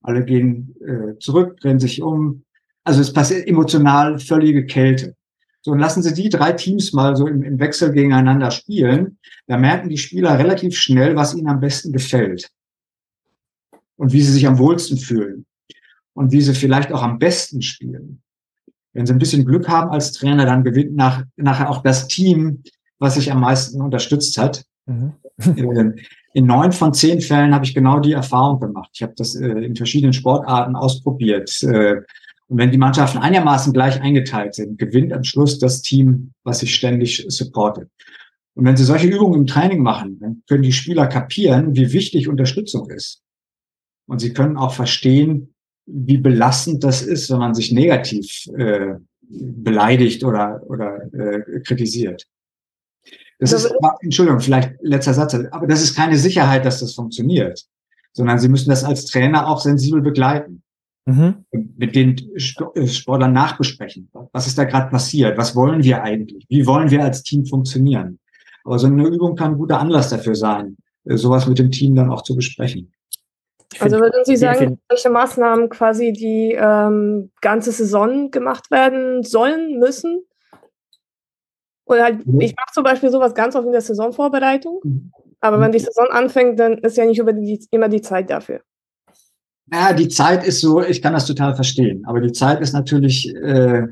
alle 0.03 0.25
gehen 0.25 0.75
äh, 0.81 1.19
zurück, 1.19 1.59
drehen 1.61 1.81
sich 1.81 2.03
um. 2.03 2.45
Also 2.85 3.01
es 3.01 3.13
passiert 3.13 3.49
emotional 3.49 4.19
völlige 4.19 4.67
Kälte. 4.67 5.17
So, 5.65 5.73
und 5.73 5.79
lassen 5.79 6.03
Sie 6.03 6.13
die 6.13 6.29
drei 6.29 6.53
Teams 6.53 6.93
mal 6.93 7.17
so 7.17 7.27
im, 7.27 7.43
im 7.43 7.59
Wechsel 7.59 7.91
gegeneinander 7.91 8.51
spielen. 8.51 9.17
Da 9.47 9.57
merken 9.57 9.89
die 9.89 9.97
Spieler 9.97 10.39
relativ 10.39 10.77
schnell, 10.77 11.17
was 11.17 11.35
ihnen 11.35 11.49
am 11.49 11.61
besten 11.61 11.91
gefällt. 11.91 12.51
Und 13.97 14.13
wie 14.13 14.21
sie 14.21 14.33
sich 14.33 14.47
am 14.47 14.59
wohlsten 14.59 14.99
fühlen. 14.99 15.47
Und 16.13 16.33
wie 16.33 16.43
sie 16.43 16.55
vielleicht 16.55 16.93
auch 16.93 17.03
am 17.03 17.19
besten 17.19 17.63
spielen. 17.63 18.21
Wenn 18.93 19.07
sie 19.07 19.15
ein 19.15 19.19
bisschen 19.19 19.47
Glück 19.47 19.67
haben 19.67 19.91
als 19.91 20.13
Trainer, 20.13 20.45
dann 20.45 20.65
gewinnt 20.65 20.95
nach, 20.97 21.25
nachher 21.37 21.71
auch 21.71 21.83
das 21.83 22.09
Team, 22.09 22.63
was 22.99 23.15
sich 23.15 23.33
am 23.33 23.41
meisten 23.41 23.81
unterstützt 23.81 24.37
hat. 24.39 24.65
Mhm. 24.87 25.15
Ähm, 25.47 25.97
in 26.33 26.47
neun 26.47 26.71
von 26.71 26.95
zehn 26.95 27.21
Fällen 27.21 27.55
habe 27.55 27.65
ich 27.65 27.75
genau 27.75 27.99
die 27.99 28.13
Erfahrung 28.13 28.61
gemacht. 28.61 28.91
Ich 28.93 29.03
habe 29.03 29.15
das 29.17 29.35
äh, 29.35 29.49
in 29.49 29.75
verschiedenen 29.75 30.13
Sportarten 30.13 30.77
ausprobiert. 30.77 31.61
Äh, 31.65 32.03
und 32.49 32.59
wenn 32.59 32.71
die 32.71 32.79
Mannschaften 32.79 33.19
einigermaßen 33.19 33.73
gleich 33.73 34.01
eingeteilt 34.01 34.55
sind, 34.55 34.79
gewinnt 34.79 35.13
am 35.13 35.25
Schluss 35.25 35.59
das 35.59 35.83
Team, 35.83 36.33
was 36.43 36.61
sich 36.61 36.75
ständig 36.75 37.25
supportet. 37.29 37.91
Und 38.55 38.65
wenn 38.65 38.77
Sie 38.77 38.85
solche 38.85 39.09
Übungen 39.09 39.41
im 39.41 39.47
Training 39.47 39.83
machen, 39.83 40.19
dann 40.21 40.43
können 40.49 40.63
die 40.63 40.73
Spieler 40.73 41.07
kapieren, 41.07 41.75
wie 41.75 41.93
wichtig 41.93 42.29
Unterstützung 42.29 42.89
ist. 42.91 43.23
Und 44.07 44.21
sie 44.21 44.33
können 44.33 44.57
auch 44.57 44.75
verstehen, 44.75 45.55
wie 45.87 46.19
belastend 46.19 46.85
das 46.85 47.03
ist, 47.03 47.31
wenn 47.31 47.39
man 47.39 47.55
sich 47.55 47.73
negativ 47.73 48.47
äh, 48.57 48.95
beleidigt 49.23 50.25
oder, 50.25 50.63
oder 50.67 51.03
äh, 51.13 51.61
kritisiert. 51.61 52.27
Das 53.39 53.53
ist, 53.53 53.67
aber, 53.67 53.97
Entschuldigung, 54.01 54.41
vielleicht 54.41 54.75
letzter 54.81 55.15
Satz, 55.15 55.35
aber 55.35 55.67
das 55.67 55.83
ist 55.83 55.95
keine 55.95 56.17
Sicherheit, 56.17 56.65
dass 56.65 56.81
das 56.81 56.95
funktioniert, 56.95 57.65
sondern 58.13 58.39
Sie 58.39 58.49
müssen 58.49 58.71
das 58.71 58.85
als 58.85 59.07
Trainer 59.07 59.49
auch 59.49 59.61
sensibel 59.61 60.01
begleiten. 60.01 60.63
Mhm. 61.07 61.45
Mit 61.77 61.95
den 61.95 62.17
äh, 62.35 62.87
Sportlern 62.87 63.33
nachbesprechen. 63.33 64.11
Was 64.33 64.47
ist 64.47 64.57
da 64.57 64.65
gerade 64.65 64.91
passiert? 64.91 65.37
Was 65.37 65.55
wollen 65.55 65.83
wir 65.83 66.03
eigentlich? 66.03 66.47
Wie 66.49 66.67
wollen 66.67 66.91
wir 66.91 67.03
als 67.03 67.23
Team 67.23 67.45
funktionieren? 67.45 68.19
Aber 68.65 68.79
so 68.79 68.87
eine 68.87 69.07
Übung 69.07 69.37
kann 69.37 69.53
ein 69.53 69.59
guter 69.59 69.79
Anlass 69.79 70.09
dafür 70.09 70.35
sein, 70.35 70.77
äh, 71.05 71.17
sowas 71.17 71.47
mit 71.47 71.59
dem 71.59 71.71
Team 71.71 71.95
dann 71.95 72.11
auch 72.11 72.23
zu 72.23 72.35
besprechen. 72.35 72.93
Also 73.81 73.99
würden 73.99 74.25
Sie 74.25 74.37
sagen, 74.37 74.79
welche 74.89 75.11
Maßnahmen 75.11 75.69
quasi 75.69 76.13
die 76.13 76.57
ähm, 76.59 77.31
ganze 77.41 77.73
Saison 77.73 78.31
gemacht 78.31 78.71
werden 78.71 79.25
sollen, 79.25 79.79
müssen? 79.79 80.25
Oder 81.87 82.05
halt, 82.05 82.27
mhm. 82.27 82.41
ich 82.41 82.55
mache 82.57 82.73
zum 82.73 82.85
Beispiel 82.85 83.11
sowas 83.11 83.35
ganz 83.35 83.57
oft 83.57 83.67
in 83.67 83.73
der 83.73 83.81
Saisonvorbereitung. 83.81 84.81
Mhm. 84.83 85.13
Aber 85.41 85.61
wenn 85.61 85.73
die 85.73 85.81
Saison 85.81 86.07
anfängt, 86.11 86.59
dann 86.59 86.79
ist 86.79 86.97
ja 86.97 87.05
nicht 87.05 87.19
über 87.19 87.35
die, 87.35 87.63
immer 87.71 87.89
die 87.89 88.01
Zeit 88.01 88.31
dafür. 88.31 88.63
Ja, 89.73 89.93
die 89.93 90.09
Zeit 90.09 90.45
ist 90.45 90.61
so, 90.61 90.83
ich 90.83 91.01
kann 91.01 91.15
das 91.15 91.27
total 91.27 91.55
verstehen. 91.55 92.05
Aber 92.07 92.21
die 92.21 92.33
Zeit 92.33 92.61
ist 92.61 92.73
natürlich, 92.73 93.35
äh, 93.35 93.87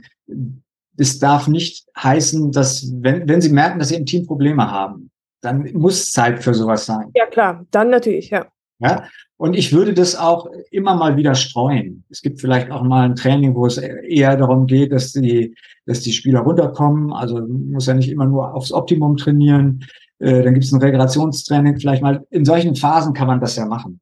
es 0.97 1.19
darf 1.19 1.49
nicht 1.49 1.87
heißen, 1.97 2.53
dass, 2.53 2.93
wenn, 3.01 3.29
wenn 3.29 3.41
Sie 3.41 3.51
merken, 3.51 3.79
dass 3.79 3.89
Sie 3.89 3.97
im 3.97 4.07
Team 4.07 4.27
Probleme 4.27 4.71
haben, 4.71 5.11
dann 5.41 5.69
muss 5.73 6.13
Zeit 6.13 6.43
für 6.43 6.55
sowas 6.55 6.87
sein. 6.87 7.11
Ja, 7.15 7.27
klar, 7.27 7.67
dann 7.71 7.91
natürlich, 7.91 8.31
ja. 8.31 8.47
Ja, 8.79 9.05
und 9.37 9.55
ich 9.55 9.73
würde 9.73 9.95
das 9.95 10.17
auch 10.17 10.49
immer 10.71 10.95
mal 10.95 11.17
wieder 11.17 11.35
streuen. 11.35 12.05
Es 12.11 12.23
gibt 12.23 12.41
vielleicht 12.41 12.71
auch 12.71 12.83
mal 12.83 13.05
ein 13.05 13.17
Training, 13.17 13.55
wo 13.55 13.67
es 13.67 13.79
eher 13.79 14.37
darum 14.37 14.67
geht, 14.67 14.93
dass 14.93 15.13
die, 15.13 15.55
dass 15.87 16.01
die 16.01 16.13
Spieler 16.13 16.41
runterkommen. 16.41 17.13
Also 17.13 17.41
muss 17.47 17.87
ja 17.87 17.95
nicht 17.95 18.11
immer 18.11 18.27
nur 18.27 18.55
aufs 18.55 18.73
Optimum 18.73 19.17
trainieren. 19.17 19.85
Äh, 20.19 20.43
dann 20.43 20.55
gibt 20.55 20.65
es 20.65 20.73
ein 20.73 20.81
Regenerationstraining. 20.81 21.79
Vielleicht 21.79 22.03
mal 22.03 22.25
in 22.31 22.45
solchen 22.45 22.77
Phasen 22.77 23.15
kann 23.15 23.27
man 23.27 23.41
das 23.41 23.57
ja 23.57 23.67
machen. 23.67 24.01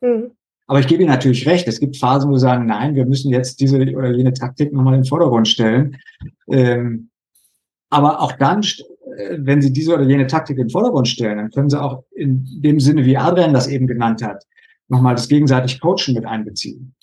Mhm. 0.00 0.32
Aber 0.68 0.80
ich 0.80 0.86
gebe 0.86 1.02
Ihnen 1.02 1.10
natürlich 1.10 1.48
recht. 1.48 1.66
Es 1.66 1.80
gibt 1.80 1.96
Phasen, 1.96 2.28
wo 2.28 2.34
wir 2.34 2.38
sagen, 2.38 2.66
nein, 2.66 2.94
wir 2.94 3.06
müssen 3.06 3.32
jetzt 3.32 3.60
diese 3.60 3.78
oder 3.96 4.12
jene 4.12 4.32
Taktik 4.32 4.72
nochmal 4.72 4.94
in 4.94 5.00
den 5.00 5.08
Vordergrund 5.08 5.48
stellen. 5.48 5.96
Ähm, 6.46 7.10
aber 7.90 8.20
auch 8.20 8.32
dann 8.32 8.62
äh, 9.18 9.38
wenn 9.40 9.62
Sie 9.62 9.72
diese 9.72 9.94
oder 9.94 10.04
jene 10.04 10.26
Taktik 10.26 10.58
in 10.58 10.64
den 10.66 10.70
Vordergrund 10.70 11.08
stellen, 11.08 11.38
dann 11.38 11.50
können 11.50 11.70
Sie 11.70 11.80
auch 11.80 12.04
in 12.14 12.46
dem 12.62 12.80
Sinne, 12.80 13.04
wie 13.04 13.16
Adrian 13.16 13.52
das 13.52 13.66
eben 13.66 13.86
genannt 13.86 14.22
hat, 14.22 14.44
nochmal 14.88 15.14
das 15.14 15.28
gegenseitig 15.28 15.80
Coachen 15.80 16.14
mit 16.14 16.24
einbeziehen. 16.24 16.94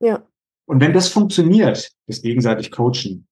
Ja. 0.00 0.26
Und 0.66 0.80
wenn 0.80 0.92
das 0.92 1.08
funktioniert, 1.08 1.92
das 2.06 2.22
gegenseitig 2.22 2.70
Coachen, 2.70 3.26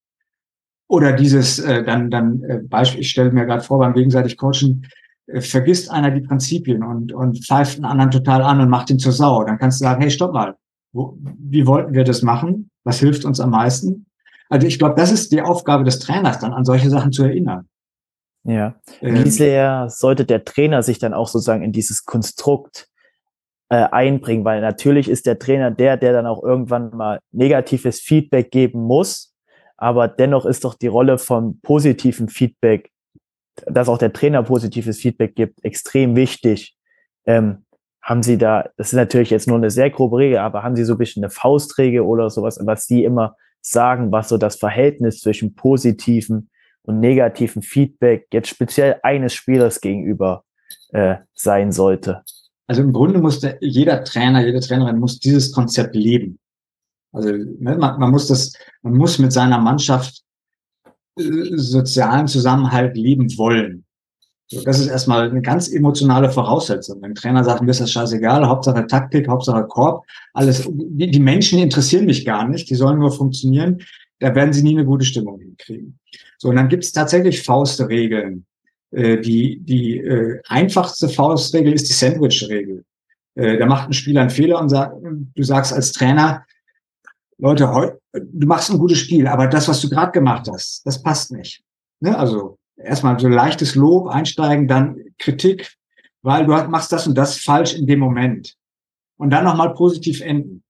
oder 0.86 1.12
dieses, 1.12 1.58
äh, 1.58 1.82
dann, 1.82 2.10
dann 2.10 2.42
äh, 2.44 2.58
Beispiel, 2.58 3.00
ich 3.00 3.10
stelle 3.10 3.32
mir 3.32 3.46
gerade 3.46 3.62
vor, 3.62 3.78
beim 3.78 3.94
gegenseitig 3.94 4.36
Coachen, 4.36 4.86
vergisst 5.26 5.90
einer 5.90 6.10
die 6.10 6.20
Prinzipien 6.20 6.82
und, 6.82 7.12
und 7.12 7.44
pfeift 7.44 7.76
einen 7.76 7.86
anderen 7.86 8.10
total 8.10 8.42
an 8.42 8.60
und 8.60 8.68
macht 8.68 8.90
ihn 8.90 8.98
zur 8.98 9.12
Sau. 9.12 9.44
Dann 9.44 9.58
kannst 9.58 9.80
du 9.80 9.84
sagen, 9.84 10.02
hey, 10.02 10.10
stopp 10.10 10.32
mal, 10.32 10.56
wo, 10.92 11.16
wie 11.20 11.66
wollten 11.66 11.94
wir 11.94 12.04
das 12.04 12.22
machen? 12.22 12.70
Was 12.84 13.00
hilft 13.00 13.24
uns 13.24 13.40
am 13.40 13.50
meisten? 13.50 14.06
Also 14.48 14.66
ich 14.66 14.78
glaube, 14.78 14.94
das 14.96 15.10
ist 15.10 15.32
die 15.32 15.40
Aufgabe 15.40 15.84
des 15.84 15.98
Trainers, 15.98 16.38
dann 16.38 16.52
an 16.52 16.64
solche 16.64 16.90
Sachen 16.90 17.12
zu 17.12 17.24
erinnern. 17.24 17.68
Ja. 18.44 18.74
Ähm, 19.00 19.24
Wie 19.24 19.30
sehr 19.30 19.88
sollte 19.88 20.24
der 20.24 20.44
Trainer 20.44 20.82
sich 20.82 20.98
dann 20.98 21.14
auch 21.14 21.28
sozusagen 21.28 21.62
in 21.62 21.72
dieses 21.72 22.04
Konstrukt 22.04 22.88
äh, 23.70 23.76
einbringen? 23.76 24.44
Weil 24.44 24.60
natürlich 24.60 25.08
ist 25.08 25.26
der 25.26 25.38
Trainer 25.38 25.70
der, 25.70 25.96
der 25.96 26.12
dann 26.12 26.26
auch 26.26 26.42
irgendwann 26.42 26.90
mal 26.94 27.20
negatives 27.32 28.00
Feedback 28.00 28.50
geben 28.50 28.82
muss. 28.82 29.34
Aber 29.76 30.08
dennoch 30.08 30.44
ist 30.44 30.64
doch 30.64 30.74
die 30.74 30.86
Rolle 30.86 31.18
von 31.18 31.60
positiven 31.60 32.28
Feedback, 32.28 32.90
dass 33.66 33.88
auch 33.88 33.98
der 33.98 34.12
Trainer 34.12 34.42
positives 34.42 34.98
Feedback 34.98 35.34
gibt, 35.34 35.64
extrem 35.64 36.16
wichtig. 36.16 36.76
Ähm, 37.26 37.64
haben 38.02 38.22
Sie 38.22 38.36
da, 38.36 38.68
das 38.76 38.88
ist 38.88 38.96
natürlich 38.96 39.30
jetzt 39.30 39.48
nur 39.48 39.56
eine 39.56 39.70
sehr 39.70 39.90
grobe 39.90 40.18
Regel, 40.18 40.38
aber 40.38 40.62
haben 40.62 40.76
Sie 40.76 40.84
so 40.84 40.94
ein 40.94 40.98
bisschen 40.98 41.24
eine 41.24 41.30
Faustregel 41.30 42.02
oder 42.02 42.28
sowas, 42.28 42.58
was 42.62 42.86
Sie 42.86 43.02
immer 43.04 43.36
sagen, 43.62 44.12
was 44.12 44.28
so 44.28 44.36
das 44.36 44.56
Verhältnis 44.56 45.20
zwischen 45.20 45.54
positiven 45.54 46.50
und 46.82 47.00
negativen 47.00 47.62
Feedback 47.62 48.26
jetzt 48.32 48.48
speziell 48.48 49.00
eines 49.02 49.32
Spielers 49.32 49.80
gegenüber 49.80 50.44
äh, 50.92 51.16
sein 51.32 51.72
sollte? 51.72 52.22
Also 52.66 52.82
im 52.82 52.92
Grunde 52.92 53.20
muss 53.20 53.40
der, 53.40 53.56
jeder 53.60 54.04
Trainer, 54.04 54.44
jede 54.44 54.60
Trainerin 54.60 54.98
muss 54.98 55.18
dieses 55.18 55.52
Konzept 55.52 55.94
leben. 55.94 56.38
Also 57.12 57.30
ne, 57.30 57.76
man, 57.76 57.98
man 57.98 58.10
muss 58.10 58.26
das, 58.26 58.52
man 58.82 58.94
muss 58.94 59.18
mit 59.18 59.32
seiner 59.32 59.58
Mannschaft 59.58 60.23
sozialen 61.16 62.26
Zusammenhalt 62.26 62.96
leben 62.96 63.28
wollen. 63.38 63.84
So, 64.46 64.62
das 64.62 64.78
ist 64.78 64.88
erstmal 64.88 65.30
eine 65.30 65.40
ganz 65.40 65.68
emotionale 65.68 66.30
Voraussetzung. 66.30 67.00
Wenn 67.00 67.14
Trainer 67.14 67.44
sagt, 67.44 67.62
mir 67.62 67.70
ist 67.70 67.80
das 67.80 67.92
scheißegal, 67.92 68.46
Hauptsache 68.46 68.86
Taktik, 68.86 69.26
Hauptsache 69.28 69.64
Korb, 69.64 70.04
alles, 70.34 70.68
die, 70.70 71.10
die 71.10 71.20
Menschen 71.20 71.58
interessieren 71.58 72.04
mich 72.04 72.26
gar 72.26 72.46
nicht, 72.46 72.68
die 72.68 72.74
sollen 72.74 72.98
nur 72.98 73.12
funktionieren, 73.12 73.80
da 74.18 74.34
werden 74.34 74.52
sie 74.52 74.62
nie 74.62 74.76
eine 74.76 74.84
gute 74.84 75.04
Stimmung 75.04 75.40
hinkriegen. 75.40 75.98
So, 76.38 76.50
und 76.50 76.56
dann 76.56 76.68
gibt 76.68 76.84
es 76.84 76.92
tatsächlich 76.92 77.42
Faustregeln. 77.42 78.44
Äh, 78.94 79.20
die 79.20 79.58
die 79.60 79.98
äh, 79.98 80.40
einfachste 80.46 81.08
Faustregel 81.08 81.72
ist 81.72 81.88
die 81.88 81.94
Sandwich-Regel. 81.94 82.84
Äh, 83.34 83.58
da 83.58 83.66
macht 83.66 83.88
ein 83.88 83.92
Spieler 83.92 84.20
einen 84.20 84.30
Fehler 84.30 84.60
und 84.60 84.68
sagt, 84.68 84.94
du 85.02 85.42
sagst 85.42 85.72
als 85.72 85.90
Trainer, 85.90 86.44
Leute, 87.38 87.98
du 88.12 88.46
machst 88.46 88.70
ein 88.70 88.78
gutes 88.78 88.98
Spiel, 88.98 89.26
aber 89.26 89.46
das, 89.46 89.68
was 89.68 89.80
du 89.80 89.88
gerade 89.88 90.12
gemacht 90.12 90.48
hast, 90.50 90.86
das 90.86 91.02
passt 91.02 91.32
nicht. 91.32 91.62
Ne? 92.00 92.16
Also 92.16 92.58
erstmal 92.76 93.18
so 93.18 93.28
leichtes 93.28 93.74
Lob 93.74 94.08
einsteigen, 94.08 94.68
dann 94.68 94.98
Kritik, 95.18 95.74
weil 96.22 96.46
du 96.46 96.52
machst 96.68 96.92
das 96.92 97.06
und 97.06 97.16
das 97.16 97.38
falsch 97.38 97.74
in 97.74 97.86
dem 97.86 97.98
Moment. 97.98 98.56
Und 99.16 99.30
dann 99.30 99.44
nochmal 99.44 99.74
positiv 99.74 100.20
enden. 100.20 100.62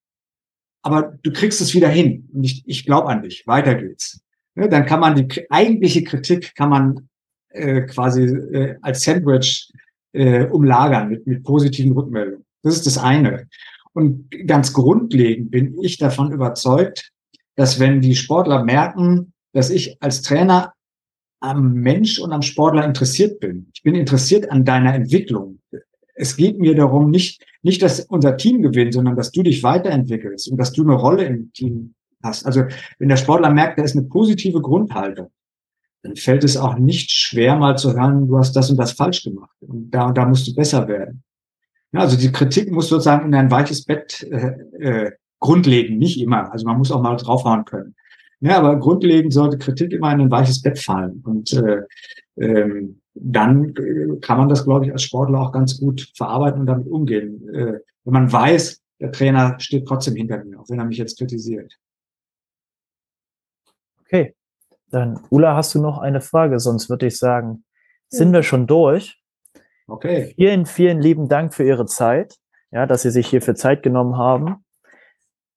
Aber 0.83 1.15
du 1.23 1.33
kriegst 1.33 1.61
es 1.61 1.75
wieder 1.75 1.89
hin. 1.89 2.29
Und 2.35 2.45
ich, 2.45 2.63
ich 2.67 2.85
glaube 2.85 3.09
an 3.09 3.23
dich. 3.23 3.47
Weiter 3.47 3.75
geht's. 3.75 4.21
Ja, 4.55 4.69
dann 4.69 4.85
kann 4.85 5.01
man 5.01 5.15
die 5.17 5.51
eigentliche 5.51 6.05
Kritik 6.05 6.55
kann 6.55 6.69
man 6.69 7.09
äh, 7.49 7.83
quasi 7.83 8.25
äh, 8.25 8.77
als 8.83 9.03
Sandwich 9.03 9.73
äh, 10.13 10.45
umlagern 10.45 11.09
mit, 11.09 11.27
mit 11.27 11.43
positiven 11.43 11.93
Rückmeldungen. 11.93 12.45
Das 12.63 12.77
ist 12.77 12.87
das 12.87 12.99
eine. 12.99 13.49
Und 13.95 14.29
ganz 14.47 14.73
grundlegend 14.73 15.51
bin 15.51 15.79
ich 15.81 15.99
davon 15.99 16.33
überzeugt, 16.33 17.13
dass 17.57 17.79
wenn 17.79 18.01
die 18.01 18.17
Sportler 18.17 18.65
merken, 18.65 19.33
dass 19.53 19.71
ich 19.71 20.03
als 20.03 20.23
Trainer 20.23 20.73
am 21.41 21.75
Mensch 21.75 22.19
und 22.19 22.33
am 22.33 22.43
Sportler 22.43 22.85
interessiert 22.85 23.39
bin. 23.39 23.71
Ich 23.75 23.83
bin 23.83 23.95
interessiert 23.95 24.51
an 24.51 24.65
deiner 24.65 24.95
Entwicklung. 24.95 25.61
Es 26.15 26.37
geht 26.37 26.59
mir 26.59 26.75
darum, 26.75 27.11
nicht, 27.11 27.45
nicht, 27.63 27.83
dass 27.83 28.01
unser 28.01 28.37
Team 28.37 28.63
gewinnt, 28.63 28.95
sondern 28.95 29.17
dass 29.17 29.31
du 29.31 29.43
dich 29.43 29.63
weiterentwickelst 29.63 30.51
und 30.51 30.57
dass 30.57 30.73
du 30.73 30.83
eine 30.83 30.95
Rolle 30.95 31.25
im 31.25 31.53
Team 31.53 31.95
hast. 32.23 32.47
Also 32.47 32.65
wenn 32.99 33.09
der 33.09 33.17
Sportler 33.17 33.51
merkt, 33.51 33.79
da 33.79 33.85
ist 33.85 33.97
eine 33.97 34.07
positive 34.07 34.61
Grundhaltung, 34.61 35.31
dann 36.03 36.17
fällt 36.17 36.45
es 36.45 36.57
auch 36.57 36.79
nicht 36.79 37.11
schwer, 37.11 37.57
mal 37.57 37.77
zu 37.77 37.95
hören, 37.95 38.27
du 38.27 38.39
hast 38.39 38.55
das 38.57 38.71
und 38.71 38.77
das 38.77 38.93
falsch 38.93 39.23
gemacht. 39.23 39.57
Und 39.61 39.91
da 39.91 40.07
und 40.07 40.19
da 40.19 40.27
musst 40.27 40.47
du 40.49 40.55
besser 40.55 40.89
werden. 40.89 41.23
Ja, 41.95 42.01
also 42.01 42.17
die 42.17 42.33
Kritik 42.33 42.73
muss 42.73 42.89
sozusagen 42.89 43.27
in 43.27 43.35
ein 43.37 43.53
weiches 43.53 43.85
Bett 43.85 44.25
äh, 44.25 44.49
äh, 44.81 45.13
grundlegen, 45.39 45.97
nicht 45.97 46.21
immer. 46.21 46.51
Also 46.51 46.67
man 46.67 46.77
muss 46.77 46.91
auch 46.91 47.01
mal 47.01 47.15
draufhauen 47.15 47.65
können. 47.65 47.95
Ja, 48.41 48.59
aber 48.59 48.81
grundlegend 48.81 49.33
sollte 49.33 49.59
Kritik 49.59 49.93
immer 49.93 50.13
in 50.13 50.23
ein 50.23 50.31
weiches 50.31 50.61
Bett 50.61 50.77
fallen. 50.77 51.23
Und 51.25 51.53
äh, 51.53 51.83
ähm, 52.37 53.01
dann 53.15 53.77
äh, 53.77 54.19
kann 54.21 54.39
man 54.39 54.49
das, 54.49 54.65
glaube 54.65 54.87
ich, 54.87 54.93
als 54.93 55.05
Sportler 55.05 55.41
auch 55.41 55.53
ganz 55.53 55.79
gut 55.79 56.11
verarbeiten 56.17 56.61
und 56.61 56.67
damit 56.67 56.89
umgehen. 56.89 57.49
Äh, 57.55 57.79
wenn 58.03 58.13
man 58.13 58.33
weiß, 58.33 58.83
der 58.99 59.13
Trainer 59.13 59.55
steht 59.61 59.87
trotzdem 59.87 60.17
hinter 60.17 60.43
mir, 60.43 60.59
auch 60.59 60.69
wenn 60.69 60.81
er 60.81 60.87
mich 60.87 60.99
jetzt 60.99 61.17
kritisiert. 61.17 61.79
Okay, 64.01 64.35
dann 64.91 65.21
Ula, 65.31 65.55
hast 65.55 65.77
du 65.77 65.81
noch 65.81 65.99
eine 65.99 66.21
Frage? 66.21 66.59
Sonst 66.59 66.91
würde 66.91 67.07
ich 67.07 67.17
sagen, 67.19 67.65
sind 68.09 68.33
wir 68.33 68.43
schon 68.43 68.67
durch. 68.67 69.24
Okay. 69.87 70.33
Vielen, 70.37 70.67
vielen 70.67 71.01
lieben 71.01 71.29
Dank 71.29 71.55
für 71.55 71.65
Ihre 71.65 71.87
Zeit, 71.87 72.37
ja, 72.71 72.87
dass 72.87 73.03
Sie 73.03 73.11
sich 73.11 73.29
hierfür 73.29 73.55
Zeit 73.55 73.83
genommen 73.83 74.17
haben. 74.17 74.65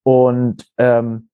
Und 0.03 0.65
ähm, 0.77 1.29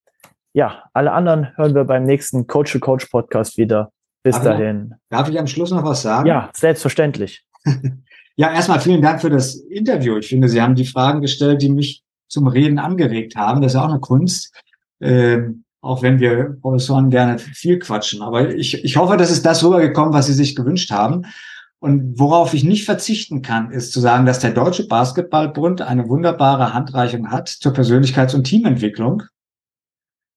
ja, 0.53 0.83
alle 0.93 1.11
anderen 1.11 1.55
hören 1.57 1.75
wir 1.75 1.83
beim 1.83 2.03
nächsten 2.03 2.47
Coach 2.47 2.71
to 2.71 2.79
Coach 2.79 3.07
Podcast 3.07 3.57
wieder. 3.57 3.91
Bis 4.23 4.35
darf 4.35 4.43
dahin. 4.43 4.93
Ich, 4.93 5.09
darf 5.09 5.29
ich 5.29 5.39
am 5.39 5.47
Schluss 5.47 5.71
noch 5.71 5.83
was 5.83 6.01
sagen? 6.01 6.27
Ja, 6.27 6.49
selbstverständlich. 6.53 7.45
ja, 8.35 8.53
erstmal 8.53 8.79
vielen 8.79 9.01
Dank 9.01 9.21
für 9.21 9.29
das 9.29 9.55
Interview. 9.55 10.17
Ich 10.17 10.29
finde, 10.29 10.47
Sie 10.47 10.61
haben 10.61 10.75
die 10.75 10.85
Fragen 10.85 11.21
gestellt, 11.21 11.61
die 11.61 11.69
mich 11.69 12.03
zum 12.27 12.47
Reden 12.47 12.79
angeregt 12.79 13.35
haben. 13.35 13.61
Das 13.61 13.73
ist 13.73 13.75
ja 13.75 13.85
auch 13.85 13.89
eine 13.89 13.99
Kunst. 13.99 14.53
Ähm, 15.01 15.65
auch 15.81 16.01
wenn 16.01 16.19
wir 16.19 16.57
Professoren 16.61 17.09
gerne 17.09 17.37
viel 17.39 17.77
quatschen. 17.77 18.21
Aber 18.21 18.55
ich, 18.55 18.83
ich 18.85 18.95
hoffe, 18.95 19.17
das 19.17 19.29
ist 19.29 19.45
das 19.45 19.63
rübergekommen, 19.63 20.13
was 20.13 20.27
Sie 20.27 20.33
sich 20.33 20.55
gewünscht 20.55 20.91
haben. 20.91 21.25
Und 21.83 22.17
worauf 22.17 22.53
ich 22.53 22.63
nicht 22.63 22.85
verzichten 22.85 23.41
kann, 23.41 23.69
ist 23.69 23.91
zu 23.91 23.99
sagen, 23.99 24.25
dass 24.25 24.39
der 24.39 24.51
Deutsche 24.51 24.87
Basketballbund 24.87 25.81
eine 25.81 26.07
wunderbare 26.07 26.73
Handreichung 26.73 27.29
hat 27.29 27.49
zur 27.49 27.73
Persönlichkeits- 27.73 28.33
und 28.33 28.45
Teamentwicklung. 28.45 29.23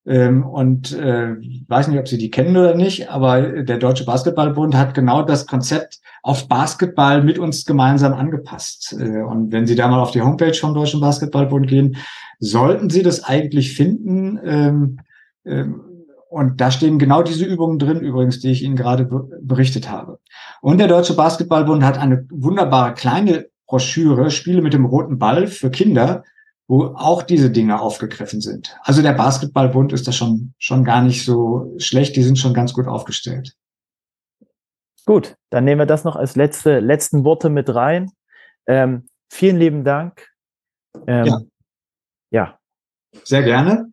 Ähm, 0.07 0.45
und 0.45 0.93
äh, 0.95 1.37
weiß 1.69 1.87
nicht, 1.87 2.01
ob 2.01 2.09
Sie 2.09 2.19
die 2.19 2.33
kennen 2.33 2.57
oder 2.57 2.75
nicht, 2.75 3.11
aber 3.11 3.63
der 3.63 3.79
Deutsche 3.79 4.05
Basketballbund 4.05 4.77
hat 4.77 4.95
genau 4.95 5.23
das 5.23 5.47
Konzept 5.47 6.01
auf 6.25 6.49
Basketball 6.49 7.23
mit 7.23 7.39
uns 7.39 7.65
gemeinsam 7.65 8.13
angepasst. 8.15 8.97
Äh, 8.99 9.23
und 9.23 9.53
wenn 9.53 9.69
Sie 9.69 9.77
da 9.77 9.87
mal 9.87 10.01
auf 10.01 10.11
die 10.11 10.23
Homepage 10.23 10.53
vom 10.53 10.75
Deutschen 10.75 10.99
Basketballbund 11.01 11.69
gehen, 11.69 11.97
sollten 12.41 12.91
Sie 12.91 13.05
das 13.05 13.23
eigentlich 13.23 13.77
finden. 13.77 14.41
Ähm, 14.45 14.99
ähm, 15.45 15.81
und 16.29 16.61
da 16.61 16.73
stehen 16.73 16.99
genau 16.99 17.23
diese 17.23 17.45
Übungen 17.45 17.79
drin, 17.79 18.01
übrigens, 18.01 18.41
die 18.41 18.51
ich 18.51 18.65
Ihnen 18.65 18.75
gerade 18.75 19.05
berichtet 19.41 19.89
habe. 19.89 20.19
Und 20.61 20.79
der 20.79 20.89
Deutsche 20.89 21.15
Basketballbund 21.15 21.85
hat 21.85 21.99
eine 21.99 22.27
wunderbare 22.31 22.95
kleine 22.95 23.49
Broschüre, 23.67 24.31
Spiele 24.31 24.63
mit 24.63 24.75
dem 24.75 24.85
roten 24.85 25.19
Ball 25.19 25.47
für 25.47 25.71
Kinder, 25.71 26.25
wo 26.69 26.95
auch 26.97 27.23
diese 27.23 27.51
Dinge 27.51 27.81
aufgegriffen 27.81 28.41
sind. 28.41 28.77
Also 28.83 29.03
der 29.03 29.13
Basketballbund 29.13 29.93
ist 29.93 30.09
da 30.09 30.13
schon, 30.13 30.55
schon 30.59 30.85
gar 30.85 31.03
nicht 31.03 31.25
so 31.25 31.75
schlecht, 31.79 32.17
die 32.17 32.23
sind 32.23 32.39
schon 32.39 32.55
ganz 32.55 32.73
gut 32.73 32.87
aufgestellt. 32.87 33.55
Gut, 35.05 35.37
dann 35.51 35.65
nehmen 35.65 35.81
wir 35.81 35.87
das 35.87 36.03
noch 36.03 36.17
als 36.17 36.35
letzte, 36.35 36.81
letzten 36.81 37.25
Worte 37.25 37.49
mit 37.49 37.73
rein. 37.73 38.11
Ähm, 38.67 39.07
vielen 39.31 39.57
lieben 39.57 39.85
Dank. 39.85 40.29
Ähm, 41.07 41.27
ja. 41.27 41.41
ja. 42.31 42.59
Sehr 43.23 43.43
gerne. 43.43 43.89